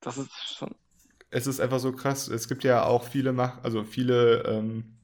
Das 0.00 0.16
ist 0.16 0.30
schon. 0.56 0.74
Es 1.30 1.46
ist 1.46 1.60
einfach 1.60 1.80
so 1.80 1.92
krass. 1.92 2.28
Es 2.28 2.48
gibt 2.48 2.64
ja 2.64 2.84
auch 2.84 3.04
viele, 3.04 3.32
Mach 3.32 3.62
also 3.62 3.84
viele 3.84 4.44
ähm, 4.44 4.97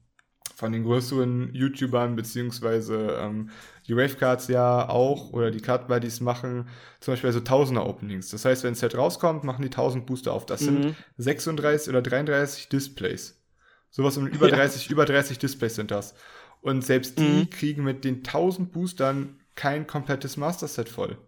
von 0.54 0.72
den 0.72 0.84
größeren 0.84 1.52
YouTubern, 1.52 2.16
beziehungsweise 2.16 3.18
ähm, 3.20 3.50
die 3.86 3.96
Wavecards 3.96 4.48
ja 4.48 4.88
auch 4.88 5.32
oder 5.32 5.50
die 5.50 5.60
Card 5.60 5.88
Buddies 5.88 6.20
machen 6.20 6.68
zum 7.00 7.12
Beispiel 7.12 7.32
so 7.32 7.40
Tausender 7.40 7.86
Openings. 7.86 8.30
Das 8.30 8.44
heißt, 8.44 8.62
wenn 8.62 8.72
ein 8.72 8.76
Set 8.76 8.96
rauskommt, 8.96 9.44
machen 9.44 9.62
die 9.62 9.68
1000 9.68 10.06
Booster 10.06 10.32
auf. 10.32 10.46
Das 10.46 10.62
mhm. 10.62 10.82
sind 10.82 10.96
36 11.18 11.88
oder 11.88 12.02
33 12.02 12.68
Displays. 12.68 13.42
Sowas 13.90 14.16
um 14.16 14.26
über 14.28 14.48
30, 14.48 14.86
ja. 14.86 14.92
über 14.92 15.04
30 15.04 15.38
Displays 15.38 15.74
sind 15.74 15.90
das. 15.90 16.14
Und 16.60 16.84
selbst 16.84 17.18
die 17.18 17.22
mhm. 17.22 17.50
kriegen 17.50 17.84
mit 17.84 18.04
den 18.04 18.18
1000 18.18 18.72
Boostern 18.72 19.40
kein 19.54 19.86
komplettes 19.86 20.36
Master 20.36 20.68
Set 20.68 20.88
voll. 20.88 21.18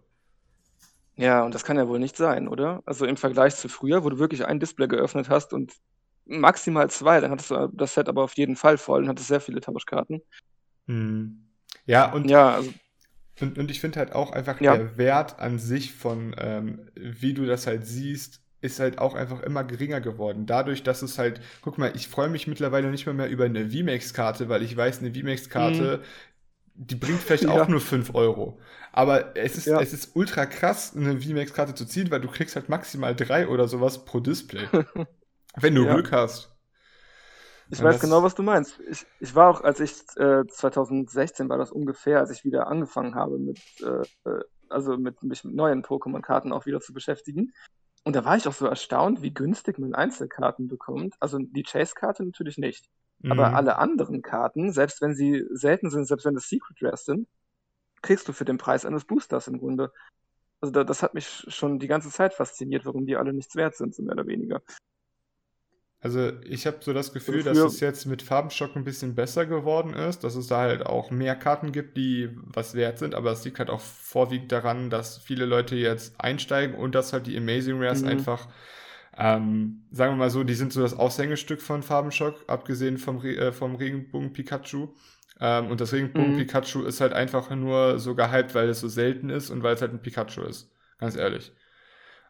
Ja, 1.15 1.43
und 1.43 1.53
das 1.53 1.63
kann 1.63 1.77
ja 1.77 1.87
wohl 1.87 1.99
nicht 1.99 2.15
sein, 2.15 2.47
oder? 2.47 2.83
Also 2.85 3.05
im 3.05 3.17
Vergleich 3.17 3.55
zu 3.55 3.69
früher, 3.69 4.03
wo 4.03 4.09
du 4.09 4.19
wirklich 4.19 4.45
ein 4.45 4.59
Display 4.59 4.87
geöffnet 4.87 5.29
hast 5.29 5.51
und 5.51 5.73
maximal 6.27 6.89
zwei, 6.89 7.19
dann 7.19 7.31
hattest 7.31 7.51
du 7.51 7.69
das 7.73 7.93
Set 7.93 8.09
aber 8.09 8.23
auf 8.23 8.37
jeden 8.37 8.55
Fall 8.55 8.77
voll 8.77 9.03
und 9.03 9.09
hattest 9.09 9.27
sehr 9.27 9.41
viele 9.41 9.61
Tauschkarten. 9.61 10.21
Hm. 10.87 11.43
Ja, 11.85 12.11
und, 12.11 12.29
ja, 12.29 12.55
also, 12.55 12.71
und, 13.39 13.57
und 13.57 13.71
ich 13.71 13.79
finde 13.79 13.99
halt 13.99 14.13
auch 14.13 14.31
einfach 14.31 14.59
ja. 14.61 14.75
der 14.75 14.97
Wert 14.97 15.39
an 15.39 15.59
sich 15.59 15.93
von, 15.93 16.35
ähm, 16.37 16.89
wie 16.95 17.33
du 17.33 17.45
das 17.45 17.67
halt 17.67 17.85
siehst, 17.85 18.41
ist 18.61 18.79
halt 18.79 18.97
auch 18.97 19.13
einfach 19.13 19.41
immer 19.41 19.63
geringer 19.63 20.01
geworden. 20.01 20.45
Dadurch, 20.47 20.83
dass 20.83 21.01
es 21.01 21.19
halt, 21.19 21.41
guck 21.61 21.77
mal, 21.77 21.91
ich 21.95 22.07
freue 22.07 22.29
mich 22.29 22.47
mittlerweile 22.47 22.89
nicht 22.89 23.05
mehr, 23.05 23.13
mehr 23.13 23.29
über 23.29 23.45
eine 23.45 23.69
VMAX-Karte, 23.69 24.49
weil 24.49 24.63
ich 24.63 24.75
weiß, 24.75 24.99
eine 24.99 25.13
VMAX-Karte, 25.13 26.01
mhm. 26.01 26.85
die 26.85 26.95
bringt 26.95 27.21
vielleicht 27.21 27.43
ja. 27.45 27.51
auch 27.51 27.67
nur 27.67 27.81
5 27.81 28.15
Euro. 28.15 28.59
Aber 28.91 29.37
es 29.37 29.55
ist, 29.55 29.67
ja. 29.67 29.79
es 29.79 29.93
ist 29.93 30.15
ultra 30.15 30.47
krass, 30.47 30.95
eine 30.95 31.21
VMAX-Karte 31.21 31.75
zu 31.75 31.85
ziehen, 31.85 32.09
weil 32.09 32.21
du 32.21 32.29
kriegst 32.29 32.55
halt 32.55 32.69
maximal 32.69 33.15
drei 33.15 33.47
oder 33.47 33.67
sowas 33.67 34.03
pro 34.05 34.19
Display. 34.19 34.67
wenn 35.59 35.75
du 35.75 35.85
ja. 35.85 35.93
Glück 35.93 36.11
hast. 36.11 36.51
Ich 37.69 37.83
weiß 37.83 37.99
genau, 37.99 38.23
was 38.23 38.33
du 38.33 38.43
meinst. 38.43 38.79
Ich, 38.89 39.05
ich 39.19 39.35
war 39.35 39.49
auch, 39.49 39.61
als 39.61 39.79
ich 39.79 39.91
äh, 40.15 40.45
2016 40.47 41.49
war 41.49 41.57
das 41.57 41.71
ungefähr, 41.71 42.19
als 42.19 42.31
ich 42.31 42.45
wieder 42.45 42.67
angefangen 42.67 43.15
habe 43.15 43.37
mit, 43.37 43.59
äh, 43.81 44.29
äh, 44.29 44.43
also 44.69 44.97
mit 44.97 45.21
mich 45.23 45.43
mit 45.43 45.53
neuen 45.53 45.83
Pokémon-Karten 45.83 46.53
auch 46.53 46.65
wieder 46.65 46.79
zu 46.79 46.93
beschäftigen. 46.93 47.51
Und 48.05 48.15
da 48.15 48.23
war 48.23 48.37
ich 48.37 48.47
auch 48.47 48.53
so 48.53 48.67
erstaunt, 48.67 49.21
wie 49.21 49.33
günstig 49.33 49.79
man 49.79 49.93
Einzelkarten 49.93 50.69
bekommt. 50.69 51.15
Also 51.19 51.39
die 51.39 51.63
Chase-Karte 51.63 52.23
natürlich 52.23 52.57
nicht. 52.57 52.89
Mhm. 53.19 53.33
Aber 53.33 53.53
alle 53.53 53.77
anderen 53.77 54.21
Karten, 54.21 54.71
selbst 54.71 55.01
wenn 55.01 55.13
sie 55.13 55.45
selten 55.49 55.89
sind, 55.89 56.05
selbst 56.05 56.25
wenn 56.25 56.37
es 56.37 56.47
Secret 56.47 56.77
Rares 56.81 57.03
sind, 57.03 57.27
kriegst 58.01 58.27
du 58.29 58.33
für 58.33 58.45
den 58.45 58.57
Preis 58.57 58.85
eines 58.85 59.03
Boosters 59.03 59.47
im 59.47 59.59
Grunde. 59.59 59.91
Also 60.61 60.71
da, 60.71 60.85
das 60.85 61.03
hat 61.03 61.13
mich 61.13 61.45
schon 61.49 61.79
die 61.79 61.87
ganze 61.87 62.09
Zeit 62.09 62.33
fasziniert, 62.33 62.85
warum 62.85 63.05
die 63.05 63.17
alle 63.17 63.33
nichts 63.33 63.55
wert 63.55 63.75
sind, 63.75 63.93
so 63.93 64.03
mehr 64.03 64.13
oder 64.13 64.27
weniger. 64.27 64.61
Also 65.99 66.31
ich 66.43 66.67
habe 66.67 66.77
so 66.81 66.93
das 66.93 67.11
Gefühl, 67.11 67.41
dass 67.41 67.57
es 67.57 67.79
jetzt 67.79 68.05
mit 68.05 68.21
Farbenschock 68.21 68.75
ein 68.75 68.83
bisschen 68.83 69.15
besser 69.15 69.47
geworden 69.47 69.93
ist, 69.93 70.23
dass 70.23 70.35
es 70.35 70.45
da 70.45 70.59
halt 70.59 70.85
auch 70.85 71.09
mehr 71.09 71.35
Karten 71.35 71.71
gibt, 71.71 71.97
die 71.97 72.29
was 72.35 72.75
wert 72.75 72.99
sind, 72.99 73.15
aber 73.15 73.31
es 73.31 73.43
liegt 73.43 73.57
halt 73.57 73.71
auch 73.71 73.79
vorwiegend 73.79 74.51
daran, 74.51 74.91
dass 74.91 75.17
viele 75.17 75.45
Leute 75.45 75.75
jetzt 75.75 76.13
einsteigen 76.21 76.75
und 76.75 76.93
dass 76.93 77.13
halt 77.13 77.25
die 77.25 77.35
Amazing 77.35 77.81
Rares 77.81 78.03
mhm. 78.03 78.09
einfach, 78.09 78.47
ähm, 79.17 79.85
sagen 79.89 80.13
wir 80.13 80.17
mal 80.17 80.29
so, 80.29 80.43
die 80.43 80.53
sind 80.53 80.71
so 80.71 80.81
das 80.81 80.93
Aushängestück 80.93 81.63
von 81.63 81.81
Farbenschock, 81.81 82.43
abgesehen 82.45 82.99
vom, 82.99 83.17
Re 83.17 83.35
äh, 83.35 83.51
vom 83.51 83.73
Regenbogen 83.75 84.33
Pikachu. 84.33 84.89
Ähm, 85.39 85.71
und 85.71 85.81
das 85.81 85.93
Regenbogen 85.93 86.33
mhm. 86.33 86.37
Pikachu 86.37 86.83
ist 86.83 87.01
halt 87.01 87.13
einfach 87.13 87.49
nur 87.49 87.97
so 87.97 88.13
gehypt, 88.13 88.53
weil 88.53 88.69
es 88.69 88.81
so 88.81 88.87
selten 88.87 89.31
ist 89.31 89.49
und 89.49 89.63
weil 89.63 89.73
es 89.73 89.81
halt 89.81 89.93
ein 89.93 90.01
Pikachu 90.01 90.41
ist. 90.43 90.71
Ganz 90.99 91.15
ehrlich. 91.15 91.51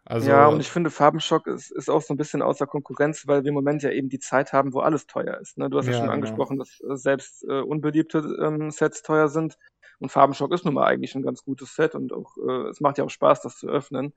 Also, 0.09 0.29
ja, 0.29 0.47
und 0.47 0.61
ich 0.61 0.69
finde, 0.69 0.89
Farbenschock 0.89 1.47
ist, 1.47 1.69
ist 1.69 1.89
auch 1.89 2.01
so 2.01 2.13
ein 2.13 2.17
bisschen 2.17 2.41
außer 2.41 2.65
Konkurrenz, 2.65 3.27
weil 3.27 3.43
wir 3.43 3.49
im 3.49 3.55
Moment 3.55 3.83
ja 3.83 3.91
eben 3.91 4.07
die 4.07 4.19
Zeit 4.19 4.53
haben, 4.53 4.73
wo 4.73 4.79
alles 4.79 5.05
teuer 5.05 5.37
ist. 5.41 5.57
Ne? 5.57 5.69
Du 5.69 5.77
hast 5.77 5.87
ja, 5.87 5.91
ja 5.91 5.97
schon 5.97 6.05
genau. 6.05 6.13
angesprochen, 6.13 6.57
dass 6.57 6.79
äh, 6.79 6.95
selbst 6.95 7.43
äh, 7.43 7.59
unbeliebte 7.59 8.19
ähm, 8.41 8.71
Sets 8.71 9.01
teuer 9.01 9.27
sind. 9.27 9.57
Und 9.99 10.09
Farbenschock 10.09 10.53
ist 10.53 10.63
nun 10.63 10.75
mal 10.75 10.85
eigentlich 10.85 11.13
ein 11.15 11.23
ganz 11.23 11.43
gutes 11.43 11.75
Set 11.75 11.93
und 11.93 12.13
auch 12.13 12.37
äh, 12.37 12.69
es 12.69 12.79
macht 12.79 12.97
ja 12.97 13.03
auch 13.03 13.09
Spaß, 13.09 13.41
das 13.41 13.57
zu 13.57 13.67
öffnen. 13.67 14.13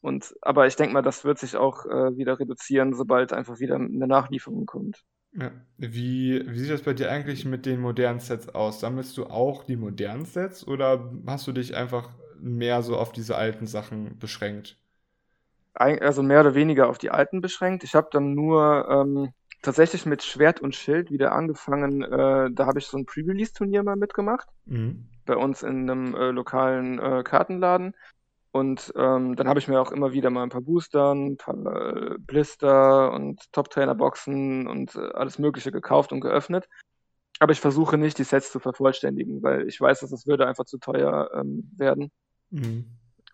Und 0.00 0.34
aber 0.40 0.66
ich 0.66 0.76
denke 0.76 0.94
mal, 0.94 1.02
das 1.02 1.26
wird 1.26 1.38
sich 1.38 1.56
auch 1.56 1.84
äh, 1.84 2.16
wieder 2.16 2.40
reduzieren, 2.40 2.94
sobald 2.94 3.34
einfach 3.34 3.60
wieder 3.60 3.74
eine 3.74 4.06
Nachlieferung 4.06 4.64
kommt. 4.64 5.04
Ja. 5.32 5.50
Wie, 5.76 6.42
wie 6.46 6.58
sieht 6.58 6.70
das 6.70 6.82
bei 6.82 6.94
dir 6.94 7.10
eigentlich 7.10 7.44
mit 7.44 7.66
den 7.66 7.80
modernen 7.80 8.20
Sets 8.20 8.48
aus? 8.48 8.80
Sammelst 8.80 9.18
du 9.18 9.26
auch 9.26 9.64
die 9.64 9.76
modernen 9.76 10.24
Sets 10.24 10.66
oder 10.66 11.12
hast 11.26 11.46
du 11.46 11.52
dich 11.52 11.76
einfach 11.76 12.08
mehr 12.38 12.82
so 12.82 12.96
auf 12.96 13.12
diese 13.12 13.36
alten 13.36 13.66
Sachen 13.66 14.18
beschränkt? 14.18 14.78
Also 15.76 16.22
mehr 16.22 16.40
oder 16.40 16.54
weniger 16.54 16.88
auf 16.88 16.98
die 16.98 17.10
alten 17.10 17.40
beschränkt. 17.40 17.84
Ich 17.84 17.94
habe 17.94 18.08
dann 18.10 18.34
nur 18.34 18.88
ähm, 18.88 19.32
tatsächlich 19.62 20.06
mit 20.06 20.22
Schwert 20.22 20.60
und 20.60 20.74
Schild 20.74 21.10
wieder 21.10 21.32
angefangen. 21.32 22.02
Äh, 22.02 22.50
da 22.52 22.66
habe 22.66 22.78
ich 22.78 22.86
so 22.86 22.96
ein 22.98 23.06
Pre-Release-Turnier 23.06 23.82
mal 23.82 23.96
mitgemacht. 23.96 24.48
Mhm. 24.64 25.08
Bei 25.24 25.36
uns 25.36 25.62
in 25.62 25.90
einem 25.90 26.14
äh, 26.14 26.30
lokalen 26.30 26.98
äh, 26.98 27.22
Kartenladen. 27.24 27.94
Und 28.52 28.92
ähm, 28.96 29.36
dann 29.36 29.48
habe 29.48 29.58
ich 29.58 29.68
mir 29.68 29.80
auch 29.80 29.92
immer 29.92 30.12
wieder 30.12 30.30
mal 30.30 30.42
ein 30.42 30.48
paar 30.48 30.62
Booster, 30.62 31.12
ein 31.12 31.36
paar 31.36 31.56
äh, 31.56 32.16
Blister 32.18 33.12
und 33.12 33.52
Top-Trainer-Boxen 33.52 34.66
und 34.66 34.94
äh, 34.94 35.10
alles 35.12 35.38
Mögliche 35.38 35.72
gekauft 35.72 36.10
und 36.12 36.20
geöffnet. 36.20 36.66
Aber 37.38 37.52
ich 37.52 37.60
versuche 37.60 37.98
nicht, 37.98 38.18
die 38.18 38.24
Sets 38.24 38.50
zu 38.50 38.60
vervollständigen, 38.60 39.42
weil 39.42 39.68
ich 39.68 39.78
weiß, 39.78 40.00
dass 40.00 40.10
es 40.10 40.20
das 40.20 40.26
würde 40.26 40.46
einfach 40.46 40.64
zu 40.64 40.78
teuer 40.78 41.30
ähm, 41.34 41.70
werden. 41.76 42.10
Mhm. 42.50 42.86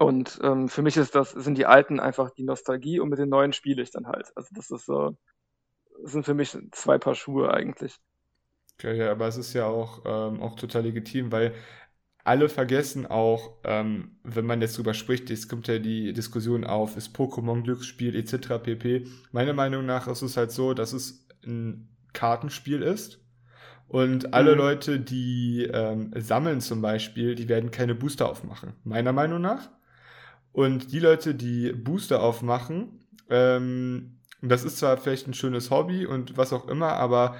Und 0.03 0.41
ähm, 0.43 0.69
für 0.69 0.83
mich 0.83 0.97
ist 0.97 1.15
das, 1.15 1.31
sind 1.31 1.57
die 1.57 1.67
alten 1.67 2.01
einfach 2.01 2.31
die 2.31 2.43
Nostalgie 2.43 2.99
und 2.99 3.09
mit 3.09 3.21
den 3.21 3.29
neuen 3.29 3.53
spiele 3.53 3.83
ich 3.83 3.93
dann 3.93 4.09
halt. 4.09 4.33
Also 4.35 4.49
das 4.53 4.71
ist 4.73 4.85
so, 4.85 5.17
das 6.03 6.11
sind 6.11 6.25
für 6.25 6.35
mich 6.35 6.59
zwei 6.73 6.99
Paar 6.99 7.15
Schuhe 7.15 7.55
eigentlich. 7.55 8.01
Okay, 8.75 8.97
ja, 8.97 9.12
aber 9.12 9.29
es 9.29 9.37
ist 9.37 9.53
ja 9.53 9.67
auch, 9.67 10.03
ähm, 10.05 10.43
auch 10.43 10.57
total 10.57 10.83
legitim, 10.83 11.31
weil 11.31 11.55
alle 12.25 12.49
vergessen 12.49 13.07
auch, 13.07 13.59
ähm, 13.62 14.17
wenn 14.25 14.45
man 14.45 14.61
jetzt 14.61 14.77
drüber 14.77 14.93
spricht, 14.93 15.31
es 15.31 15.49
kommt 15.49 15.69
ja 15.69 15.79
die 15.79 16.12
Diskussion 16.12 16.65
auf, 16.65 16.97
ist 16.97 17.17
Pokémon 17.17 17.62
Glücksspiel 17.62 18.17
etc. 18.17 18.59
pp. 18.61 19.07
Meiner 19.31 19.53
Meinung 19.53 19.87
nach 19.87 20.09
ist 20.09 20.23
es 20.23 20.37
halt 20.37 20.51
so, 20.51 20.75
dass 20.75 20.93
es 20.93 21.29
ein 21.45 21.88
Kartenspiel 22.12 22.83
ist. 22.83 23.21
Und 23.87 24.35
alle 24.35 24.53
mhm. 24.53 24.59
Leute, 24.59 24.99
die 24.99 25.69
ähm, 25.73 26.12
sammeln 26.17 26.61
zum 26.61 26.83
Beispiel, 26.83 27.37
die 27.37 27.49
werden 27.49 27.71
keine 27.71 27.95
Booster 27.95 28.29
aufmachen. 28.29 28.73
Meiner 28.83 29.12
Meinung 29.12 29.41
nach. 29.41 29.71
Und 30.53 30.93
die 30.93 31.01
Leute, 31.01 31.35
die 31.35 31.73
Booster 31.73 32.23
aufmachen, 32.23 33.01
ähm, 33.31 34.21
das 34.43 34.65
ist 34.65 34.79
zwar 34.79 34.97
vielleicht 34.99 35.27
ein 35.27 35.35
schönes 35.35 35.71
Hobby 35.71 36.05
und 36.05 36.37
was 36.37 36.53
auch 36.53 36.69
immer, 36.69 36.95
aber 36.95 37.37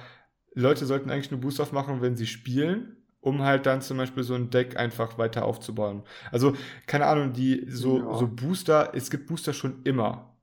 Leute 0.55 0.85
sollten 0.85 1.09
eigentlich 1.09 1.31
nur 1.31 1.41
Booster 1.41 1.63
aufmachen, 1.63 2.01
wenn 2.01 2.15
sie 2.15 2.27
spielen, 2.27 2.97
um 3.19 3.41
halt 3.43 3.65
dann 3.65 3.81
zum 3.81 3.97
Beispiel 3.97 4.23
so 4.23 4.35
ein 4.35 4.49
Deck 4.49 4.77
einfach 4.77 5.17
weiter 5.17 5.45
aufzubauen. 5.45 6.03
Also, 6.31 6.55
keine 6.87 7.05
Ahnung, 7.07 7.33
die 7.33 7.65
so, 7.69 7.99
ja. 7.99 8.17
so 8.17 8.27
Booster, 8.27 8.91
es 8.93 9.09
gibt 9.09 9.27
Booster 9.27 9.53
schon 9.53 9.83
immer. 9.83 10.35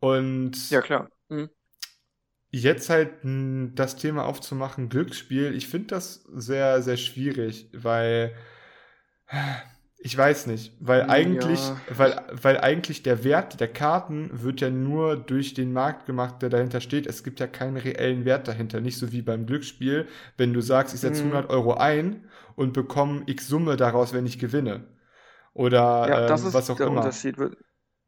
Und 0.00 0.70
ja, 0.70 0.82
klar. 0.82 1.08
Mhm. 1.28 1.48
jetzt 2.50 2.90
halt 2.90 3.10
das 3.74 3.96
Thema 3.96 4.26
aufzumachen, 4.26 4.88
Glücksspiel, 4.88 5.54
ich 5.54 5.68
finde 5.68 5.88
das 5.88 6.24
sehr, 6.34 6.82
sehr 6.82 6.96
schwierig, 6.96 7.70
weil 7.72 8.34
ich 9.98 10.18
weiß 10.18 10.48
nicht, 10.48 10.76
weil 10.80 11.08
eigentlich, 11.08 11.60
ja. 11.60 11.76
weil, 11.88 12.22
weil 12.30 12.58
eigentlich 12.58 13.02
der 13.02 13.24
Wert 13.24 13.58
der 13.60 13.68
Karten 13.68 14.28
wird 14.32 14.60
ja 14.60 14.68
nur 14.68 15.16
durch 15.16 15.54
den 15.54 15.72
Markt 15.72 16.04
gemacht, 16.04 16.42
der 16.42 16.50
dahinter 16.50 16.80
steht. 16.82 17.06
Es 17.06 17.24
gibt 17.24 17.40
ja 17.40 17.46
keinen 17.46 17.78
reellen 17.78 18.26
Wert 18.26 18.46
dahinter. 18.46 18.82
Nicht 18.82 18.98
so 18.98 19.12
wie 19.12 19.22
beim 19.22 19.46
Glücksspiel, 19.46 20.06
wenn 20.36 20.52
du 20.52 20.60
sagst, 20.60 20.94
ich 20.94 21.00
setze 21.00 21.22
hm. 21.22 21.32
100 21.32 21.50
Euro 21.50 21.74
ein 21.74 22.28
und 22.54 22.74
bekomme 22.74 23.22
x 23.26 23.48
Summe 23.48 23.76
daraus, 23.76 24.12
wenn 24.12 24.26
ich 24.26 24.38
gewinne. 24.38 24.84
Oder 25.54 26.06
ja, 26.08 26.26
das 26.26 26.42
ähm, 26.42 26.48
ist 26.48 26.54
was 26.54 26.68
auch 26.68 26.76
der 26.76 26.88
immer. 26.88 26.98
Unterschied. 26.98 27.36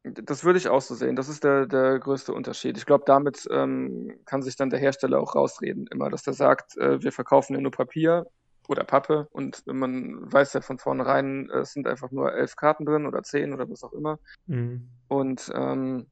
Das 0.03 0.45
würde 0.45 0.59
ich 0.59 0.69
auch 0.69 0.83
so 0.83 0.95
sehen. 0.95 1.17
Das 1.17 1.29
ist 1.29 1.45
der, 1.45 1.67
der 1.67 1.99
größte 1.99 2.33
Unterschied. 2.33 2.77
Ich 2.77 2.87
glaube, 2.87 3.05
damit 3.07 3.49
ähm, 3.51 4.21
kann 4.25 4.43
sich 4.43 4.57
dann 4.57 4.71
der 4.71 4.79
Hersteller 4.79 5.19
auch 5.19 5.35
rausreden, 5.35 5.87
immer, 5.91 6.11
dass 6.11 6.23
der 6.23 6.35
sagt, 6.35 6.77
äh, 6.77 7.03
wir 7.03 7.11
verkaufen 7.11 7.55
ja 7.55 7.61
nur 7.61 7.73
Papier 7.73 8.27
oder 8.69 8.85
Pappe 8.85 9.29
und 9.31 9.67
man 9.67 10.33
weiß 10.33 10.53
ja 10.55 10.61
von 10.61 10.79
vornherein, 10.79 11.51
es 11.51 11.73
sind 11.73 11.87
einfach 11.87 12.11
nur 12.11 12.33
elf 12.33 12.57
Karten 12.57 12.85
drin 12.85 13.07
oder 13.07 13.23
zehn 13.23 13.53
oder 13.53 13.69
was 13.69 13.85
auch 13.85 13.93
immer. 13.93 14.19
Mhm. 14.47 14.89
Und 15.09 15.51
ähm, 15.55 16.07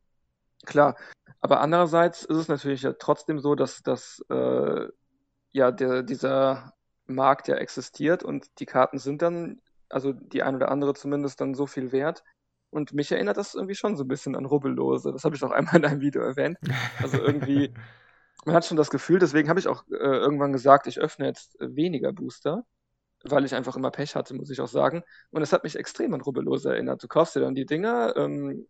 klar, 0.65 0.97
aber 1.41 1.61
andererseits 1.61 2.25
ist 2.25 2.37
es 2.37 2.49
natürlich 2.49 2.83
ja 2.83 2.95
trotzdem 2.95 3.39
so, 3.39 3.55
dass, 3.55 3.83
dass 3.83 4.25
äh, 4.31 4.89
ja 5.53 5.71
der, 5.71 6.03
dieser 6.03 6.73
Markt 7.07 7.49
ja 7.49 7.57
existiert 7.57 8.23
und 8.23 8.47
die 8.61 8.67
Karten 8.67 8.99
sind 8.99 9.23
dann, 9.23 9.61
also 9.89 10.13
die 10.13 10.43
ein 10.43 10.57
oder 10.57 10.71
andere 10.71 10.95
zumindest 10.95 11.41
dann 11.41 11.55
so 11.55 11.67
viel 11.67 11.93
wert. 11.93 12.25
Und 12.71 12.93
mich 12.93 13.13
erinnert 13.13 13.37
das 13.37 13.55
irgendwie 13.55 13.77
schon 13.77 13.97
so 13.97 14.03
ein 14.03 14.09
bisschen 14.09 14.35
an 14.35 14.47
Rubbellose. 14.47 15.13
Das 15.13 15.25
habe 15.25 15.37
ich 15.37 15.45
auch 15.45 15.53
einmal 15.53 15.77
in 15.77 15.85
einem 15.85 16.01
Video 16.01 16.23
erwähnt. 16.23 16.59
Also 17.01 17.19
irgendwie 17.19 17.73
man 18.47 18.55
hat 18.57 18.65
schon 18.67 18.77
das 18.77 18.91
Gefühl, 18.91 19.19
deswegen 19.19 19.49
habe 19.49 19.61
ich 19.61 19.69
auch 19.69 19.85
äh, 19.89 19.95
irgendwann 19.97 20.53
gesagt, 20.53 20.87
ich 20.87 21.01
öffne 21.01 21.27
jetzt 21.27 21.57
weniger 21.61 22.13
Booster, 22.13 22.65
weil 23.25 23.45
ich 23.45 23.55
einfach 23.55 23.77
immer 23.77 23.91
Pech 23.91 24.17
hatte, 24.17 24.35
muss 24.35 24.51
ich 24.51 24.61
auch 24.61 24.69
sagen. 24.69 25.03
Und 25.31 25.43
es 25.43 25.53
hat 25.53 25.65
mich 25.65 25.77
extrem 25.77 26.15
an 26.15 26.21
Rubbellose 26.23 26.71
erinnert. 26.73 27.03
Du 27.03 27.09
kaufst 27.09 27.37
dir 27.37 27.41
dann 27.41 27.55
die 27.55 27.67
Dinger, 27.67 28.17
ähm, 28.17 28.67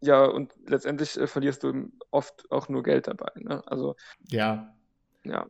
ja, 0.00 0.24
und 0.24 0.54
letztendlich 0.66 1.18
äh, 1.18 1.26
verlierst 1.26 1.64
du 1.64 1.90
oft 2.10 2.50
auch 2.50 2.68
nur 2.68 2.82
Geld 2.82 3.08
dabei. 3.08 3.32
Ne? 3.36 3.62
Also, 3.66 3.96
ja. 4.28 4.74
Ja. 5.24 5.46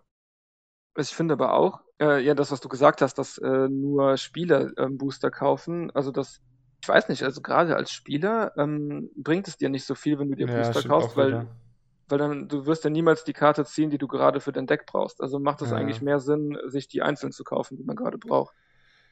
Ich 0.98 1.08
finde 1.10 1.34
aber 1.34 1.52
auch, 1.54 1.82
äh, 2.00 2.20
ja, 2.24 2.34
das, 2.34 2.50
was 2.50 2.60
du 2.60 2.68
gesagt 2.68 3.02
hast, 3.02 3.14
dass 3.14 3.38
äh, 3.38 3.68
nur 3.68 4.16
Spieler 4.16 4.72
ähm, 4.78 4.96
Booster 4.98 5.30
kaufen, 5.30 5.90
also 5.92 6.10
das, 6.10 6.40
ich 6.82 6.88
weiß 6.88 7.08
nicht, 7.08 7.22
also 7.22 7.42
gerade 7.42 7.76
als 7.76 7.90
Spieler 7.90 8.56
ähm, 8.56 9.10
bringt 9.16 9.48
es 9.48 9.56
dir 9.58 9.68
nicht 9.68 9.84
so 9.84 9.94
viel, 9.94 10.18
wenn 10.18 10.30
du 10.30 10.36
dir 10.36 10.46
Ja, 10.46 10.56
Booster 10.68 10.82
kaufst, 10.82 11.16
weil, 11.16 11.28
wieder. 11.28 11.46
Weil 12.08 12.18
dann, 12.18 12.48
du 12.48 12.66
wirst 12.66 12.84
ja 12.84 12.90
niemals 12.90 13.24
die 13.24 13.32
Karte 13.32 13.64
ziehen, 13.64 13.90
die 13.90 13.98
du 13.98 14.08
gerade 14.08 14.40
für 14.40 14.52
dein 14.52 14.66
Deck 14.66 14.86
brauchst. 14.86 15.20
Also 15.20 15.38
macht 15.38 15.62
es 15.62 15.72
eigentlich 15.72 16.00
Ja. 16.00 16.02
mehr 16.02 16.20
Sinn, 16.20 16.58
sich 16.66 16.88
die 16.88 17.02
einzeln 17.02 17.32
zu 17.32 17.44
kaufen, 17.44 17.76
die 17.76 17.84
man 17.84 17.96
gerade 17.96 18.18
braucht. 18.18 18.54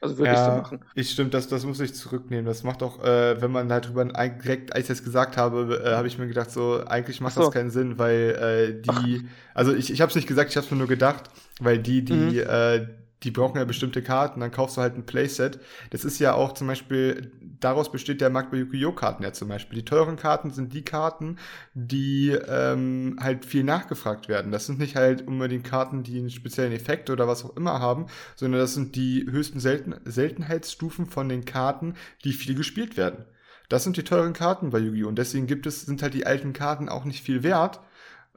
Also 0.01 0.17
würde 0.19 0.35
ich 0.35 0.41
so 0.43 0.51
Ja, 0.51 0.53
machen. 0.53 0.85
ich 0.95 1.11
stimmt, 1.11 1.33
das, 1.33 1.47
das 1.47 1.65
muss 1.65 1.79
ich 1.79 1.93
zurücknehmen. 1.93 2.45
Das 2.45 2.63
macht 2.63 2.81
auch, 2.81 3.03
äh, 3.03 3.39
wenn 3.41 3.51
man 3.51 3.71
halt 3.71 3.87
drüber 3.87 4.05
direkt, 4.05 4.73
als 4.73 4.83
ich 4.85 4.87
das 4.87 5.03
gesagt 5.03 5.37
habe, 5.37 5.81
äh, 5.85 5.93
habe 5.95 6.07
ich 6.07 6.17
mir 6.17 6.27
gedacht, 6.27 6.49
so, 6.51 6.83
eigentlich 6.85 7.21
Ach 7.23 7.31
macht 7.31 7.37
das 7.37 7.51
so. 7.51 7.51
keinen 7.51 7.69
Sinn, 7.69 7.99
weil 7.99 8.75
äh, 8.79 8.81
Ach, 8.87 9.09
die, 9.13 9.27
also 9.53 9.73
ich, 9.73 9.91
ich 9.91 10.01
habe 10.01 10.09
es 10.09 10.15
nicht 10.15 10.27
gesagt, 10.27 10.49
ich 10.49 10.57
habe 10.57 10.65
es 10.65 10.71
mir 10.71 10.77
nur 10.77 10.87
gedacht, 10.87 11.29
weil 11.59 11.77
die, 11.79 12.03
die, 12.03 12.37
mhm. 12.37 12.39
äh, 12.39 12.87
die 13.25 13.31
brauchen 13.31 13.57
ja 13.57 13.65
bestimmte 13.65 14.01
Karten, 14.01 14.39
dann 14.39 14.51
kaufst 14.51 14.77
du 14.77 14.81
halt 14.81 14.95
ein 14.95 15.05
Playset. 15.05 15.59
Das 15.89 16.05
ist 16.05 16.19
ja 16.19 16.33
auch 16.33 16.53
zum 16.53 16.67
Beispiel, 16.67 17.31
daraus 17.59 17.91
besteht 17.91 18.21
der 18.21 18.29
Markt 18.29 18.51
bei 18.51 18.57
Yu-Gi-Oh! 18.57 18.93
Karten 18.93 19.23
ja 19.23 19.33
zum 19.33 19.49
Beispiel. 19.49 19.79
Die 19.79 19.85
teuren 19.85 20.15
Karten 20.15 20.51
sind 20.51 20.73
die 20.73 20.83
Karten, 20.83 21.37
die 21.73 22.29
ähm, 22.47 23.17
halt 23.19 23.43
viel 23.45 23.63
nachgefragt 23.63 24.29
werden. 24.29 24.51
Das 24.51 24.65
sind 24.67 24.79
nicht 24.79 24.95
halt 24.95 25.27
unbedingt 25.27 25.65
Karten, 25.65 26.03
die 26.03 26.19
einen 26.19 26.29
speziellen 26.29 26.71
Effekt 26.71 27.09
oder 27.09 27.27
was 27.27 27.43
auch 27.43 27.57
immer 27.57 27.79
haben, 27.79 28.05
sondern 28.35 28.61
das 28.61 28.73
sind 28.73 28.95
die 28.95 29.25
höchsten 29.29 29.59
Selten 29.59 29.95
Seltenheitsstufen 30.05 31.07
von 31.07 31.27
den 31.27 31.43
Karten, 31.45 31.95
die 32.23 32.33
viel 32.33 32.55
gespielt 32.55 32.95
werden. 32.97 33.25
Das 33.69 33.83
sind 33.83 33.97
die 33.97 34.03
teuren 34.03 34.33
Karten 34.33 34.69
bei 34.69 34.79
Yu-Gi-Oh! 34.79 35.07
Und 35.07 35.17
deswegen 35.17 35.47
gibt 35.47 35.65
es, 35.65 35.81
sind 35.85 36.01
halt 36.03 36.13
die 36.13 36.25
alten 36.27 36.53
Karten 36.53 36.87
auch 36.89 37.05
nicht 37.05 37.23
viel 37.23 37.41
wert. 37.43 37.79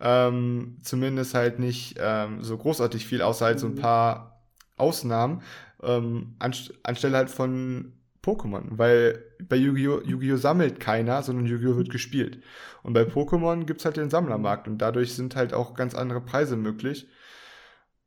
Ähm, 0.01 0.79
zumindest 0.83 1.35
halt 1.35 1.59
nicht 1.59 1.97
ähm, 1.99 2.43
so 2.43 2.57
großartig 2.57 3.07
viel, 3.07 3.21
außer 3.21 3.47
halt 3.47 3.59
so 3.61 3.67
ein 3.67 3.75
Mhm. 3.75 3.79
paar 3.81 4.38
Ausnahmen, 4.79 5.43
ähm, 5.83 6.35
anst 6.39 6.73
anstelle 6.83 7.17
halt 7.17 7.31
von 7.31 7.93
Pokémon. 8.23 8.65
Weil 8.71 9.25
bei 9.49 9.57
Yu-Gi-Oh! 9.57 10.01
Yu-Gi-Oh! 10.05 10.37
sammelt 10.37 10.81
keiner, 10.81 11.23
sondern 11.23 11.47
Yu-Gi-Oh! 11.47 11.77
wird 11.77 11.91
gespielt. 11.91 12.43
Und 12.83 12.93
bei 12.95 13.03
Pokémon 13.03 13.65
gibt's 13.65 13.85
halt 13.85 13.97
den 13.97 14.11
Sammlermarkt 14.11 14.69
und 14.69 14.79
dadurch 14.79 15.15
sind 15.15 15.37
halt 15.37 15.53
auch 15.55 15.75
ganz 15.75 15.95
andere 15.95 16.21
Preise 16.21 16.57
möglich. 16.57 17.07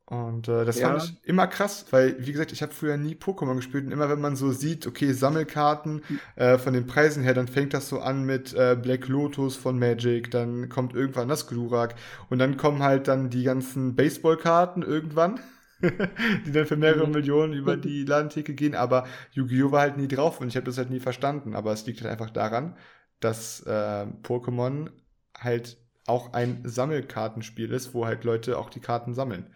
Und 0.04 0.48
äh, 0.48 0.64
das 0.66 0.80
fand 0.80 0.98
Ja, 0.98 0.98
ich 0.98 1.16
immer 1.24 1.46
krass, 1.46 1.86
weil, 1.90 2.16
wie 2.26 2.32
gesagt, 2.32 2.52
ich 2.52 2.60
habe 2.60 2.72
früher 2.72 2.96
nie 2.98 3.14
Pokémon 3.14 3.54
gespielt 3.56 3.86
und 3.86 3.92
immer 3.92 4.10
wenn 4.10 4.20
man 4.20 4.36
so 4.36 4.50
sieht, 4.52 4.86
okay, 4.86 5.12
Sammelkarten 5.12 6.02
äh, 6.36 6.58
von 6.58 6.74
den 6.74 6.86
Preisen 6.86 7.22
her, 7.22 7.32
dann 7.34 7.48
fängt 7.48 7.72
das 7.72 7.88
so 7.88 8.00
an 8.00 8.24
mit 8.24 8.52
äh, 8.52 8.76
Black 8.80 9.08
Lotus 9.08 9.56
von 9.56 9.78
Magic, 9.78 10.30
dann 10.30 10.68
kommt 10.68 10.94
irgendwann 10.94 11.28
das 11.28 11.46
Glurak 11.46 11.94
und 12.28 12.38
dann 12.40 12.56
kommen 12.58 12.82
halt 12.82 13.08
dann 13.08 13.30
die 13.30 13.44
ganzen 13.44 13.94
Baseballkarten 13.96 14.82
irgendwann, 14.82 15.40
die 16.46 16.52
dann 16.52 16.66
für 16.66 16.76
mehrere 16.76 17.06
mhm. 17.06 17.12
Millionen 17.12 17.52
über 17.54 17.76
die 17.76 18.04
Ladentheke 18.04 18.54
gehen, 18.54 18.74
aber 18.74 19.06
Yu-Gi-Oh! 19.32 19.72
war 19.72 19.80
halt 19.82 19.96
nie 19.96 20.08
drauf 20.08 20.40
und 20.40 20.48
ich 20.48 20.56
habe 20.56 20.66
das 20.66 20.78
halt 20.78 20.90
nie 20.90 21.00
verstanden, 21.00 21.54
aber 21.56 21.72
es 21.72 21.86
liegt 21.86 22.00
halt 22.02 22.10
einfach 22.12 22.30
daran, 22.30 22.76
dass 23.20 23.60
äh, 23.66 24.06
Pokémon 24.22 24.90
halt 25.36 25.78
auch 26.06 26.32
ein 26.32 26.62
Sammelkartenspiel 26.64 27.72
ist, 27.72 27.94
wo 27.94 28.06
halt 28.06 28.24
Leute 28.24 28.58
auch 28.58 28.70
die 28.70 28.80
Karten 28.80 29.14
sammeln. 29.14 29.52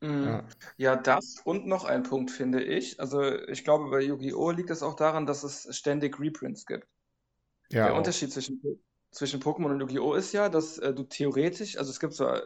Mhm. 0.00 0.24
Ja. 0.24 0.48
Ja, 0.78 0.96
das 0.96 1.40
und 1.44 1.66
noch 1.66 1.84
ein 1.84 2.02
Punkt 2.02 2.30
finde 2.30 2.62
ich. 2.62 2.98
Also 3.00 3.22
ich 3.48 3.64
glaube, 3.64 3.90
bei 3.90 4.00
Yu-Gi-Oh! 4.00 4.50
liegt 4.50 4.70
es 4.70 4.82
auch 4.82 4.94
daran, 4.96 5.26
dass 5.26 5.42
es 5.44 5.76
ständig 5.76 6.18
Reprints 6.18 6.64
gibt. 6.66 6.86
Ja, 7.70 7.86
Der 7.86 7.94
auch. 7.94 7.96
Unterschied 7.96 8.32
zwischen, 8.32 8.62
zwischen 9.12 9.40
Pokémon 9.42 9.72
und 9.72 9.80
Yu-Gi-Oh! 9.80 10.14
ist 10.14 10.32
ja, 10.32 10.48
dass 10.50 10.78
äh, 10.78 10.94
du 10.94 11.04
theoretisch, 11.04 11.78
also 11.78 11.90
es 11.90 12.00
gibt 12.00 12.14
zwar 12.14 12.42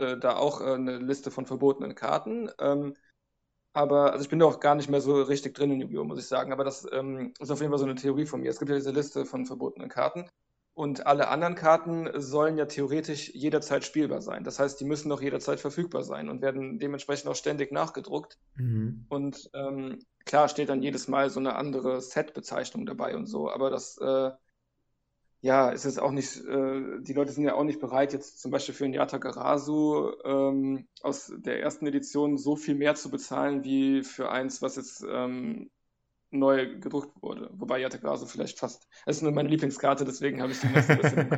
äh, 0.00 0.18
da 0.18 0.36
auch 0.36 0.60
äh, 0.60 0.74
eine 0.74 0.98
Liste 0.98 1.30
von 1.30 1.46
verbotenen 1.46 1.94
Karten, 1.94 2.50
ähm, 2.58 2.94
aber 3.72 4.12
also 4.12 4.24
ich 4.24 4.28
bin 4.28 4.40
da 4.40 4.46
auch 4.46 4.60
gar 4.60 4.74
nicht 4.74 4.90
mehr 4.90 5.00
so 5.00 5.22
richtig 5.22 5.54
drin 5.54 5.70
in 5.70 5.80
Yu-Gi-Oh! 5.80 6.04
muss 6.04 6.18
ich 6.18 6.26
sagen, 6.26 6.52
aber 6.52 6.64
das 6.64 6.86
ähm, 6.92 7.32
ist 7.38 7.50
auf 7.50 7.60
jeden 7.60 7.70
Fall 7.70 7.78
so 7.78 7.84
eine 7.84 7.94
Theorie 7.94 8.26
von 8.26 8.40
mir. 8.40 8.50
Es 8.50 8.58
gibt 8.58 8.70
ja 8.70 8.76
diese 8.76 8.90
Liste 8.90 9.24
von 9.24 9.46
verbotenen 9.46 9.88
Karten 9.88 10.28
und 10.74 11.06
alle 11.06 11.28
anderen 11.28 11.54
Karten 11.54 12.08
sollen 12.20 12.56
ja 12.56 12.66
theoretisch 12.66 13.30
jederzeit 13.34 13.84
spielbar 13.84 14.22
sein. 14.22 14.44
Das 14.44 14.58
heißt, 14.58 14.80
die 14.80 14.84
müssen 14.84 15.12
auch 15.12 15.20
jederzeit 15.20 15.60
verfügbar 15.60 16.02
sein 16.02 16.28
und 16.28 16.42
werden 16.42 16.78
dementsprechend 16.78 17.28
auch 17.30 17.36
ständig 17.36 17.70
nachgedruckt. 17.70 18.38
Mhm. 18.56 19.04
Und 19.08 19.50
ähm, 19.54 19.98
klar 20.24 20.48
steht 20.48 20.68
dann 20.68 20.82
jedes 20.82 21.06
Mal 21.06 21.30
so 21.30 21.38
eine 21.38 21.56
andere 21.56 22.00
Set-Bezeichnung 22.00 22.86
dabei 22.86 23.16
und 23.16 23.26
so, 23.26 23.50
aber 23.50 23.70
das, 23.70 23.98
äh, 23.98 24.30
ja, 25.42 25.70
ist 25.70 25.84
jetzt 25.84 26.00
auch 26.00 26.10
nicht, 26.10 26.36
äh, 26.44 27.00
die 27.00 27.12
Leute 27.14 27.32
sind 27.32 27.44
ja 27.44 27.54
auch 27.54 27.64
nicht 27.64 27.80
bereit, 27.80 28.12
jetzt 28.12 28.40
zum 28.40 28.50
Beispiel 28.50 28.74
für 28.74 28.84
ein 28.84 28.92
Yatagarasu 28.94 30.12
ähm, 30.24 30.86
aus 31.02 31.32
der 31.36 31.60
ersten 31.62 31.86
Edition 31.86 32.36
so 32.38 32.56
viel 32.56 32.74
mehr 32.74 32.94
zu 32.94 33.10
bezahlen, 33.10 33.64
wie 33.64 34.02
für 34.04 34.30
eins, 34.30 34.60
was 34.62 34.76
jetzt 34.76 35.04
ähm, 35.08 35.70
neu 36.30 36.78
gedruckt 36.80 37.22
wurde. 37.22 37.50
Wobei 37.54 37.80
Yatagarasu 37.80 38.26
vielleicht 38.26 38.58
fast, 38.58 38.88
das 39.06 39.16
ist 39.18 39.22
nur 39.22 39.32
meine 39.32 39.48
Lieblingskarte, 39.50 40.04
deswegen 40.04 40.42
habe 40.42 40.52
ich 40.52 40.60
die 40.60 40.68
meisten 40.68 40.94
ein 40.94 40.98
bisschen 40.98 41.28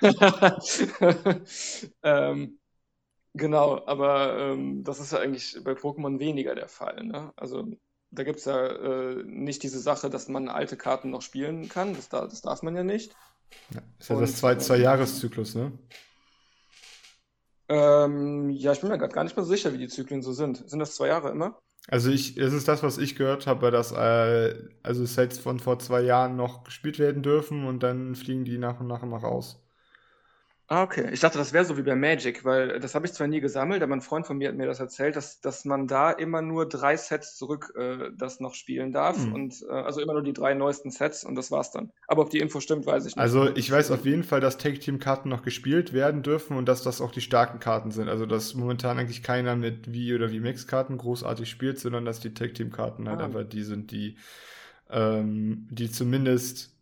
ähm, 2.02 2.58
Genau, 3.34 3.86
aber 3.86 4.38
ähm, 4.38 4.82
das 4.84 4.98
ist 5.00 5.12
ja 5.12 5.20
eigentlich 5.20 5.56
bei 5.62 5.72
Pokémon 5.72 6.18
weniger 6.18 6.54
der 6.56 6.68
Fall, 6.68 7.04
ne? 7.04 7.32
Also 7.36 7.64
da 8.10 8.24
gibt 8.24 8.40
es 8.40 8.44
ja 8.46 8.66
äh, 8.66 9.22
nicht 9.24 9.62
diese 9.62 9.78
Sache, 9.78 10.10
dass 10.10 10.28
man 10.28 10.48
alte 10.48 10.76
Karten 10.76 11.10
noch 11.10 11.22
spielen 11.22 11.68
kann. 11.68 11.94
Das, 11.94 12.08
da, 12.08 12.26
das 12.26 12.42
darf 12.42 12.62
man 12.62 12.74
ja 12.74 12.82
nicht. 12.82 13.14
Ja, 13.74 13.82
ist 13.98 14.10
ja 14.10 14.16
das 14.16 14.30
Und 14.30 14.36
zwei, 14.36 14.56
zwei 14.56 14.78
ähm, 14.78 14.82
Jahreszyklus, 14.82 15.54
ne? 15.54 15.72
ähm, 17.68 18.50
ja, 18.50 18.72
ich 18.72 18.80
bin 18.80 18.90
mir 18.90 18.98
gerade 18.98 19.14
gar 19.14 19.24
nicht 19.24 19.36
mehr 19.36 19.44
sicher, 19.46 19.72
wie 19.72 19.78
die 19.78 19.88
Zyklen 19.88 20.22
so 20.22 20.32
sind. 20.32 20.68
Sind 20.68 20.78
das 20.80 20.94
zwei 20.96 21.06
Jahre 21.08 21.30
immer? 21.30 21.60
Also 21.88 22.10
ich, 22.10 22.36
es 22.36 22.52
ist 22.52 22.68
das, 22.68 22.82
was 22.82 22.98
ich 22.98 23.16
gehört 23.16 23.46
habe, 23.46 23.70
dass 23.70 23.92
äh, 23.92 24.54
also 24.82 25.04
Sets 25.06 25.38
von 25.38 25.58
vor 25.60 25.78
zwei 25.78 26.02
Jahren 26.02 26.36
noch 26.36 26.64
gespielt 26.64 26.98
werden 26.98 27.22
dürfen 27.22 27.64
und 27.66 27.82
dann 27.82 28.14
fliegen 28.14 28.44
die 28.44 28.58
nach 28.58 28.80
und 28.80 28.86
nach 28.86 29.02
immer 29.02 29.18
raus. 29.18 29.62
Ah, 30.72 30.84
okay. 30.84 31.10
Ich 31.12 31.18
dachte, 31.18 31.36
das 31.36 31.52
wäre 31.52 31.64
so 31.64 31.76
wie 31.76 31.82
bei 31.82 31.96
Magic, 31.96 32.44
weil 32.44 32.78
das 32.78 32.94
habe 32.94 33.04
ich 33.04 33.12
zwar 33.12 33.26
nie 33.26 33.40
gesammelt, 33.40 33.82
aber 33.82 33.92
ein 33.94 34.00
Freund 34.00 34.24
von 34.24 34.38
mir 34.38 34.48
hat 34.48 34.54
mir 34.56 34.66
das 34.66 34.78
erzählt, 34.78 35.16
dass, 35.16 35.40
dass 35.40 35.64
man 35.64 35.88
da 35.88 36.12
immer 36.12 36.42
nur 36.42 36.68
drei 36.68 36.96
Sets 36.96 37.36
zurück 37.36 37.72
äh, 37.76 38.10
das 38.16 38.38
noch 38.38 38.54
spielen 38.54 38.92
darf 38.92 39.16
Hm. 39.16 39.32
und 39.32 39.62
äh, 39.68 39.72
also 39.72 40.00
immer 40.00 40.12
nur 40.12 40.22
die 40.22 40.32
drei 40.32 40.54
neuesten 40.54 40.90
Sets 40.92 41.24
und 41.24 41.34
das 41.34 41.50
war's 41.50 41.72
dann. 41.72 41.92
Aber 42.06 42.22
ob 42.22 42.30
die 42.30 42.38
Info 42.38 42.60
stimmt, 42.60 42.86
weiß 42.86 43.06
ich 43.06 43.16
nicht. 43.16 43.36
Also 43.36 43.54
ich 43.54 43.70
weiß 43.70 43.90
auf 43.90 44.06
jeden 44.06 44.24
Fall, 44.24 44.40
dass 44.40 44.56
Tag-Team-Karten 44.56 45.28
noch 45.28 45.42
gespielt 45.42 45.92
werden 45.92 46.22
dürfen 46.22 46.56
und 46.56 46.66
dass 46.66 46.82
das 46.82 47.00
auch 47.00 47.10
die 47.12 47.20
starken 47.20 47.58
Karten 47.58 47.90
sind. 47.90 48.08
Also 48.08 48.24
dass 48.24 48.54
momentan 48.54 48.98
eigentlich 48.98 49.22
keiner 49.22 49.56
mit 49.56 49.88
Wii- 49.88 50.14
oder 50.14 50.30
VMAX-Karten 50.30 50.96
großartig 50.96 51.50
spielt, 51.50 51.78
sondern 51.78 52.04
dass 52.04 52.20
die 52.20 52.32
Tag-Team-Karten 52.32 53.08
halt 53.08 53.20
ah, 53.20 53.24
einfach 53.24 53.44
die 53.44 53.62
sind, 53.64 53.90
die, 53.90 54.16
ähm, 54.90 55.68
die 55.70 55.90
zumindest 55.90 56.79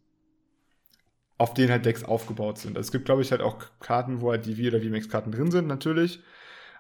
auf 1.39 1.55
denen 1.55 1.71
halt 1.71 1.87
Decks 1.87 2.05
aufgebaut 2.05 2.59
sind. 2.59 2.77
Also 2.77 2.89
es 2.89 2.93
gibt, 2.93 3.05
glaube 3.05 3.23
ich, 3.23 3.31
halt 3.31 3.41
auch 3.41 3.59
Karten, 3.81 4.21
wo 4.21 4.33
halt 4.33 4.45
die 4.45 4.57
Wii- 4.57 4.69
oder 4.69 4.81
VMAX-Karten 4.81 5.31
drin 5.31 5.51
sind, 5.53 5.69
natürlich. 5.69 6.21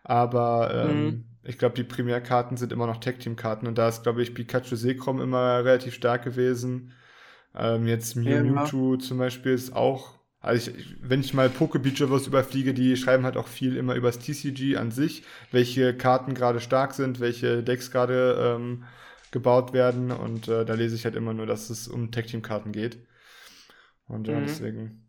Aber 0.02 0.74
ähm, 0.74 1.04
mhm. 1.04 1.24
ich 1.44 1.59
glaube, 1.59 1.76
die 1.76 1.84
Primärkarten 1.84 2.56
sind 2.56 2.72
immer 2.72 2.86
noch 2.86 2.98
Tag-Team-Karten 2.98 3.66
und 3.66 3.78
da 3.78 3.88
ist, 3.88 4.02
glaube 4.02 4.22
ich, 4.22 4.34
Pikachu 4.34 4.74
Sekrom 4.74 5.20
immer 5.20 5.64
relativ 5.64 5.94
stark 5.94 6.24
gewesen. 6.24 6.92
Ähm, 7.54 7.86
jetzt 7.86 8.16
Mew 8.16 8.30
Ja. 8.30 8.42
Mewtwo 8.42 8.96
zum 8.96 9.18
Beispiel 9.18 9.52
ist 9.52 9.74
auch, 9.74 10.18
also 10.40 10.72
ich, 10.72 10.96
wenn 11.02 11.20
ich 11.20 11.34
mal 11.34 11.48
Pokebeach 11.48 12.02
oder 12.02 12.12
was 12.12 12.26
überfliege, 12.26 12.74
die 12.74 12.96
schreiben 12.96 13.24
halt 13.24 13.36
auch 13.36 13.48
viel 13.48 13.76
immer 13.76 13.94
übers 13.94 14.18
TCG 14.18 14.76
an 14.76 14.90
sich, 14.90 15.22
welche 15.52 15.94
Karten 15.96 16.34
gerade 16.34 16.61
stark 16.61 16.94
sind, 16.94 17.20
welche 17.20 17.62
Decks 17.62 17.90
gerade 17.90 18.56
ähm, 18.56 18.84
gebaut 19.30 19.72
werden 19.72 20.11
und 20.11 20.48
äh, 20.48 20.64
da 20.64 20.74
lese 20.74 20.96
ich 20.96 21.04
halt 21.04 21.16
immer 21.16 21.34
nur, 21.34 21.46
dass 21.46 21.70
es 21.70 21.86
um 21.86 22.11
Tag-Team-Karten 22.11 22.72
geht. 22.72 22.98
Und 24.09 24.26
ja, 24.28 24.40
Mhm. 24.40 24.40
deswegen. 24.40 25.06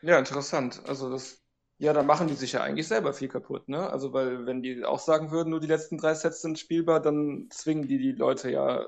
Ja, 0.00 0.18
interessant. 0.18 0.82
Also 0.86 1.10
das, 1.10 1.40
ja, 1.78 1.92
da 1.92 2.02
machen 2.02 2.28
die 2.28 2.34
sich 2.34 2.52
ja 2.52 2.62
eigentlich 2.62 2.88
selber 2.88 3.12
viel 3.14 3.28
kaputt, 3.28 3.68
ne? 3.68 3.88
Also 3.90 4.12
weil 4.12 4.46
wenn 4.46 4.62
die 4.62 4.84
auch 4.84 4.98
sagen 4.98 5.30
würden, 5.30 5.50
nur 5.50 5.60
die 5.60 5.66
letzten 5.68 5.96
drei 5.98 6.14
Sets 6.14 6.42
sind 6.42 6.58
spielbar, 6.58 7.00
dann 7.00 7.48
zwingen 7.50 7.86
die 7.88 7.98
die 7.98 8.12
Leute 8.12 8.50
ja 8.50 8.84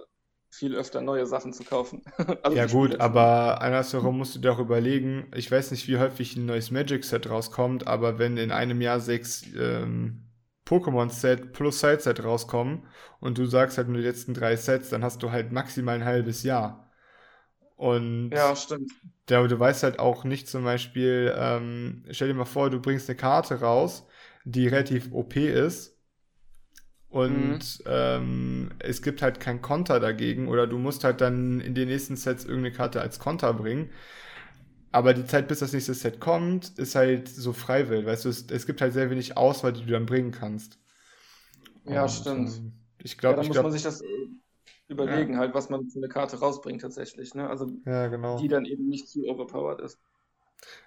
viel 0.51 0.75
öfter 0.77 1.01
neue 1.01 1.27
Sachen 1.27 1.53
zu 1.53 1.65
kaufen. 1.65 2.03
Also 2.43 2.59
Ja 2.59 2.67
gut, 2.67 3.01
aber 3.01 3.61
andersherum 3.63 4.19
musst 4.19 4.35
du 4.37 4.39
dir 4.39 4.53
auch 4.53 4.59
überlegen, 4.59 5.27
ich 5.35 5.51
weiß 5.51 5.71
nicht, 5.71 5.89
wie 5.89 5.99
häufig 5.99 6.37
ein 6.37 6.47
neues 6.47 6.71
Magic-Set 6.71 7.29
rauskommt, 7.29 7.87
aber 7.87 8.19
wenn 8.19 8.37
in 8.37 8.53
einem 8.53 8.81
Jahr 8.81 9.01
sechs 9.01 9.45
ähm, 9.59 10.27
Pokémon-Set 10.67 11.53
plus 11.53 11.81
Side-Set 11.81 12.23
rauskommen 12.23 12.87
und 13.21 13.39
du 13.39 13.47
sagst 13.47 13.79
halt 13.79 13.89
nur 13.89 13.97
die 13.99 14.05
letzten 14.07 14.35
drei 14.35 14.57
Sets, 14.57 14.91
dann 14.91 15.03
hast 15.03 15.23
du 15.23 15.31
halt 15.33 15.53
maximal 15.53 15.97
ein 15.97 16.05
halbes 16.05 16.43
Jahr. 16.43 16.84
Und 17.77 18.35
Ja, 18.35 18.55
stimmt. 18.57 18.93
da, 19.27 19.47
du 19.47 19.59
weißt 19.61 19.83
halt 19.85 19.99
auch 20.01 20.25
nicht 20.25 20.49
zum 20.49 20.65
Beispiel, 20.65 21.35
ähm, 21.37 22.05
stell 22.11 22.29
dir 22.29 22.35
mal 22.35 22.45
vor, 22.47 22.71
du 22.71 22.81
bringst 22.81 23.09
eine 23.11 23.17
Karte 23.17 23.61
raus, 23.61 24.07
die 24.45 24.69
relativ 24.69 25.13
OP 25.13 25.49
ist 25.49 25.99
Mhm. 27.29 27.59
und 27.61 27.83
ähm, 27.87 28.71
es 28.81 29.01
gibt 29.01 29.23
halt 29.23 29.39
kein 29.39 29.63
Konter 29.63 30.01
dagegen 30.01 30.49
oder 30.49 30.67
du 30.67 30.79
musst 30.79 31.05
halt 31.05 31.21
dann 31.21 31.61
in 31.61 31.75
den 31.75 31.89
nächsten 31.89 32.17
Sets 32.17 32.45
irgendeine 32.45 32.75
Karte 32.75 33.01
als 33.01 33.19
Konter 33.21 33.55
bringen. 33.55 33.91
aber 34.93 35.13
die 35.15 35.27
Zeit, 35.27 35.49
bis 35.49 35.59
das 35.59 35.73
nächste 35.73 35.93
Set 35.95 36.21
kommt, 36.21 36.79
ist 36.79 36.95
halt 36.95 37.29
so 37.29 37.53
freiwillig. 37.53 38.07
Weißt 38.07 38.25
du, 38.25 38.29
es, 38.29 38.47
es 38.51 38.67
gibt 38.67 38.81
halt 38.81 38.93
sehr 38.93 39.11
wenig 39.11 39.37
Auswahl, 39.37 39.73
die 39.73 39.85
du 39.85 39.93
dann 39.93 40.07
bringen 40.07 40.31
kannst. 40.31 40.79
Ja, 41.85 42.09
Und, 42.09 42.09
stimmt. 42.09 42.51
Ähm, 42.51 42.73
ich 42.99 43.19
glaube, 43.19 43.37
ja, 43.37 43.37
dann 43.37 43.47
muss 43.47 43.61
glaub, 43.61 43.63
man 43.63 43.73
sich 43.73 43.83
das 43.83 44.01
äh, 44.01 44.07
überlegen, 44.89 45.35
ja. 45.35 45.39
halt, 45.41 45.55
was 45.55 45.71
man 45.71 45.89
für 45.89 45.99
eine 45.99 46.09
Karte 46.09 46.39
rausbringt 46.39 46.83
tatsächlich. 46.83 47.35
Ne? 47.35 47.49
Also 47.49 47.67
ja, 47.87 48.09
genau. 48.09 48.39
die 48.39 48.49
dann 48.49 48.65
eben 48.65 48.89
nicht 48.89 49.09
zu 49.09 49.27
overpowered 49.27 49.81
ist. 49.81 49.99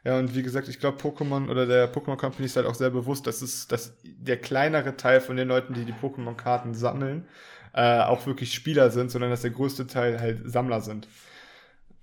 Ja, 0.03 0.17
und 0.17 0.35
wie 0.35 0.43
gesagt, 0.43 0.67
ich 0.69 0.79
glaube, 0.79 0.97
Pokémon 0.97 1.49
oder 1.49 1.65
der 1.65 1.93
Pokémon 1.93 2.17
Company 2.17 2.45
ist 2.45 2.55
halt 2.55 2.65
auch 2.65 2.75
sehr 2.75 2.89
bewusst, 2.89 3.27
dass 3.27 3.41
es, 3.41 3.67
dass 3.67 3.97
der 4.03 4.37
kleinere 4.37 4.97
Teil 4.97 5.21
von 5.21 5.35
den 5.35 5.47
Leuten, 5.47 5.73
die 5.73 5.85
die 5.85 5.93
Pokémon-Karten 5.93 6.73
sammeln, 6.73 7.27
äh, 7.73 7.99
auch 8.01 8.25
wirklich 8.25 8.53
Spieler 8.53 8.89
sind, 8.89 9.11
sondern 9.11 9.29
dass 9.29 9.41
der 9.41 9.51
größte 9.51 9.85
Teil 9.87 10.19
halt 10.19 10.49
Sammler 10.49 10.81
sind. 10.81 11.07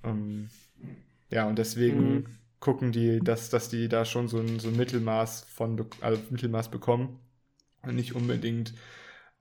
Ähm, 0.04 0.50
ja, 1.30 1.48
und 1.48 1.58
deswegen 1.58 2.14
mhm. 2.14 2.26
gucken 2.60 2.92
die, 2.92 3.20
dass, 3.20 3.50
dass 3.50 3.68
die 3.68 3.88
da 3.88 4.04
schon 4.04 4.28
so 4.28 4.38
ein, 4.38 4.60
so 4.60 4.68
ein 4.68 4.76
Mittelmaß 4.76 5.46
von, 5.52 5.84
also 6.00 6.20
Mittelmaß 6.30 6.70
bekommen 6.70 7.18
und 7.82 7.96
nicht 7.96 8.14
unbedingt 8.14 8.74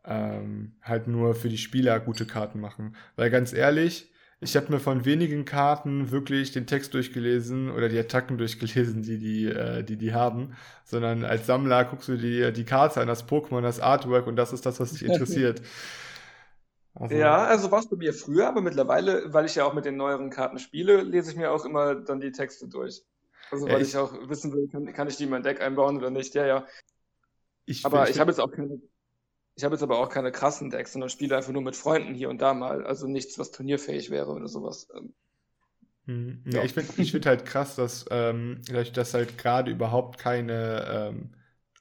ähm, 0.06 0.74
halt 0.82 1.08
nur 1.08 1.36
für 1.36 1.50
die 1.50 1.58
Spieler 1.58 2.00
gute 2.00 2.26
Karten 2.26 2.60
machen. 2.60 2.96
Weil 3.16 3.30
ganz 3.30 3.54
ehrlich, 3.54 4.12
ich 4.44 4.56
habe 4.58 4.72
mir 4.72 4.80
von 4.80 5.06
wenigen 5.06 5.46
Karten 5.46 6.12
wirklich 6.12 6.52
den 6.52 6.68
Text 6.68 6.94
durchgelesen 6.94 7.72
oder 7.72 7.88
die 7.90 7.98
Attacken 7.98 8.38
durchgelesen, 8.38 9.02
die 9.02 9.18
die, 9.18 9.46
äh, 9.48 9.84
die, 9.84 9.98
die 9.98 10.14
haben, 10.14 10.56
sondern 10.84 11.24
als 11.24 11.46
Sammler 11.46 11.86
guckst 11.86 12.10
du 12.10 12.18
dir 12.18 12.52
die 12.52 12.66
Karte 12.66 13.00
an, 13.02 13.08
das 13.08 13.28
Pokémon, 13.28 13.62
das 13.62 13.80
Artwork 13.80 14.28
und 14.28 14.36
das 14.36 14.52
ist 14.54 14.66
das, 14.66 14.80
was 14.80 14.92
dich 14.92 15.06
interessiert. 15.06 15.62
Also, 16.96 17.16
ja, 17.16 17.46
also 17.46 17.72
war 17.72 17.80
es 17.80 17.90
bei 17.90 17.96
mir 17.96 18.14
früher, 18.14 18.48
aber 18.48 18.62
mittlerweile, 18.62 19.34
weil 19.34 19.46
ich 19.46 19.56
ja 19.56 19.66
auch 19.66 19.74
mit 19.74 19.86
den 19.86 19.98
neueren 19.98 20.30
Karten 20.30 20.60
spiele, 20.60 21.02
lese 21.02 21.32
ich 21.32 21.38
mir 21.38 21.52
auch 21.52 21.66
immer 21.66 21.96
dann 21.96 22.20
die 22.20 22.32
Texte 22.32 22.68
durch. 22.68 23.04
Also 23.50 23.68
weil 23.68 23.82
Echt? 23.82 23.92
ich 23.92 23.98
auch 23.98 24.14
wissen 24.30 24.54
will, 24.54 24.68
kann, 24.68 24.92
kann 24.94 25.08
ich 25.08 25.18
die 25.18 25.24
in 25.24 25.30
mein 25.30 25.44
Deck 25.44 25.62
einbauen 25.62 25.98
oder 25.98 26.10
nicht. 26.10 26.36
Ja, 26.36 26.46
ja. 26.46 26.68
Ich 27.66 27.86
aber 27.86 28.10
ich 28.10 28.20
habe 28.20 28.32
jetzt 28.32 28.40
auch 28.40 28.52
keine, 28.52 28.80
ich 29.56 29.64
habe 29.64 29.76
jetzt 29.76 29.84
aber 29.84 30.00
auch 30.00 30.10
keine 30.10 30.32
krassen 30.32 30.70
Decks, 30.70 30.94
sondern 30.94 31.10
spiele 31.10 31.38
einfach 31.38 31.52
nur 31.52 31.62
mit 31.62 31.76
Freunden 31.76 32.16
hier 32.16 32.30
und 32.30 32.42
da 32.42 32.54
mal. 32.54 32.86
Also 32.86 33.08
nichts, 33.08 33.38
was 33.38 33.52
turnierfähig 33.52 34.10
wäre 34.10 34.32
oder 34.32 34.48
sowas. 34.48 34.88
Ähm, 34.96 35.14
hm, 36.06 36.44
ja, 36.46 36.60
ja, 36.60 36.64
ich 36.66 36.74
finde 36.74 36.92
ich 36.98 37.12
find 37.12 37.26
halt 37.26 37.46
krass, 37.46 37.76
dass, 37.76 38.06
ähm, 38.10 38.62
dass 38.94 39.14
halt 39.14 39.38
gerade 39.38 39.72
überhaupt 39.72 40.20
keine 40.20 41.12
ähm, 41.14 41.30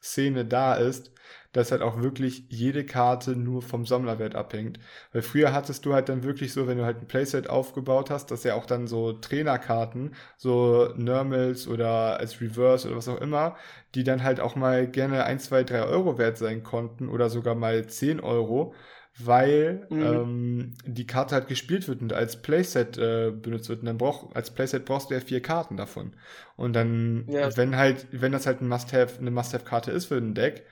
Szene 0.03 0.45
da 0.45 0.75
ist, 0.75 1.13
dass 1.53 1.71
halt 1.71 1.83
auch 1.83 2.01
wirklich 2.01 2.47
jede 2.49 2.85
Karte 2.87 3.37
nur 3.37 3.63
vom 3.63 3.85
Sammlerwert 3.87 4.35
abhängt. 4.35 4.79
Weil 5.13 5.23
früher 5.23 5.53
hattest 5.53 5.85
du 5.85 5.93
halt 5.95 6.09
dann 6.09 6.23
wirklich 6.25 6.53
so, 6.53 6.67
wenn 6.67 6.79
du 6.79 6.85
halt 6.85 6.99
ein 6.99 7.07
Playset 7.07 7.49
aufgebaut 7.51 8.11
hast, 8.11 8.31
dass 8.31 8.45
ja 8.45 8.55
auch 8.55 8.67
dann 8.67 8.87
so 8.87 9.13
Trainerkarten, 9.13 10.15
so 10.37 10.93
Normals 10.97 11.69
oder 11.69 12.19
als 12.19 12.41
Reverse 12.41 12.89
oder 12.89 12.97
was 12.97 13.09
auch 13.09 13.21
immer, 13.21 13.57
die 13.95 14.05
dann 14.05 14.23
halt 14.23 14.41
auch 14.41 14.57
mal 14.57 14.87
gerne 14.89 15.25
1, 15.25 15.45
2, 15.45 15.65
3 15.65 15.83
Euro 15.83 16.19
wert 16.19 16.39
sein 16.39 16.63
konnten 16.63 17.09
oder 17.09 17.29
sogar 17.31 17.55
mal 17.55 17.87
10 17.87 18.21
Euro 18.21 18.75
weil 19.19 19.87
mhm. 19.91 20.03
ähm, 20.03 20.75
die 20.85 21.07
Karte 21.07 21.35
halt 21.35 21.49
gespielt 21.49 21.87
wird 21.87 22.01
und 22.01 22.13
als 22.13 22.41
Playset 22.41 22.97
äh, 22.97 23.31
benutzt 23.31 23.69
wird. 23.69 23.81
Und 23.81 23.87
dann 23.87 23.99
brauch, 23.99 24.35
als 24.35 24.53
Playset 24.53 24.85
brauchst 24.85 25.11
du 25.11 25.15
ja 25.15 25.21
vier 25.21 25.43
Karten 25.43 25.77
davon. 25.77 26.15
Und 26.57 26.73
dann, 26.73 27.27
ja. 27.29 27.55
wenn 27.57 27.77
halt, 27.77 28.07
wenn 28.11 28.33
das 28.33 28.47
halt 28.47 28.63
ein 28.63 28.69
Must-Have, 28.69 29.19
eine 29.19 29.31
Must-Have-Karte 29.31 29.91
ist 29.91 30.07
für 30.07 30.17
ein 30.17 30.35
Deck, 30.35 30.67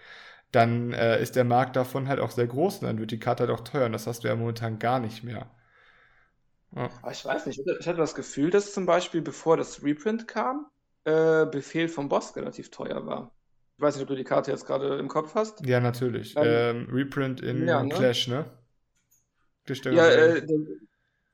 dann 0.53 0.93
äh, 0.93 1.21
ist 1.23 1.37
der 1.37 1.45
Markt 1.45 1.77
davon 1.77 2.09
halt 2.09 2.19
auch 2.19 2.31
sehr 2.31 2.47
groß 2.47 2.79
und 2.79 2.87
dann 2.87 2.99
wird 2.99 3.11
die 3.11 3.21
Karte 3.21 3.47
halt 3.47 3.53
auch 3.53 3.65
teuer 3.65 3.87
und 3.87 3.93
das 3.93 4.07
hast 4.07 4.25
du 4.25 4.29
ja 4.29 4.35
momentan 4.35 4.79
gar 4.79 5.01
nicht 5.01 5.23
mehr. 5.23 5.51
Ja. 6.75 6.89
Ich 7.11 7.25
weiß 7.25 7.47
nicht, 7.47 7.61
ich 7.81 7.87
hatte 7.87 7.99
das 7.99 8.15
Gefühl, 8.15 8.51
dass 8.51 8.73
zum 8.73 8.87
Beispiel, 8.87 9.23
bevor 9.23 9.57
das 9.57 9.83
Reprint 9.83 10.29
kam, 10.29 10.67
äh, 11.05 11.47
Befehl 11.47 11.89
vom 11.89 12.09
Boss 12.09 12.35
relativ 12.37 12.71
teuer 12.71 13.07
war. 13.07 13.33
Ich 13.81 13.83
weiß 13.83 13.95
nicht, 13.95 14.03
ob 14.03 14.09
du 14.09 14.15
die 14.15 14.25
Karte 14.25 14.51
jetzt 14.51 14.67
gerade 14.67 14.99
im 14.99 15.09
Kopf 15.09 15.35
hast. 15.35 15.65
Ja, 15.65 15.81
natürlich. 15.81 16.35
Ähm, 16.37 16.87
Reprint 16.93 17.41
in 17.41 17.67
ja, 17.67 17.83
ne? 17.83 17.89
Clash, 17.89 18.29
ne? 18.29 18.45
Ja, 19.87 20.07
äh, 20.07 20.47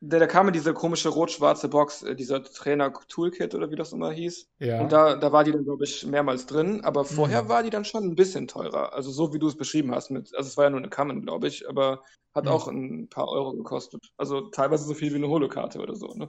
der, 0.01 0.21
der 0.21 0.29
kam 0.29 0.47
in 0.47 0.53
diese 0.53 0.73
komische 0.73 1.09
rot-schwarze 1.09 1.69
Box, 1.69 2.05
äh, 2.05 2.15
dieser 2.15 2.45
Trainer-Toolkit 2.45 3.57
oder 3.57 3.73
wie 3.73 3.75
das 3.75 3.93
immer 3.93 4.13
hieß. 4.13 4.49
Ja. 4.61 4.81
Und 4.81 4.93
da, 4.93 5.17
da 5.17 5.33
war 5.33 5.43
die 5.43 5.51
dann, 5.51 5.65
glaube 5.65 5.83
ich, 5.83 6.07
mehrmals 6.07 6.47
drin. 6.47 6.85
Aber 6.85 7.05
vorher 7.05 7.43
mhm. 7.43 7.49
war 7.49 7.65
die 7.65 7.71
dann 7.71 7.85
schon 7.85 8.05
ein 8.05 8.15
bisschen 8.15 8.47
teurer. 8.47 8.95
Also 8.95 9.11
so 9.11 9.35
wie 9.35 9.41
du 9.41 9.49
es 9.49 9.57
beschrieben 9.57 9.93
hast. 9.93 10.13
Mit, 10.13 10.33
also 10.37 10.47
es 10.47 10.57
war 10.57 10.67
ja 10.67 10.71
nur 10.71 10.79
eine 10.79 10.89
Common, 10.89 11.23
glaube 11.23 11.49
ich, 11.49 11.69
aber 11.69 12.05
hat 12.33 12.45
mhm. 12.45 12.51
auch 12.53 12.69
ein 12.69 13.09
paar 13.09 13.27
Euro 13.27 13.55
gekostet. 13.55 14.13
Also 14.19 14.51
teilweise 14.51 14.85
so 14.85 14.95
viel 14.95 15.11
wie 15.11 15.17
eine 15.17 15.29
Holokarte 15.29 15.81
oder 15.81 15.97
so. 15.97 16.15
Ne? 16.15 16.29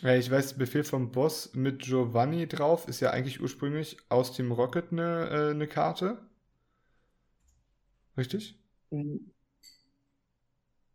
Ja, 0.00 0.14
ich 0.14 0.30
weiß, 0.30 0.56
Befehl 0.58 0.84
vom 0.84 1.10
Boss 1.10 1.54
mit 1.54 1.82
Giovanni 1.82 2.46
drauf 2.46 2.86
ist 2.86 3.00
ja 3.00 3.10
eigentlich 3.10 3.40
ursprünglich 3.40 3.96
aus 4.08 4.32
Team 4.32 4.52
Rocket 4.52 4.92
eine, 4.92 5.28
äh, 5.30 5.50
eine 5.50 5.66
Karte. 5.66 6.18
Richtig? 8.16 8.58
Mhm. 8.90 9.32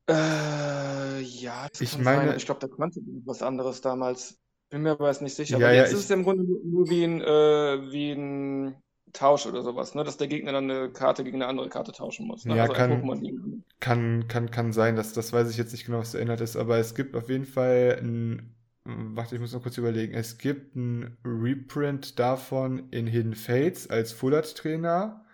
Äh, 0.10 1.22
ja, 1.22 1.68
das 1.70 1.82
ich 1.82 1.91
kann 1.91 2.04
meine, 2.04 2.28
sein. 2.30 2.38
Ich 2.38 2.45
glaube, 2.45 2.60
da 2.60 2.68
konnte 2.68 3.01
was 3.26 3.41
anderes 3.41 3.82
damals. 3.82 4.38
Bin 4.70 4.82
mir 4.84 4.91
aber 4.91 5.08
jetzt 5.08 5.22
nicht 5.22 5.36
sicher. 5.36 5.58
Ja, 5.60 5.68
aber 5.68 5.76
jetzt 5.76 5.91
ja, 5.91 5.97
ist 5.97 6.06
es 6.06 6.10
im 6.10 6.24
Grunde 6.24 6.43
nur 6.43 6.89
wie 6.89 7.04
ein, 7.04 7.22
äh, 7.22 7.91
wie 7.91 8.12
ein 8.12 8.76
Tausch 9.14 9.45
oder 9.45 9.62
sowas, 9.62 9.95
ne? 9.95 10.04
dass 10.04 10.18
der 10.18 10.28
Gegner 10.28 10.51
dann 10.51 10.70
eine 10.70 10.91
Karte 10.91 11.24
gegen 11.24 11.38
eine 11.38 11.47
andere 11.47 11.70
Karte 11.70 11.91
tauschen 11.91 12.26
muss. 12.28 12.45
Ne? 12.45 12.56
Ja, 12.56 12.64
also 12.64 12.74
kann, 12.74 13.64
kann, 13.80 14.28
kann, 14.28 14.51
kann 14.51 14.74
sein, 14.74 14.95
dass, 14.95 15.14
das 15.14 15.32
weiß 15.32 15.49
ich 15.51 15.58
jetzt 15.58 15.72
nicht 15.72 15.86
genau, 15.86 15.99
was 15.99 16.16
erinnert 16.16 16.41
ist, 16.41 16.56
aber 16.58 16.78
es 16.80 16.95
gibt 16.95 17.16
auf 17.16 17.30
jeden 17.30 17.45
Fall 17.45 17.99
ein, 18.01 18.56
warte, 18.86 19.36
ich 19.36 19.41
muss 19.41 19.53
noch 19.53 19.63
kurz 19.63 19.77
überlegen, 19.77 20.13
es 20.13 20.38
gibt 20.38 20.75
ein 20.75 21.17
Reprint 21.23 22.19
davon 22.19 22.89
in 22.91 23.07
Hidden 23.07 23.36
Fates 23.36 23.89
als 23.89 24.11
Full 24.11 24.36
Art 24.36 24.55
Trainer 24.57 25.25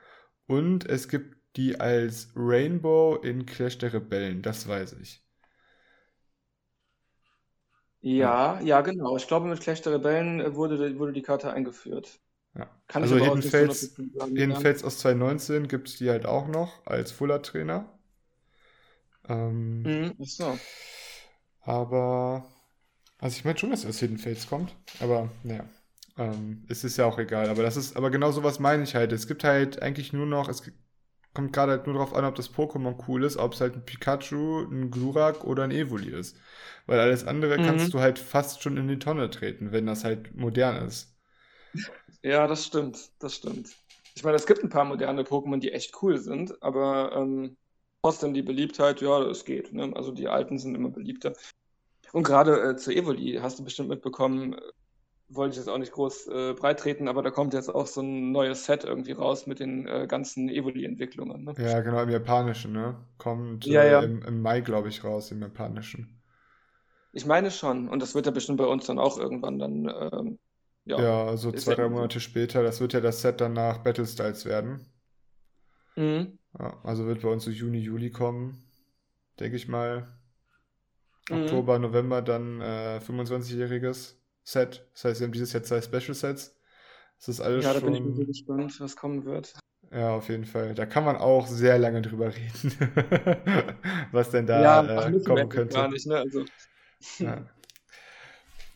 und 0.47 0.88
es 0.88 1.08
gibt 1.08 1.38
die 1.56 1.80
als 1.80 2.32
Rainbow 2.36 3.16
in 3.16 3.45
Clash 3.45 3.78
der 3.78 3.93
Rebellen, 3.93 4.41
das 4.41 4.68
weiß 4.68 4.93
ich. 4.93 5.24
Ja, 8.02 8.62
ja, 8.62 8.82
genau. 8.82 9.18
Ich 9.18 9.28
glaube, 9.28 9.47
mit 9.47 9.60
Clash 9.60 9.82
der 9.82 9.93
Rebellen 9.93 10.56
wurde, 10.56 10.97
wurde 10.97 11.12
die 11.12 11.22
Karte 11.22 11.52
eingeführt. 11.52 12.20
Ja. 12.56 12.70
Kann 12.88 13.04
also 13.04 13.18
Hidden 13.18 13.41
Fates, 13.41 13.95
Hidden 13.97 14.56
Fates 14.56 14.84
aus 14.84 15.00
2019 15.00 15.68
gibt 15.68 15.89
es 15.89 15.97
die 15.97 16.10
halt 16.10 16.26
auch 16.26 16.47
noch 16.47 16.86
als 16.86 17.12
Fuller-Trainer. 17.12 17.86
Ähm, 19.28 19.82
mhm, 19.84 20.16
so. 20.20 20.58
Aber, 21.62 22.45
also 23.20 23.38
ich 23.38 23.46
meine 23.46 23.58
schon, 23.58 23.72
dass 23.72 23.84
es 23.84 24.00
Hidden 24.00 24.18
Fates 24.18 24.48
kommt, 24.48 24.76
aber 25.00 25.30
naja. 25.44 25.66
Ähm, 26.18 26.66
es 26.68 26.84
ist 26.84 26.98
ja 26.98 27.06
auch 27.06 27.18
egal, 27.18 27.50
aber 27.50 27.64
das 27.64 27.78
ist, 27.78 27.96
aber 27.96 28.10
genau 28.10 28.32
sowas 28.32 28.60
meine 28.60 28.84
ich 28.84 28.96
halt. 28.96 29.14
Es 29.14 29.28
gibt 29.28 29.44
halt 29.44 29.82
eigentlich 29.82 30.12
nur 30.12 30.26
noch, 30.26 30.50
es 30.50 30.64
kommt 31.34 31.54
gerade 31.54 31.72
halt 31.74 31.86
nur 31.86 31.96
darauf 31.96 32.14
an, 32.14 32.26
ob 32.26 32.36
das 32.36 32.54
Pokémon 32.54 32.96
cool 33.08 33.24
ist, 33.24 33.38
ob 33.38 33.54
es 33.54 33.62
halt 33.62 33.76
ein 33.76 33.86
Pikachu, 33.86 34.64
ein 34.70 34.92
Glurak 34.92 35.44
oder 35.46 35.64
ein 35.64 35.72
Evoli 35.72 36.10
ist. 36.10 36.38
Weil 36.88 37.00
alles 37.00 37.26
andere 37.26 37.58
mhm. 37.58 37.66
kannst 37.66 37.94
du 37.94 38.00
halt 38.00 38.20
fast 38.20 38.62
schon 38.62 38.78
in 38.78 38.88
die 38.88 39.00
Tonne 39.00 39.30
treten, 39.30 39.72
wenn 39.72 39.86
das 39.86 40.04
halt 40.04 40.36
modern 40.36 40.88
ist. 40.88 41.16
Ja, 42.24 42.48
das 42.48 42.66
stimmt, 42.66 43.12
das 43.20 43.36
stimmt. 43.36 43.70
Ich 44.16 44.24
meine, 44.24 44.36
es 44.36 44.46
gibt 44.46 44.64
ein 44.64 44.70
paar 44.70 44.86
moderne 44.86 45.24
Pokémon, 45.24 45.60
die 45.60 45.72
echt 45.72 46.02
cool 46.02 46.18
sind, 46.18 46.62
aber 46.62 47.16
ähm, 47.16 47.56
trotzdem 48.02 48.34
die 48.34 48.42
Beliebtheit, 48.42 49.02
ja, 49.02 49.22
es 49.22 49.46
geht. 49.46 49.72
Ne? 49.72 49.94
Also 49.96 50.12
die 50.12 50.28
alten 50.28 50.58
sind 50.58 50.76
immer 50.76 50.90
beliebter. 50.90 51.34
Und 52.14 52.24
gerade 52.24 52.62
äh, 52.62 52.76
zu 52.76 52.91
Evoli 52.91 53.39
hast 53.41 53.60
du 53.60 53.64
bestimmt 53.64 53.89
mitbekommen, 53.89 54.55
wollte 55.30 55.51
ich 55.51 55.57
jetzt 55.57 55.70
auch 55.70 55.78
nicht 55.78 55.91
groß 55.91 56.28
äh, 56.28 56.53
breit 56.53 56.80
treten, 56.80 57.07
aber 57.07 57.22
da 57.22 57.30
kommt 57.30 57.53
jetzt 57.53 57.70
auch 57.70 57.88
so 57.88 58.01
ein 58.01 58.32
neues 58.32 58.66
Set 58.66 58.84
irgendwie 58.84 59.12
raus 59.12 59.45
mit 59.45 59.60
den 59.60 59.88
äh, 59.88 60.07
ganzen 60.07 60.49
Evoli-Entwicklungen. 60.49 61.43
Ne? 61.43 61.53
Ja, 61.57 61.82
genau, 61.82 62.01
im 62.01 62.10
Japanischen, 62.10 62.74
ne? 62.74 62.95
Kommt 63.18 63.66
ja, 63.66 63.84
äh, 63.84 63.91
ja. 63.91 63.99
Im, 64.01 64.24
im, 64.24 64.41
Mai, 64.41 64.62
glaube 64.62 64.89
ich, 64.89 65.03
raus, 65.03 65.32
im 65.32 65.41
Japanischen. 65.41 66.20
Ich 67.14 67.26
meine 67.26 67.51
schon, 67.51 67.89
und 67.89 68.01
das 68.01 68.16
wird 68.16 68.26
ja 68.26 68.32
bestimmt 68.32 68.57
bei 68.57 68.66
uns 68.66 68.88
dann 68.88 68.99
auch 68.99 69.18
irgendwann 69.18 69.60
dann, 69.60 69.93
ähm, 70.12 70.39
ja. 70.86 70.99
Ja, 70.99 71.26
also 71.26 71.51
zwei, 71.51 71.76
drei 71.76 71.89
Monate 71.89 72.20
später, 72.20 72.64
das 72.64 72.82
wird 72.82 72.93
ja 72.93 73.01
das 73.01 73.22
Set 73.22 73.41
dann 73.41 73.53
nach 73.53 73.80
Battle 73.80 74.07
Styles 74.07 74.45
werden. 74.45 74.86
Mhm. 75.95 76.39
Also 76.84 77.05
wird 77.05 77.22
bei 77.22 77.30
uns 77.30 77.43
so 77.43 77.51
Juni, 77.51 77.80
Juli 77.80 78.10
kommen, 78.10 78.64
denke 79.39 79.57
ich 79.57 79.68
mal. 79.68 80.19
Mhm. 81.30 81.44
Oktober, 81.44 81.80
November 81.80 82.22
dann 82.22 82.62
äh, 82.62 83.00
25-jähriges. 83.06 84.16
Set. 84.44 84.88
Das 84.94 85.06
heißt, 85.06 85.20
wir 85.20 85.28
haben 85.28 85.32
dieses 85.32 85.54
Jahr 85.54 85.64
zwei 85.64 85.82
Special 85.82 86.16
Sets. 86.16 86.56
Das 87.20 87.30
ist 87.30 87.42
alles 87.42 87.66
ja, 87.66 87.74
da 87.74 87.80
bin 87.82 88.20
ich 88.20 88.28
gespannt, 88.28 88.80
was 88.80 88.96
kommen 88.96 89.26
wird. 89.26 89.54
Ja, 89.92 90.12
auf 90.12 90.30
jeden 90.30 90.46
Fall. 90.46 90.74
Da 90.74 90.86
kann 90.86 91.04
man 91.04 91.18
auch 91.18 91.48
sehr 91.48 91.78
lange 91.78 92.02
drüber 92.02 92.34
reden, 92.34 92.78
was 94.12 94.30
denn 94.30 94.46
da 94.46 94.62
ja, 94.62 95.08
äh, 95.08 95.20
kommen 95.24 95.50
könnte. 95.50 95.76
Gar 95.76 95.90
nicht, 95.90 96.08
ne? 96.08 96.18
also. 96.18 96.46
ja. 97.20 97.46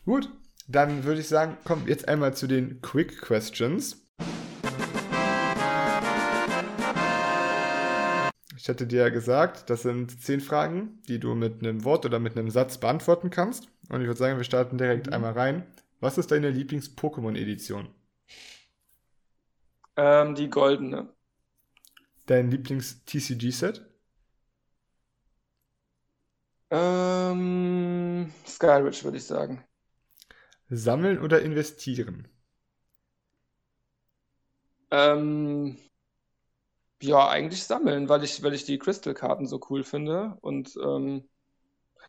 Gut, 0.04 0.30
dann 0.68 1.04
würde 1.04 1.20
ich 1.20 1.28
sagen, 1.28 1.56
komm 1.64 1.86
jetzt 1.86 2.08
einmal 2.08 2.34
zu 2.34 2.46
den 2.46 2.80
Quick 2.82 3.20
Questions. 3.20 4.03
Ich 8.64 8.68
hatte 8.70 8.86
dir 8.86 9.00
ja 9.02 9.08
gesagt, 9.10 9.68
das 9.68 9.82
sind 9.82 10.22
zehn 10.22 10.40
Fragen, 10.40 10.98
die 11.06 11.20
du 11.20 11.34
mit 11.34 11.62
einem 11.62 11.84
Wort 11.84 12.06
oder 12.06 12.18
mit 12.18 12.34
einem 12.34 12.48
Satz 12.48 12.78
beantworten 12.78 13.28
kannst. 13.28 13.68
Und 13.90 14.00
ich 14.00 14.06
würde 14.06 14.18
sagen, 14.18 14.38
wir 14.38 14.44
starten 14.44 14.78
direkt 14.78 15.08
mhm. 15.08 15.12
einmal 15.12 15.32
rein. 15.32 15.66
Was 16.00 16.16
ist 16.16 16.30
deine 16.30 16.48
Lieblings-Pokémon-Edition? 16.48 17.90
Ähm, 19.96 20.34
die 20.34 20.48
goldene. 20.48 21.12
Dein 22.24 22.50
Lieblings-TCG-Set? 22.50 23.84
Ähm, 26.70 28.32
Skyridge 28.46 29.04
würde 29.04 29.18
ich 29.18 29.24
sagen. 29.24 29.62
Sammeln 30.70 31.18
oder 31.18 31.42
investieren? 31.42 32.28
Ähm, 34.90 35.76
ja, 37.04 37.28
eigentlich 37.28 37.64
sammeln, 37.64 38.08
weil 38.08 38.24
ich, 38.24 38.42
weil 38.42 38.54
ich 38.54 38.64
die 38.64 38.78
Crystal-Karten 38.78 39.46
so 39.46 39.60
cool 39.70 39.84
finde. 39.84 40.36
Und 40.40 40.76
ähm, 40.82 41.24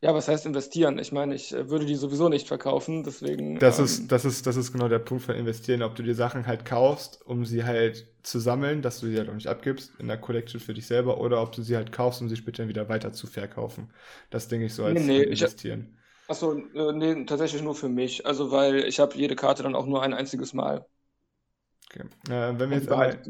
ja, 0.01 0.13
was 0.13 0.27
heißt 0.27 0.45
investieren? 0.45 0.99
Ich 0.99 1.11
meine, 1.11 1.35
ich 1.35 1.53
äh, 1.53 1.69
würde 1.69 1.85
die 1.85 1.95
sowieso 1.95 2.29
nicht 2.29 2.47
verkaufen, 2.47 3.03
deswegen. 3.03 3.59
Das 3.59 3.79
ähm, 3.79 3.85
ist, 3.85 4.11
das 4.11 4.25
ist, 4.25 4.45
das 4.45 4.55
ist 4.55 4.71
genau 4.71 4.87
der 4.87 4.99
Punkt 4.99 5.23
von 5.23 5.35
investieren, 5.35 5.81
ob 5.81 5.95
du 5.95 6.03
dir 6.03 6.15
Sachen 6.15 6.47
halt 6.47 6.65
kaufst, 6.65 7.25
um 7.25 7.45
sie 7.45 7.63
halt 7.63 8.07
zu 8.23 8.39
sammeln, 8.39 8.81
dass 8.81 8.99
du 8.99 9.07
sie 9.07 9.17
halt 9.17 9.29
auch 9.29 9.33
nicht 9.33 9.47
abgibst 9.47 9.93
in 9.99 10.07
der 10.07 10.17
Collection 10.17 10.59
für 10.59 10.73
dich 10.73 10.87
selber, 10.87 11.19
oder 11.19 11.41
ob 11.41 11.51
du 11.53 11.61
sie 11.61 11.75
halt 11.75 11.91
kaufst, 11.91 12.21
um 12.21 12.29
sie 12.29 12.35
später 12.35 12.67
wieder 12.67 12.89
weiter 12.89 13.13
zu 13.13 13.27
verkaufen. 13.27 13.89
Das 14.29 14.47
denke 14.47 14.65
ich 14.65 14.73
so 14.73 14.83
als 14.83 14.99
nee, 14.99 15.05
nee, 15.05 15.23
ich, 15.23 15.41
investieren. 15.41 15.97
achso, 16.27 16.53
äh, 16.53 16.93
nee, 16.93 17.25
tatsächlich 17.25 17.61
nur 17.61 17.75
für 17.75 17.89
mich. 17.89 18.25
Also, 18.25 18.51
weil 18.51 18.85
ich 18.85 18.99
habe 18.99 19.17
jede 19.17 19.35
Karte 19.35 19.63
dann 19.63 19.75
auch 19.75 19.85
nur 19.85 20.03
ein 20.03 20.13
einziges 20.13 20.53
Mal. 20.53 20.85
Okay. 21.89 22.07
Äh, 22.29 22.59
wenn 22.59 22.69
wir 22.69 22.77
jetzt 22.77 22.91
einmal. 22.91 23.21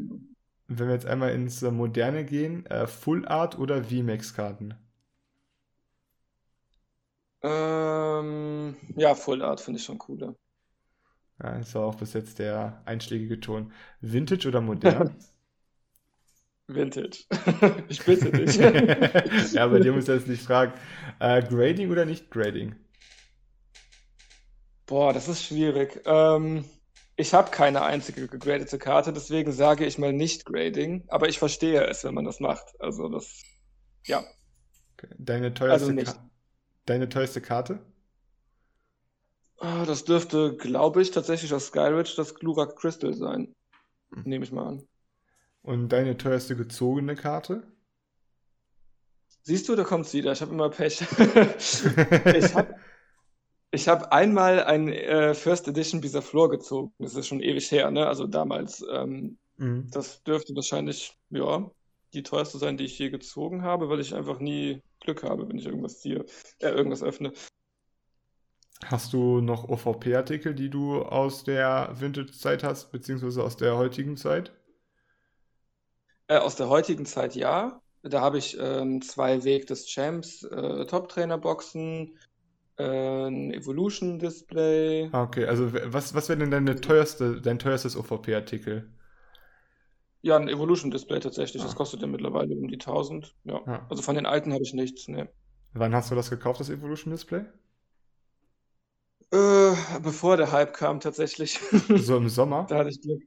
Wenn 0.68 0.86
wir 0.88 0.94
jetzt 0.94 1.06
einmal 1.06 1.32
ins 1.32 1.62
äh, 1.62 1.70
Moderne 1.70 2.24
gehen, 2.24 2.66
äh, 2.66 2.86
Full 2.86 3.26
Art 3.26 3.58
oder 3.58 3.84
VMAX-Karten? 3.84 4.74
Ähm, 7.42 8.76
ja, 8.96 9.14
Full 9.14 9.42
Art 9.42 9.60
finde 9.62 9.78
ich 9.80 9.84
schon 9.86 9.96
cooler. 9.98 10.34
Ja, 11.42 11.56
das 11.58 11.74
war 11.74 11.84
auch 11.86 11.94
bis 11.96 12.12
jetzt 12.14 12.38
der 12.38 12.82
einschlägige 12.86 13.40
Ton. 13.40 13.72
Vintage 14.02 14.48
oder 14.48 14.60
modern? 14.60 15.16
Vintage. 16.68 17.24
Ich 17.88 18.04
bitte 18.04 18.32
dich. 18.32 18.56
Ja, 19.52 19.66
bei 19.68 19.80
dir 19.80 19.92
muss 19.92 20.08
ich 20.08 20.14
das 20.14 20.26
nicht 20.26 20.42
fragen. 20.42 20.72
Äh, 21.18 21.42
Grading 21.42 21.90
oder 21.90 22.04
nicht 22.04 22.30
Grading? 22.30 22.74
Boah, 24.86 25.12
das 25.12 25.28
ist 25.28 25.44
schwierig. 25.44 26.02
Ähm, 26.06 26.64
ich 27.16 27.32
habe 27.34 27.50
keine 27.50 27.82
einzige 27.82 28.28
gegradete 28.28 28.78
Karte, 28.78 29.12
deswegen 29.12 29.52
sage 29.52 29.86
ich 29.86 29.98
mal 29.98 30.12
nicht 30.12 30.44
Grading, 30.44 31.04
aber 31.08 31.28
ich 31.28 31.38
verstehe 31.38 31.84
es, 31.86 32.04
wenn 32.04 32.14
man 32.14 32.24
das 32.24 32.40
macht. 32.40 32.78
Also 32.80 33.08
das, 33.08 33.42
ja. 34.04 34.24
Deine 35.18 35.46
also 35.46 35.54
teuerste, 35.54 35.92
nicht. 35.92 36.14
Ka 36.14 36.30
deine 36.86 37.08
teuerste 37.08 37.40
Karte? 37.40 37.80
Ah, 39.58 39.84
Das 39.86 40.04
dürfte, 40.04 40.56
glaube 40.56 41.00
ich, 41.02 41.10
tatsächlich 41.10 41.52
aus 41.54 41.66
Skyridge 41.68 42.14
das 42.16 42.34
Glurak 42.34 42.76
Crystal 42.76 43.14
sein. 43.14 43.54
Hm. 44.12 44.22
Nehme 44.24 44.44
ich 44.44 44.52
mal 44.52 44.66
an. 44.68 44.88
Und 45.62 45.88
deine 45.88 46.16
teuerste 46.16 46.56
gezogene 46.56 47.16
Karte? 47.16 47.62
Siehst 49.42 49.68
du, 49.68 49.76
da 49.76 49.84
kommt's 49.84 50.12
wieder. 50.12 50.32
Ich 50.32 50.40
habe 50.42 50.52
immer 50.52 50.70
Pech. 50.70 51.00
Ich 51.58 52.54
habe 52.54 52.74
ich 53.70 53.88
hab 53.88 54.12
einmal 54.12 54.64
ein 54.64 54.88
äh, 54.88 55.34
First 55.34 55.68
Edition 55.68 56.00
Bisaflor 56.00 56.50
gezogen. 56.50 56.92
Das 56.98 57.14
ist 57.14 57.26
schon 57.26 57.40
ewig 57.40 57.70
her, 57.70 57.90
ne? 57.90 58.06
Also 58.06 58.26
damals. 58.26 58.84
Ähm, 58.90 59.38
Mhm. 59.58 59.90
das 59.90 60.22
dürfte 60.22 60.54
wahrscheinlich, 60.54 61.16
ja, 61.30 61.70
die 62.12 62.22
teuerste 62.22 62.58
sein, 62.58 62.76
die 62.76 62.84
ich 62.84 62.98
je 62.98 63.10
gezogen 63.10 63.62
habe, 63.62 63.88
weil 63.88 64.00
ich 64.00 64.14
einfach 64.14 64.38
nie 64.38 64.82
Glück 65.00 65.22
habe, 65.22 65.48
wenn 65.48 65.58
ich 65.58 65.66
irgendwas 65.66 66.00
ziehe, 66.00 66.24
äh, 66.60 66.68
irgendwas 66.68 67.02
öffne. 67.02 67.32
Hast 68.86 69.12
du 69.12 69.42
noch 69.42 69.68
OVP-Artikel, 69.68 70.54
die 70.54 70.70
du 70.70 71.02
aus 71.02 71.44
der 71.44 71.90
Vintage-Zeit 72.00 72.64
hast, 72.64 72.90
beziehungsweise 72.90 73.42
aus 73.44 73.58
der 73.58 73.76
heutigen 73.76 74.16
Zeit? 74.16 74.52
Äh, 76.28 76.38
aus 76.38 76.56
der 76.56 76.68
heutigen 76.68 77.06
Zeit 77.06 77.34
ja. 77.34 77.80
Da 78.02 78.20
habe 78.20 78.38
ich 78.38 78.56
ähm, 78.60 79.02
zwei 79.02 79.42
Weg 79.44 79.66
des 79.66 79.88
Champs 79.88 80.42
äh, 80.44 80.86
Top-Trainer-Boxen, 80.86 82.16
ein 82.78 83.52
Evolution-Display. 83.52 85.10
Ah, 85.12 85.22
okay. 85.22 85.46
Also 85.46 85.72
was, 85.72 86.14
was 86.14 86.28
wäre 86.28 86.38
denn 86.38 86.50
deine 86.50 86.80
teuerste, 86.80 87.40
dein 87.40 87.58
teuerstes 87.58 87.96
OVP-Artikel? 87.96 88.90
Ja, 90.22 90.36
ein 90.36 90.48
Evolution-Display 90.48 91.20
tatsächlich. 91.20 91.62
Das 91.62 91.72
Ah. 91.72 91.76
kostet 91.76 92.00
ja 92.02 92.06
mittlerweile 92.06 92.54
um 92.54 92.68
die 92.68 92.78
1000. 92.78 93.34
Ja. 93.44 93.60
Ah. 93.66 93.86
Also 93.88 94.02
von 94.02 94.14
den 94.16 94.26
alten 94.26 94.52
habe 94.52 94.62
ich 94.62 94.74
nichts. 94.74 95.08
Ne. 95.08 95.28
Wann 95.72 95.94
hast 95.94 96.10
du 96.10 96.14
das 96.14 96.30
gekauft, 96.30 96.60
das 96.60 96.70
Evolution-Display? 96.70 97.44
Äh, 99.32 99.74
bevor 100.02 100.36
der 100.36 100.52
Hype 100.52 100.72
kam 100.74 101.00
tatsächlich. 101.00 101.58
So 101.96 102.16
im 102.16 102.28
Sommer? 102.28 102.66
Da 102.68 102.78
hatte 102.78 102.90
ich 102.90 103.00
Glück. 103.00 103.22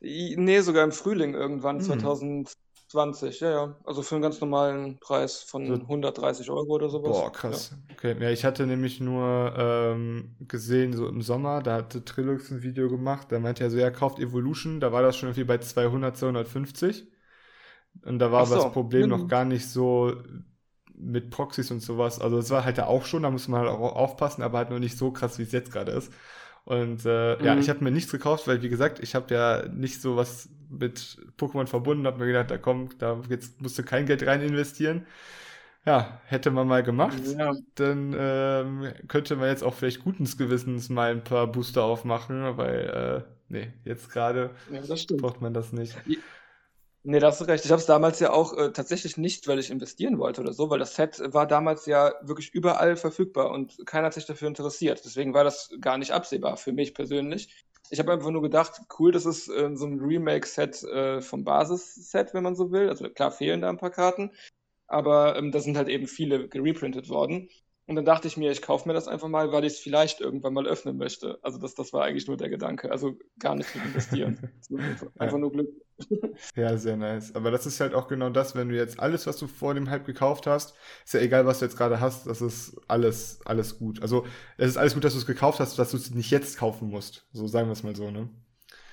Nee, 0.00 0.60
sogar 0.60 0.84
im 0.84 0.92
Frühling 0.92 1.34
irgendwann, 1.34 1.80
Hm. 1.80 1.84
2020. 2.88 3.40
Ja, 3.40 3.50
ja. 3.50 3.76
Also 3.84 4.02
für 4.02 4.14
einen 4.16 4.22
ganz 4.22 4.40
normalen 4.40 4.98
Preis 5.00 5.42
von 5.42 5.62
So- 5.66 5.86
130 5.86 6.50
Euro 6.50 6.74
oder 6.74 6.88
sowas. 6.90 7.24
Boah, 7.24 7.32
krass. 7.32 7.74
Okay, 7.92 8.16
ja, 8.20 8.30
ich 8.30 8.44
hatte 8.44 8.66
nämlich 8.66 9.00
nur 9.00 9.54
ähm, 9.56 10.36
gesehen, 10.40 10.92
so 10.92 11.08
im 11.08 11.22
Sommer, 11.22 11.62
da 11.62 11.76
hatte 11.76 12.04
Trilux 12.04 12.50
ein 12.50 12.62
Video 12.62 12.88
gemacht, 12.90 13.28
da 13.32 13.38
meinte 13.38 13.64
er 13.64 13.70
so, 13.70 13.78
er 13.78 13.90
kauft 13.92 14.18
Evolution, 14.18 14.80
da 14.80 14.92
war 14.92 15.02
das 15.02 15.16
schon 15.16 15.28
irgendwie 15.28 15.44
bei 15.44 15.58
200, 15.58 16.16
250. 16.16 17.06
Und 18.04 18.18
da 18.20 18.32
war 18.32 18.42
Ach 18.42 18.46
aber 18.46 18.56
das 18.56 18.64
so. 18.64 18.70
Problem 18.72 19.08
noch 19.08 19.26
Mhm. 19.26 19.28
gar 19.28 19.44
nicht 19.46 19.68
so 19.68 20.14
mit 20.94 21.30
Proxys 21.30 21.70
und 21.72 21.80
sowas. 21.80 22.20
Also 22.20 22.38
es 22.38 22.50
war 22.50 22.64
halt 22.64 22.78
da 22.78 22.86
auch 22.86 23.04
schon, 23.06 23.22
da 23.24 23.30
muss 23.30 23.48
man 23.48 23.60
halt 23.62 23.70
auch 23.70 23.96
aufpassen, 23.96 24.42
aber 24.42 24.58
halt 24.58 24.70
noch 24.70 24.78
nicht 24.80 24.98
so 24.98 25.12
krass, 25.12 25.38
wie 25.38 25.44
es 25.44 25.52
jetzt 25.52 25.72
gerade 25.72 25.92
ist. 25.92 26.12
Und 26.68 27.06
äh, 27.06 27.42
ja, 27.42 27.54
Mhm. 27.54 27.60
ich 27.60 27.70
habe 27.70 27.82
mir 27.82 27.90
nichts 27.90 28.12
gekauft, 28.12 28.46
weil 28.46 28.62
wie 28.62 28.68
gesagt, 28.68 29.00
ich 29.00 29.14
habe 29.14 29.34
ja 29.34 29.66
nicht 29.68 30.02
so 30.02 30.16
was 30.16 30.50
mit 30.68 31.18
Pokémon 31.38 31.66
verbunden, 31.66 32.06
habe 32.06 32.18
mir 32.18 32.26
gedacht, 32.26 32.50
da 32.50 32.58
komm, 32.58 32.90
da 32.98 33.20
jetzt 33.30 33.60
musst 33.62 33.78
du 33.78 33.82
kein 33.84 34.04
Geld 34.06 34.26
rein 34.26 34.42
investieren. 34.42 35.06
Ja, 35.86 36.20
hätte 36.26 36.50
man 36.50 36.68
mal 36.68 36.82
gemacht, 36.82 37.22
Ja. 37.38 37.52
dann 37.76 38.14
ähm, 38.18 38.92
könnte 39.08 39.36
man 39.36 39.48
jetzt 39.48 39.64
auch 39.64 39.74
vielleicht 39.74 40.04
guten 40.04 40.24
Gewissens 40.26 40.88
mal 40.90 41.10
ein 41.12 41.24
paar 41.24 41.46
Booster 41.48 41.84
aufmachen, 41.84 42.56
weil, 42.58 43.24
äh, 43.28 43.32
nee, 43.48 43.72
jetzt 43.84 44.10
gerade 44.10 44.50
Ja, 44.66 44.82
braucht 45.18 45.40
man 45.40 45.54
das 45.54 45.72
nicht. 45.72 45.96
Nee, 47.10 47.20
da 47.20 47.28
hast 47.28 47.40
du 47.40 47.46
recht. 47.46 47.64
Ich 47.64 47.70
habe 47.70 47.80
es 47.80 47.86
damals 47.86 48.20
ja 48.20 48.32
auch 48.34 48.52
äh, 48.54 48.70
tatsächlich 48.70 49.16
nicht, 49.16 49.48
weil 49.48 49.58
ich 49.58 49.70
investieren 49.70 50.18
wollte 50.18 50.42
oder 50.42 50.52
so, 50.52 50.68
weil 50.68 50.78
das 50.78 50.94
Set 50.94 51.18
war 51.32 51.46
damals 51.46 51.86
ja 51.86 52.12
wirklich 52.20 52.52
überall 52.52 52.96
verfügbar 52.96 53.50
und 53.50 53.78
keiner 53.86 54.08
hat 54.08 54.12
sich 54.12 54.26
dafür 54.26 54.48
interessiert. 54.48 55.02
Deswegen 55.06 55.32
war 55.32 55.42
das 55.42 55.70
gar 55.80 55.96
nicht 55.96 56.10
absehbar 56.12 56.58
für 56.58 56.72
mich 56.72 56.92
persönlich. 56.92 57.64
Ich 57.88 57.98
habe 57.98 58.12
einfach 58.12 58.28
nur 58.30 58.42
gedacht, 58.42 58.82
cool, 58.98 59.10
das 59.10 59.24
ist 59.24 59.48
äh, 59.48 59.70
so 59.74 59.86
ein 59.86 59.98
Remake-Set 59.98 60.82
äh, 60.84 61.22
vom 61.22 61.44
Basis-Set, 61.44 62.34
wenn 62.34 62.42
man 62.42 62.54
so 62.54 62.72
will. 62.72 62.90
Also 62.90 63.08
klar 63.08 63.30
fehlen 63.32 63.62
da 63.62 63.70
ein 63.70 63.78
paar 63.78 63.90
Karten, 63.90 64.32
aber 64.86 65.36
ähm, 65.36 65.50
da 65.50 65.60
sind 65.60 65.78
halt 65.78 65.88
eben 65.88 66.06
viele 66.08 66.46
gereprintet 66.46 67.08
worden. 67.08 67.48
Und 67.88 67.96
dann 67.96 68.04
dachte 68.04 68.28
ich 68.28 68.36
mir, 68.36 68.50
ich 68.50 68.60
kaufe 68.60 68.86
mir 68.86 68.92
das 68.92 69.08
einfach 69.08 69.28
mal, 69.28 69.50
weil 69.50 69.64
ich 69.64 69.72
es 69.72 69.78
vielleicht 69.78 70.20
irgendwann 70.20 70.52
mal 70.52 70.66
öffnen 70.66 70.98
möchte. 70.98 71.38
Also 71.40 71.58
das, 71.58 71.74
das 71.74 71.94
war 71.94 72.04
eigentlich 72.04 72.26
nur 72.26 72.36
der 72.36 72.50
Gedanke. 72.50 72.90
Also 72.90 73.16
gar 73.38 73.54
nicht 73.54 73.74
mit 73.74 73.82
investieren. 73.86 74.50
einfach, 75.18 75.38
nur 75.38 75.50
Glück. 75.50 75.70
Ja, 76.54 76.76
sehr 76.76 76.98
nice. 76.98 77.34
Aber 77.34 77.50
das 77.50 77.64
ist 77.64 77.80
halt 77.80 77.94
auch 77.94 78.06
genau 78.06 78.28
das, 78.28 78.54
wenn 78.54 78.68
du 78.68 78.76
jetzt 78.76 79.00
alles, 79.00 79.26
was 79.26 79.38
du 79.38 79.46
vor 79.46 79.72
dem 79.72 79.88
Hype 79.88 80.04
gekauft 80.04 80.46
hast, 80.46 80.74
ist 81.04 81.14
ja 81.14 81.20
egal, 81.20 81.46
was 81.46 81.60
du 81.60 81.64
jetzt 81.64 81.78
gerade 81.78 81.98
hast, 81.98 82.26
das 82.26 82.42
ist 82.42 82.78
alles, 82.88 83.40
alles 83.46 83.78
gut. 83.78 84.02
Also, 84.02 84.26
es 84.58 84.68
ist 84.68 84.76
alles 84.76 84.92
gut, 84.92 85.02
dass 85.02 85.14
du 85.14 85.18
es 85.18 85.26
gekauft 85.26 85.58
hast, 85.58 85.78
dass 85.78 85.90
du 85.90 85.96
es 85.96 86.10
nicht 86.10 86.30
jetzt 86.30 86.58
kaufen 86.58 86.90
musst. 86.90 87.26
So 87.32 87.46
sagen 87.46 87.68
wir 87.68 87.72
es 87.72 87.82
mal 87.82 87.96
so, 87.96 88.10
ne? 88.10 88.28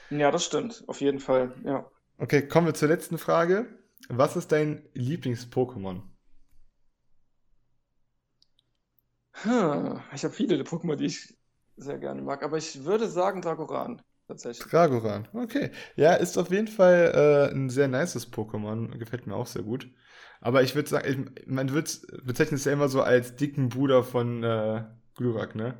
Ja, 0.09 0.31
das 0.31 0.45
stimmt. 0.45 0.83
Auf 0.87 1.01
jeden 1.01 1.19
Fall, 1.19 1.53
ja. 1.65 1.85
Okay, 2.17 2.47
kommen 2.47 2.65
wir 2.65 2.73
zur 2.73 2.87
letzten 2.87 3.17
Frage. 3.17 3.67
Was 4.07 4.37
ist 4.37 4.53
dein 4.53 4.87
Lieblings-Pokémon? 4.93 6.01
Hm, 9.43 10.01
ich 10.13 10.23
habe 10.23 10.33
viele 10.33 10.63
Pokémon, 10.63 10.95
die 10.95 11.05
ich 11.05 11.35
sehr 11.77 11.97
gerne 11.97 12.21
mag, 12.21 12.43
aber 12.43 12.57
ich 12.57 12.83
würde 12.85 13.07
sagen 13.07 13.41
Dragoran, 13.41 14.01
tatsächlich. 14.27 14.65
Dragoran. 14.71 15.27
Okay. 15.33 15.71
Ja, 15.95 16.13
ist 16.13 16.37
auf 16.37 16.49
jeden 16.49 16.67
Fall 16.67 17.49
äh, 17.51 17.53
ein 17.53 17.69
sehr 17.69 17.87
nices 17.87 18.31
Pokémon. 18.31 18.97
Gefällt 18.97 19.27
mir 19.27 19.35
auch 19.35 19.47
sehr 19.47 19.63
gut. 19.63 19.89
Aber 20.41 20.63
ich 20.63 20.75
würde 20.75 20.89
sagen, 20.89 21.31
ich, 21.37 21.47
man 21.47 21.71
wird, 21.73 22.01
bezeichnet 22.23 22.59
es 22.59 22.65
ja 22.65 22.73
immer 22.73 22.87
so 22.89 23.01
als 23.01 23.35
dicken 23.35 23.69
Bruder 23.69 24.03
von 24.03 24.43
äh, 24.43 24.83
Glurak, 25.15 25.55
ne? 25.55 25.77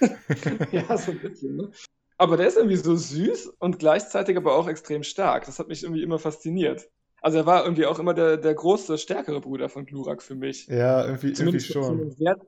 Ja, 0.72 0.96
so 0.96 1.12
ein 1.12 1.20
bisschen, 1.20 1.56
ne? 1.56 1.70
Aber 2.16 2.36
der 2.36 2.46
ist 2.46 2.56
irgendwie 2.56 2.76
so 2.76 2.94
süß 2.96 3.48
und 3.58 3.78
gleichzeitig 3.78 4.36
aber 4.36 4.54
auch 4.54 4.68
extrem 4.68 5.02
stark. 5.02 5.46
Das 5.46 5.58
hat 5.58 5.68
mich 5.68 5.82
irgendwie 5.82 6.02
immer 6.02 6.18
fasziniert. 6.18 6.88
Also 7.20 7.38
er 7.38 7.46
war 7.46 7.64
irgendwie 7.64 7.86
auch 7.86 7.98
immer 7.98 8.14
der, 8.14 8.36
der 8.36 8.54
große, 8.54 8.98
stärkere 8.98 9.40
Bruder 9.40 9.68
von 9.68 9.84
Glurak 9.86 10.22
für 10.22 10.34
mich. 10.34 10.68
Ja, 10.68 11.04
irgendwie, 11.04 11.28
irgendwie 11.28 11.36
Zumindest 11.36 11.72
von 11.84 11.98
schon. 11.98 11.98
den, 11.98 12.18
Wert, 12.20 12.40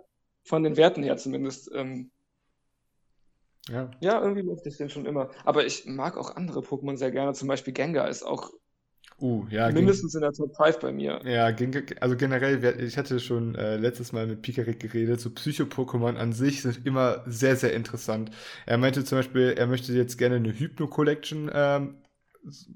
von 0.47 0.63
den 0.63 0.77
Werten 0.77 1.03
her 1.03 1.17
zumindest. 1.17 1.71
Ähm, 1.75 2.11
Ja. 3.69 3.91
ja, 4.01 4.21
irgendwie 4.23 4.43
mochte 4.43 4.69
ich 4.71 4.77
den 4.79 4.89
schon 4.91 5.05
immer. 5.07 5.31
Aber 5.45 5.67
ich 5.67 5.85
mag 5.87 6.17
auch 6.17 6.35
andere 6.37 6.61
Pokémon 6.61 6.97
sehr 6.97 7.11
gerne. 7.11 7.33
Zum 7.35 7.49
Beispiel 7.49 7.73
Gengar 7.75 8.09
ist 8.09 8.23
auch 8.23 8.51
Uh, 9.19 9.47
ja, 9.51 9.71
Mindestens 9.71 10.15
in 10.15 10.21
der 10.23 10.33
Top 10.33 10.55
5 10.57 10.79
bei 10.79 10.93
mir. 10.93 11.21
ja, 11.23 11.47
also 12.01 12.17
generell, 12.17 12.81
ich 12.81 12.97
hatte 12.99 13.19
schon 13.21 13.55
äh, 13.55 13.77
letztes 13.77 14.13
Mal 14.13 14.27
mit 14.27 14.43
Pikarik 14.43 14.79
geredet, 14.81 15.21
so 15.21 15.31
Psycho-Pokémon 15.31 16.17
an 16.17 16.33
sich 16.33 16.63
sind 16.63 16.87
immer 16.87 17.25
sehr, 17.27 17.57
sehr 17.57 17.73
interessant. 17.73 18.31
Er 18.67 18.79
meinte 18.79 19.05
zum 19.05 19.19
Beispiel, 19.19 19.55
er 19.57 19.67
möchte 19.67 19.93
jetzt 19.93 20.19
gerne 20.19 20.37
eine 20.37 20.53
Hypno-Collection 20.59 21.51
ähm, 21.53 21.95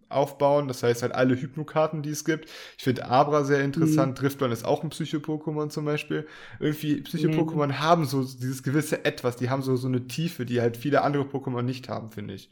aufbauen, 0.08 0.68
das 0.68 0.82
heißt 0.82 1.02
halt 1.02 1.12
alle 1.14 1.40
Hypno-Karten, 1.40 2.02
die 2.02 2.10
es 2.10 2.24
gibt. 2.24 2.48
Ich 2.78 2.84
finde 2.84 3.06
Abra 3.06 3.44
sehr 3.44 3.62
interessant, 3.62 4.20
Driftlon 4.20 4.52
ist 4.52 4.64
auch 4.64 4.82
ein 4.82 4.90
Psycho-Pokémon 4.90 5.70
zum 5.70 5.84
Beispiel. 5.84 6.26
Irgendwie, 6.58 7.02
Psycho-Pokémon 7.02 7.78
haben 7.78 8.04
so 8.06 8.22
dieses 8.24 8.62
gewisse 8.62 9.04
Etwas, 9.04 9.36
die 9.36 9.50
haben 9.50 9.62
so, 9.62 9.76
so 9.76 9.88
eine 9.88 10.06
Tiefe, 10.08 10.46
die 10.46 10.60
halt 10.60 10.76
viele 10.76 11.02
andere 11.02 11.24
Pokémon 11.24 11.62
nicht 11.62 11.88
haben, 11.88 12.10
finde 12.10 12.34
ich. 12.34 12.50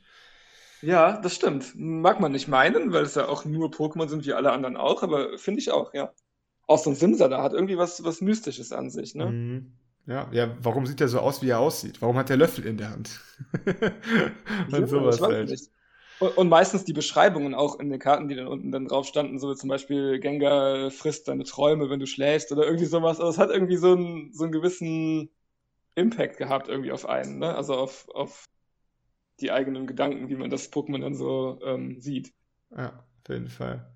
Ja, 0.80 1.20
das 1.20 1.34
stimmt. 1.34 1.72
Mag 1.76 2.20
man 2.20 2.32
nicht 2.32 2.48
meinen, 2.48 2.92
weil 2.92 3.04
es 3.04 3.14
ja 3.16 3.26
auch 3.28 3.44
nur 3.44 3.70
Pokémon 3.70 4.08
sind 4.08 4.26
wie 4.26 4.32
alle 4.32 4.52
anderen 4.52 4.76
auch, 4.76 5.02
aber 5.02 5.36
finde 5.38 5.60
ich 5.60 5.70
auch, 5.72 5.92
ja. 5.94 6.12
Auch 6.66 6.78
so 6.78 6.90
ein 6.90 6.96
Simsala 6.96 7.42
hat 7.42 7.52
irgendwie 7.54 7.78
was, 7.78 8.04
was 8.04 8.20
Mystisches 8.20 8.72
an 8.72 8.90
sich, 8.90 9.14
ne? 9.14 9.36
Mhm. 9.44 9.72
Ja, 10.06 10.28
ja, 10.32 10.56
warum 10.60 10.86
sieht 10.86 11.00
er 11.02 11.08
so 11.08 11.20
aus, 11.20 11.42
wie 11.42 11.50
er 11.50 11.58
aussieht? 11.60 12.00
Warum 12.00 12.16
hat 12.16 12.30
er 12.30 12.36
Löffel 12.38 12.64
in 12.66 12.78
der 12.78 12.90
Hand? 12.90 13.20
Ja, 14.66 14.86
Und 14.86 14.88
sowas 14.88 15.20
ich 15.20 15.20
weiß 15.20 15.28
halt. 15.28 15.50
nicht. 15.50 15.70
Und, 16.20 16.36
und 16.36 16.48
meistens 16.48 16.84
die 16.84 16.92
Beschreibungen 16.92 17.54
auch 17.54 17.78
in 17.78 17.90
den 17.90 17.98
Karten, 18.00 18.28
die 18.28 18.34
dann 18.34 18.48
unten 18.48 18.72
dann 18.72 18.86
drauf 18.86 19.06
standen, 19.06 19.38
so 19.38 19.50
wie 19.50 19.56
zum 19.56 19.68
Beispiel 19.68 20.18
Gengar 20.20 20.90
frisst 20.90 21.28
deine 21.28 21.44
Träume, 21.44 21.90
wenn 21.90 22.00
du 22.00 22.06
schläfst 22.06 22.50
oder 22.52 22.64
irgendwie 22.64 22.86
sowas. 22.86 23.20
Also 23.20 23.30
es 23.30 23.38
hat 23.38 23.50
irgendwie 23.50 23.76
so 23.76 23.92
einen, 23.92 24.32
so 24.32 24.44
einen 24.44 24.52
gewissen 24.52 25.30
Impact 25.94 26.36
gehabt 26.38 26.68
irgendwie 26.68 26.92
auf 26.92 27.06
einen, 27.08 27.38
ne? 27.38 27.54
Also 27.54 27.74
auf, 27.74 28.08
auf 28.10 28.44
die 29.40 29.52
eigenen 29.52 29.86
Gedanken, 29.86 30.28
wie 30.28 30.36
man 30.36 30.50
das 30.50 30.72
Pokémon 30.72 31.00
dann 31.00 31.14
so 31.14 31.60
ähm, 31.64 32.00
sieht. 32.00 32.32
Ja, 32.70 33.04
auf 33.22 33.28
jeden 33.28 33.48
Fall. 33.48 33.92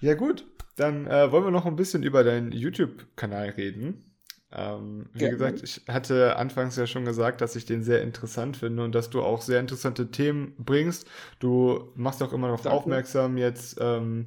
Ja, 0.00 0.14
gut, 0.14 0.46
dann 0.76 1.06
äh, 1.06 1.30
wollen 1.30 1.44
wir 1.44 1.50
noch 1.50 1.66
ein 1.66 1.76
bisschen 1.76 2.02
über 2.02 2.24
deinen 2.24 2.52
YouTube-Kanal 2.52 3.50
reden. 3.50 4.09
Ähm, 4.52 5.06
wie 5.12 5.18
Gerne. 5.18 5.30
gesagt, 5.30 5.62
ich 5.62 5.82
hatte 5.88 6.36
anfangs 6.36 6.76
ja 6.76 6.86
schon 6.86 7.04
gesagt, 7.04 7.40
dass 7.40 7.54
ich 7.56 7.66
den 7.66 7.82
sehr 7.84 8.02
interessant 8.02 8.56
finde 8.56 8.82
und 8.84 8.94
dass 8.94 9.08
du 9.10 9.22
auch 9.22 9.42
sehr 9.42 9.60
interessante 9.60 10.10
Themen 10.10 10.54
bringst. 10.58 11.06
Du 11.38 11.92
machst 11.94 12.22
auch 12.22 12.32
immer 12.32 12.48
noch 12.48 12.62
Danke. 12.62 12.74
aufmerksam 12.74 13.36
jetzt 13.38 13.78
ähm, 13.80 14.26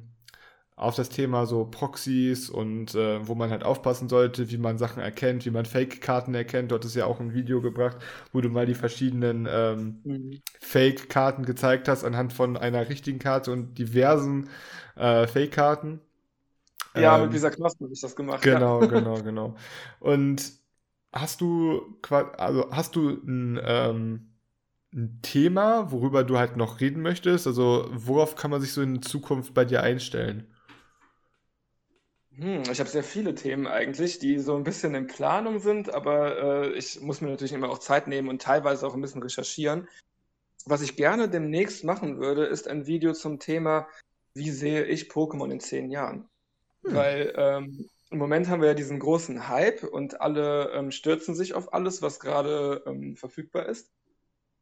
auf 0.76 0.96
das 0.96 1.08
Thema 1.10 1.46
so 1.46 1.66
Proxys 1.66 2.50
und 2.50 2.94
äh, 2.94 3.26
wo 3.28 3.34
man 3.34 3.50
halt 3.50 3.64
aufpassen 3.64 4.08
sollte, 4.08 4.50
wie 4.50 4.58
man 4.58 4.78
Sachen 4.78 5.02
erkennt, 5.02 5.44
wie 5.46 5.50
man 5.50 5.66
Fake-Karten 5.66 6.34
erkennt. 6.34 6.72
Dort 6.72 6.84
ist 6.84 6.96
ja 6.96 7.06
auch 7.06 7.20
ein 7.20 7.34
Video 7.34 7.60
gebracht, 7.60 7.98
wo 8.32 8.40
du 8.40 8.48
mal 8.48 8.66
die 8.66 8.74
verschiedenen 8.74 9.46
ähm, 9.50 10.04
Fake-Karten 10.60 11.44
gezeigt 11.44 11.88
hast 11.88 12.04
anhand 12.04 12.32
von 12.32 12.56
einer 12.56 12.88
richtigen 12.88 13.18
Karte 13.20 13.52
und 13.52 13.78
diversen 13.78 14.48
äh, 14.96 15.26
Fake-Karten. 15.26 16.00
Ja, 16.96 17.18
Ähm, 17.18 17.22
mit 17.22 17.32
dieser 17.32 17.50
Knospe 17.50 17.84
habe 17.84 17.92
ich 17.94 18.00
das 18.00 18.16
gemacht. 18.16 18.50
ja. 18.50 18.60
Genau, 18.60 18.80
genau, 18.86 19.22
genau. 19.22 19.56
Und 20.00 20.52
hast 21.12 21.40
du, 21.40 21.98
also 22.36 22.70
hast 22.72 22.96
du 22.96 23.10
ein, 23.10 23.60
ähm, 23.64 24.34
ein 24.94 25.20
Thema, 25.22 25.90
worüber 25.92 26.24
du 26.24 26.38
halt 26.38 26.56
noch 26.56 26.80
reden 26.80 27.02
möchtest? 27.02 27.46
Also 27.46 27.88
worauf 27.92 28.36
kann 28.36 28.50
man 28.50 28.60
sich 28.60 28.72
so 28.72 28.82
in 28.82 29.02
Zukunft 29.02 29.54
bei 29.54 29.64
dir 29.64 29.82
einstellen? 29.82 30.54
Hm, 32.36 32.64
ich 32.70 32.80
habe 32.80 32.90
sehr 32.90 33.04
viele 33.04 33.34
Themen 33.34 33.66
eigentlich, 33.66 34.18
die 34.18 34.38
so 34.40 34.56
ein 34.56 34.64
bisschen 34.64 34.94
in 34.94 35.06
Planung 35.06 35.58
sind, 35.60 35.92
aber 35.94 36.64
äh, 36.66 36.72
ich 36.72 37.00
muss 37.00 37.20
mir 37.20 37.28
natürlich 37.30 37.52
immer 37.52 37.70
auch 37.70 37.78
Zeit 37.78 38.08
nehmen 38.08 38.28
und 38.28 38.42
teilweise 38.42 38.86
auch 38.86 38.94
ein 38.94 39.00
bisschen 39.00 39.22
recherchieren. 39.22 39.88
Was 40.66 40.82
ich 40.82 40.96
gerne 40.96 41.28
demnächst 41.30 41.84
machen 41.84 42.18
würde, 42.20 42.46
ist 42.46 42.68
ein 42.68 42.86
Video 42.86 43.12
zum 43.14 43.40
Thema, 43.40 43.88
wie 44.34 44.50
sehe 44.50 44.84
ich 44.86 45.10
Pokémon 45.10 45.52
in 45.52 45.60
zehn 45.60 45.90
Jahren? 45.90 46.28
Hm. 46.84 46.94
Weil 46.94 47.32
ähm, 47.36 47.88
im 48.10 48.18
Moment 48.18 48.48
haben 48.48 48.60
wir 48.60 48.68
ja 48.68 48.74
diesen 48.74 49.00
großen 49.00 49.48
Hype 49.48 49.82
und 49.82 50.20
alle 50.20 50.70
ähm, 50.72 50.90
stürzen 50.90 51.34
sich 51.34 51.54
auf 51.54 51.72
alles, 51.72 52.02
was 52.02 52.20
gerade 52.20 52.82
ähm, 52.86 53.16
verfügbar 53.16 53.66
ist. 53.66 53.90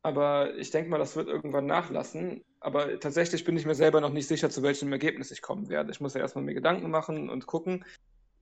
Aber 0.03 0.57
ich 0.57 0.71
denke 0.71 0.91
mal, 0.91 0.99
das 0.99 1.17
wird 1.17 1.29
irgendwann 1.29 1.67
nachlassen. 1.67 2.45
Aber 2.61 2.99
tatsächlich 2.99 3.45
bin 3.45 3.57
ich 3.57 3.67
mir 3.67 3.75
selber 3.75 4.01
noch 4.01 4.13
nicht 4.13 4.27
sicher, 4.27 4.51
zu 4.51 4.63
welchem 4.63 4.91
Ergebnis 4.93 5.31
ich 5.31 5.43
kommen 5.43 5.69
werde. 5.69 5.93
Ich 5.93 6.01
muss 6.01 6.15
ja 6.15 6.21
erstmal 6.21 6.45
mir 6.45 6.55
Gedanken 6.55 6.91
machen 6.91 7.31
und 7.31 7.47
gucken. 7.47 7.85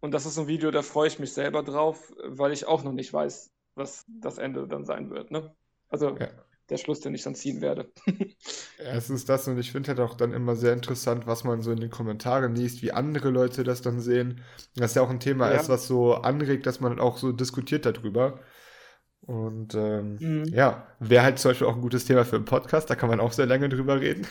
Und 0.00 0.12
das 0.12 0.24
ist 0.24 0.38
ein 0.38 0.46
Video, 0.46 0.70
da 0.70 0.80
freue 0.82 1.08
ich 1.08 1.18
mich 1.18 1.32
selber 1.32 1.62
drauf, 1.62 2.12
weil 2.24 2.52
ich 2.52 2.66
auch 2.66 2.82
noch 2.82 2.92
nicht 2.92 3.12
weiß, 3.12 3.52
was 3.74 4.06
das 4.08 4.38
Ende 4.38 4.66
dann 4.66 4.86
sein 4.86 5.10
wird. 5.10 5.30
Ne? 5.30 5.54
Also 5.90 6.16
Ja. 6.16 6.28
Der 6.70 6.78
Schluss, 6.78 7.00
den 7.00 7.14
ich 7.14 7.22
dann 7.22 7.34
ziehen 7.34 7.60
werde. 7.60 7.92
Erstens 8.76 9.26
das 9.26 9.46
und 9.46 9.58
ich 9.58 9.72
finde 9.72 9.88
halt 9.88 10.00
auch 10.00 10.14
dann 10.14 10.32
immer 10.32 10.56
sehr 10.56 10.72
interessant, 10.72 11.26
was 11.26 11.44
man 11.44 11.60
so 11.60 11.70
in 11.70 11.80
den 11.80 11.90
Kommentaren 11.90 12.54
liest, 12.54 12.80
wie 12.82 12.92
andere 12.92 13.28
Leute 13.30 13.62
das 13.62 13.82
dann 13.82 14.00
sehen. 14.00 14.42
Das 14.74 14.94
ja 14.94 15.02
auch 15.02 15.10
ein 15.10 15.20
Thema 15.20 15.48
Ja. 15.48 15.50
ist, 15.50 15.68
was 15.68 15.86
so 15.86 16.14
anregt, 16.14 16.64
dass 16.66 16.80
man 16.80 16.98
auch 16.98 17.18
so 17.18 17.32
diskutiert 17.32 17.84
darüber. 17.84 18.40
Und 19.22 19.74
ähm, 19.74 20.20
Mhm. 20.20 20.44
ja, 20.52 20.86
wäre 21.00 21.24
halt 21.24 21.38
zum 21.40 21.52
Beispiel 21.52 21.66
auch 21.68 21.76
ein 21.76 21.82
gutes 21.82 22.06
Thema 22.06 22.24
für 22.24 22.36
einen 22.36 22.46
Podcast, 22.46 22.90
da 22.90 22.96
kann 22.96 23.10
man 23.10 23.20
auch 23.20 23.32
sehr 23.32 23.46
lange 23.46 23.68
drüber 23.68 24.00
reden. 24.00 24.26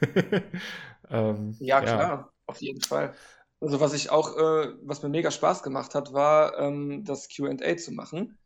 ähm, 1.10 1.58
Ja, 1.58 1.80
klar, 1.82 2.32
auf 2.46 2.60
jeden 2.60 2.80
Fall. 2.80 3.14
Also 3.60 3.80
was 3.80 3.92
ich 3.92 4.10
auch, 4.10 4.36
äh, 4.36 4.72
was 4.82 5.02
mir 5.02 5.08
mega 5.10 5.30
Spaß 5.30 5.62
gemacht 5.62 5.94
hat, 5.94 6.12
war 6.12 6.58
ähm, 6.58 7.04
das 7.04 7.28
Q&A 7.28 7.76
zu 7.76 7.92
machen, 7.92 8.38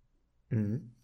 Mhm. 0.51 0.95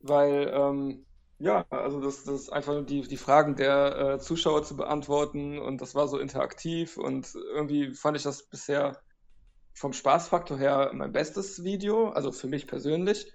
weil 0.00 0.50
ähm, 0.54 1.06
ja, 1.42 1.66
also 1.70 2.00
das, 2.00 2.22
das 2.22 2.50
einfach 2.50 2.86
die, 2.86 3.00
die 3.00 3.16
Fragen 3.16 3.56
der 3.56 3.98
äh, 3.98 4.18
Zuschauer 4.20 4.62
zu 4.62 4.76
beantworten 4.76 5.58
und 5.58 5.80
das 5.80 5.96
war 5.96 6.06
so 6.06 6.18
interaktiv 6.20 6.96
und 6.96 7.34
irgendwie 7.34 7.94
fand 7.94 8.16
ich 8.16 8.22
das 8.22 8.48
bisher 8.48 9.02
vom 9.74 9.92
Spaßfaktor 9.92 10.56
her 10.56 10.92
mein 10.94 11.10
bestes 11.10 11.64
Video, 11.64 12.10
also 12.10 12.30
für 12.30 12.46
mich 12.46 12.68
persönlich. 12.68 13.32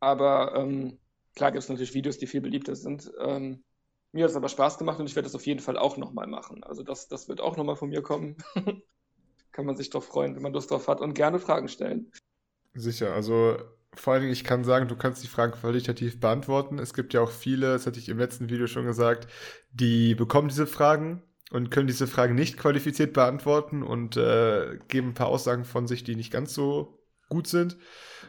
Aber 0.00 0.56
ähm, 0.56 0.98
klar 1.36 1.52
gibt 1.52 1.62
es 1.62 1.68
natürlich 1.68 1.94
Videos, 1.94 2.18
die 2.18 2.26
viel 2.26 2.40
beliebter 2.40 2.74
sind. 2.74 3.12
Ähm, 3.20 3.62
mir 4.10 4.24
hat 4.24 4.32
es 4.32 4.36
aber 4.36 4.48
Spaß 4.48 4.78
gemacht 4.78 4.98
und 4.98 5.06
ich 5.06 5.14
werde 5.14 5.26
das 5.26 5.36
auf 5.36 5.46
jeden 5.46 5.60
Fall 5.60 5.78
auch 5.78 5.96
nochmal 5.96 6.26
machen. 6.26 6.64
Also 6.64 6.82
das, 6.82 7.06
das 7.06 7.28
wird 7.28 7.40
auch 7.40 7.56
nochmal 7.56 7.76
von 7.76 7.90
mir 7.90 8.02
kommen. 8.02 8.36
Kann 9.52 9.64
man 9.64 9.76
sich 9.76 9.90
drauf 9.90 10.06
freuen, 10.06 10.34
wenn 10.34 10.42
man 10.42 10.54
Lust 10.54 10.72
drauf 10.72 10.88
hat 10.88 11.00
und 11.00 11.14
gerne 11.14 11.38
Fragen 11.38 11.68
stellen. 11.68 12.10
Sicher, 12.74 13.14
also 13.14 13.58
vor 13.94 14.12
allen 14.14 14.22
Dingen, 14.22 14.32
ich 14.32 14.44
kann 14.44 14.64
sagen, 14.64 14.88
du 14.88 14.96
kannst 14.96 15.22
die 15.22 15.28
Fragen 15.28 15.52
qualitativ 15.52 16.18
beantworten. 16.20 16.78
Es 16.78 16.94
gibt 16.94 17.12
ja 17.14 17.20
auch 17.20 17.30
viele, 17.30 17.72
das 17.72 17.86
hatte 17.86 17.98
ich 17.98 18.08
im 18.08 18.18
letzten 18.18 18.48
Video 18.50 18.66
schon 18.66 18.86
gesagt, 18.86 19.28
die 19.70 20.14
bekommen 20.14 20.48
diese 20.48 20.66
Fragen 20.66 21.22
und 21.50 21.70
können 21.70 21.86
diese 21.86 22.06
Fragen 22.06 22.34
nicht 22.34 22.56
qualifiziert 22.56 23.12
beantworten 23.12 23.82
und 23.82 24.16
äh, 24.16 24.78
geben 24.88 25.08
ein 25.08 25.14
paar 25.14 25.26
Aussagen 25.28 25.64
von 25.64 25.86
sich, 25.86 26.04
die 26.04 26.16
nicht 26.16 26.32
ganz 26.32 26.54
so 26.54 26.98
gut 27.28 27.46
sind. 27.46 27.74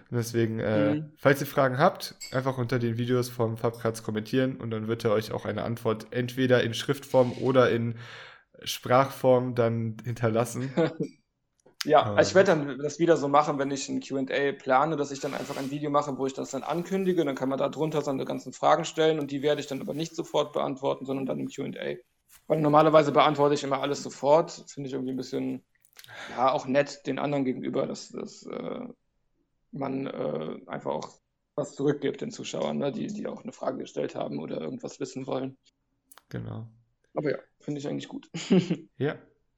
Und 0.10 0.18
deswegen, 0.18 0.60
äh, 0.60 0.96
Mhm. 0.96 1.12
falls 1.16 1.42
ihr 1.42 1.48
Fragen 1.48 1.78
habt, 1.78 2.16
einfach 2.32 2.58
unter 2.58 2.80
den 2.80 2.98
Videos 2.98 3.30
vom 3.30 3.58
Fabkatz 3.58 4.04
kommentieren 4.04 4.58
und 4.58 4.72
dann 4.72 4.88
wird 4.88 5.06
er 5.06 5.12
euch 5.12 5.32
auch 5.32 5.46
eine 5.46 5.64
Antwort 5.64 6.08
entweder 6.12 6.64
in 6.64 6.74
Schriftform 6.74 7.32
oder 7.34 7.70
in 7.72 7.96
Sprachform 8.64 9.56
dann 9.56 9.98
hinterlassen. 10.04 10.72
Ja, 11.84 12.02
Ah. 12.04 12.16
also 12.16 12.30
ich 12.30 12.36
werde 12.36 12.52
dann 12.56 12.78
das 12.80 13.00
wieder 13.00 13.18
so 13.18 13.28
machen, 13.28 13.60
wenn 13.60 13.70
ich 13.72 13.90
ein 13.90 14.02
Q&A 14.02 14.54
plane, 14.54 14.96
dass 14.96 15.12
ich 15.12 15.20
dann 15.20 15.34
einfach 15.34 15.58
ein 15.58 15.70
Video 15.72 15.90
mache, 15.90 16.18
wo 16.18 16.26
ich 16.26 16.34
das 16.34 16.52
dann 16.52 16.64
ankündige. 16.64 17.26
Dann 17.26 17.36
kann 17.36 17.50
man 17.50 17.60
da 17.60 17.70
drunter 17.70 18.02
seine 18.02 18.26
ganzen 18.26 18.54
Fragen 18.54 18.86
stellen 18.86 19.20
und 19.20 19.32
die 19.32 19.42
werde 19.42 19.60
ich 19.62 19.68
dann 19.68 19.82
aber 19.82 19.94
nicht 19.94 20.16
sofort 20.16 20.54
beantworten, 20.54 21.06
sondern 21.06 21.26
dann 21.26 21.40
im 21.40 21.50
Q&A. 21.50 21.98
Weil 22.48 22.62
normalerweise 22.62 23.12
beantworte 23.12 23.56
ich 23.56 23.64
immer 23.64 23.82
alles 23.82 24.02
sofort. 24.04 24.52
Finde 24.68 24.88
ich 24.88 24.94
irgendwie 24.94 25.14
ein 25.14 25.18
bisschen, 25.18 25.66
ja, 26.30 26.52
auch 26.54 26.66
nett 26.68 27.06
den 27.08 27.20
anderen 27.20 27.46
gegenüber, 27.46 27.88
dass, 27.88 28.10
dass 28.10 28.44
äh, 28.46 28.88
man 29.72 30.08
äh, 30.08 30.58
einfach 30.68 30.92
auch 30.92 31.10
was 31.56 31.76
zurückgibt 31.76 32.22
den 32.22 32.32
Zuschauern, 32.32 32.78
ne, 32.80 32.92
die, 32.92 33.08
die 33.08 33.28
auch 33.28 33.44
eine 33.44 33.54
Frage 33.54 33.80
gestellt 33.80 34.16
haben 34.16 34.40
oder 34.40 34.62
irgendwas 34.62 35.00
wissen 35.00 35.28
wollen. 35.28 35.58
Genau. 36.30 36.68
Aber 37.16 37.32
ja, 37.32 37.38
finde 37.60 37.80
ich 37.80 37.88
eigentlich 37.88 38.08
gut. 38.08 38.30
Ja, 38.98 39.16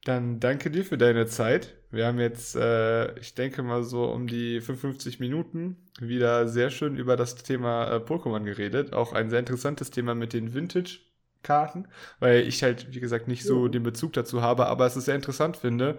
dann 0.08 0.40
danke 0.40 0.70
dir 0.70 0.84
für 0.84 0.98
deine 0.98 1.26
Zeit. 1.26 1.74
Wir 1.90 2.06
haben 2.06 2.18
jetzt, 2.18 2.56
äh, 2.56 3.18
ich 3.18 3.34
denke 3.34 3.62
mal 3.62 3.82
so 3.82 4.04
um 4.04 4.26
die 4.26 4.60
55 4.60 5.20
Minuten 5.20 5.76
wieder 6.00 6.48
sehr 6.48 6.70
schön 6.70 6.96
über 6.96 7.16
das 7.16 7.36
Thema 7.36 7.90
äh, 7.90 7.96
Pokémon 7.96 8.44
geredet. 8.44 8.92
Auch 8.92 9.12
ein 9.12 9.30
sehr 9.30 9.40
interessantes 9.40 9.90
Thema 9.90 10.14
mit 10.14 10.32
den 10.32 10.54
Vintage-Karten, 10.54 11.88
weil 12.20 12.46
ich 12.46 12.62
halt, 12.62 12.94
wie 12.94 13.00
gesagt, 13.00 13.28
nicht 13.28 13.44
so 13.44 13.68
den 13.68 13.82
Bezug 13.82 14.12
dazu 14.12 14.42
habe, 14.42 14.66
aber 14.66 14.86
es 14.86 14.96
ist 14.96 15.06
sehr 15.06 15.14
interessant 15.14 15.56
finde, 15.56 15.98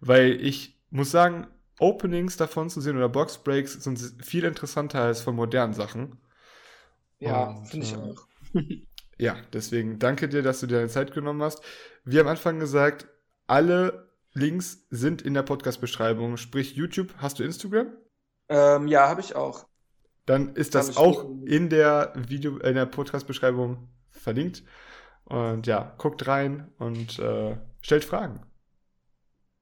weil 0.00 0.32
ich 0.40 0.78
muss 0.90 1.10
sagen, 1.10 1.46
Openings 1.78 2.36
davon 2.36 2.70
zu 2.70 2.80
sehen 2.80 2.96
oder 2.96 3.08
Boxbreaks 3.08 3.72
sind 3.84 3.98
viel 4.22 4.44
interessanter 4.44 5.00
als 5.02 5.20
von 5.20 5.34
modernen 5.34 5.74
Sachen. 5.74 6.18
ja, 7.18 7.54
finde 7.64 7.86
ich 7.86 7.92
äh, 7.92 7.96
auch. 7.96 8.26
Ja, 9.18 9.36
deswegen 9.52 10.00
danke 10.00 10.28
dir, 10.28 10.42
dass 10.42 10.58
du 10.60 10.66
dir 10.66 10.76
deine 10.78 10.88
Zeit 10.88 11.12
genommen 11.12 11.42
hast. 11.42 11.62
Wie 12.04 12.18
am 12.18 12.26
Anfang 12.26 12.58
gesagt, 12.58 13.06
alle 13.46 14.08
Links 14.34 14.86
sind 14.90 15.22
in 15.22 15.34
der 15.34 15.42
Podcast-Beschreibung. 15.42 16.36
Sprich 16.36 16.74
YouTube. 16.74 17.14
Hast 17.18 17.38
du 17.38 17.44
Instagram? 17.44 17.88
Ähm, 18.48 18.88
ja, 18.88 19.08
habe 19.08 19.20
ich 19.20 19.34
auch. 19.34 19.66
Dann 20.26 20.54
ist 20.54 20.74
das 20.74 20.96
auch 20.96 21.24
in 21.44 21.68
der 21.68 22.12
Video, 22.14 22.58
in 22.58 22.74
der 22.74 22.86
Podcast-Beschreibung 22.86 23.88
verlinkt. 24.10 24.62
Und 25.24 25.66
ja, 25.66 25.94
guckt 25.98 26.26
rein 26.26 26.70
und 26.78 27.18
äh, 27.18 27.56
stellt 27.80 28.04
Fragen. 28.04 28.40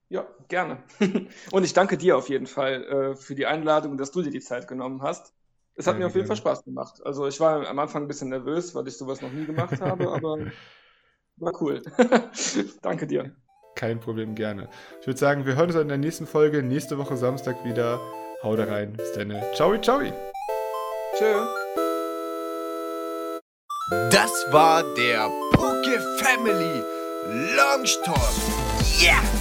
Ja, 0.08 0.26
gerne. 0.48 0.82
und 1.52 1.64
ich 1.64 1.72
danke 1.72 1.96
dir 1.96 2.16
auf 2.16 2.28
jeden 2.28 2.46
Fall 2.46 2.84
äh, 2.84 3.16
für 3.16 3.34
die 3.34 3.46
Einladung 3.46 3.96
dass 3.96 4.10
du 4.10 4.22
dir 4.22 4.30
die 4.30 4.40
Zeit 4.40 4.66
genommen 4.66 5.02
hast. 5.02 5.32
Es 5.76 5.86
hat 5.86 5.94
gerne, 5.94 6.00
mir 6.00 6.06
auf 6.08 6.14
jeden. 6.14 6.26
Fall 6.26 6.36
Spaß 6.36 6.64
gemacht. 6.64 7.00
Also 7.04 7.26
ich 7.26 7.38
war 7.40 7.66
am 7.66 7.78
Anfang 7.78 8.02
ein 8.02 8.08
bisschen 8.08 8.28
nervös, 8.28 8.74
weil 8.74 8.86
ich 8.88 8.98
sowas 8.98 9.22
noch 9.22 9.32
nie 9.32 9.46
gemacht 9.46 9.80
habe, 9.80 10.10
aber 10.10 10.38
war 11.36 11.62
cool. 11.62 11.82
danke 12.82 13.06
dir. 13.06 13.34
Kein 13.80 13.98
Problem, 13.98 14.34
gerne. 14.34 14.68
Ich 15.00 15.06
würde 15.06 15.18
sagen, 15.18 15.46
wir 15.46 15.56
hören 15.56 15.68
uns 15.68 15.74
in 15.74 15.88
der 15.88 15.96
nächsten 15.96 16.26
Folge, 16.26 16.62
nächste 16.62 16.98
Woche 16.98 17.16
Samstag 17.16 17.64
wieder. 17.64 17.98
Hau 18.42 18.54
da 18.54 18.64
rein. 18.64 18.92
Bis 18.92 19.10
dann. 19.14 19.32
Ciao, 19.54 19.74
ciao. 19.78 20.02
Tschö. 21.16 21.46
Das 24.10 24.30
war 24.50 24.84
der 24.96 25.30
Poke 25.52 25.98
Family 26.18 26.82
Launch 27.56 27.96
Talk. 28.04 28.20
Yeah! 29.02 29.39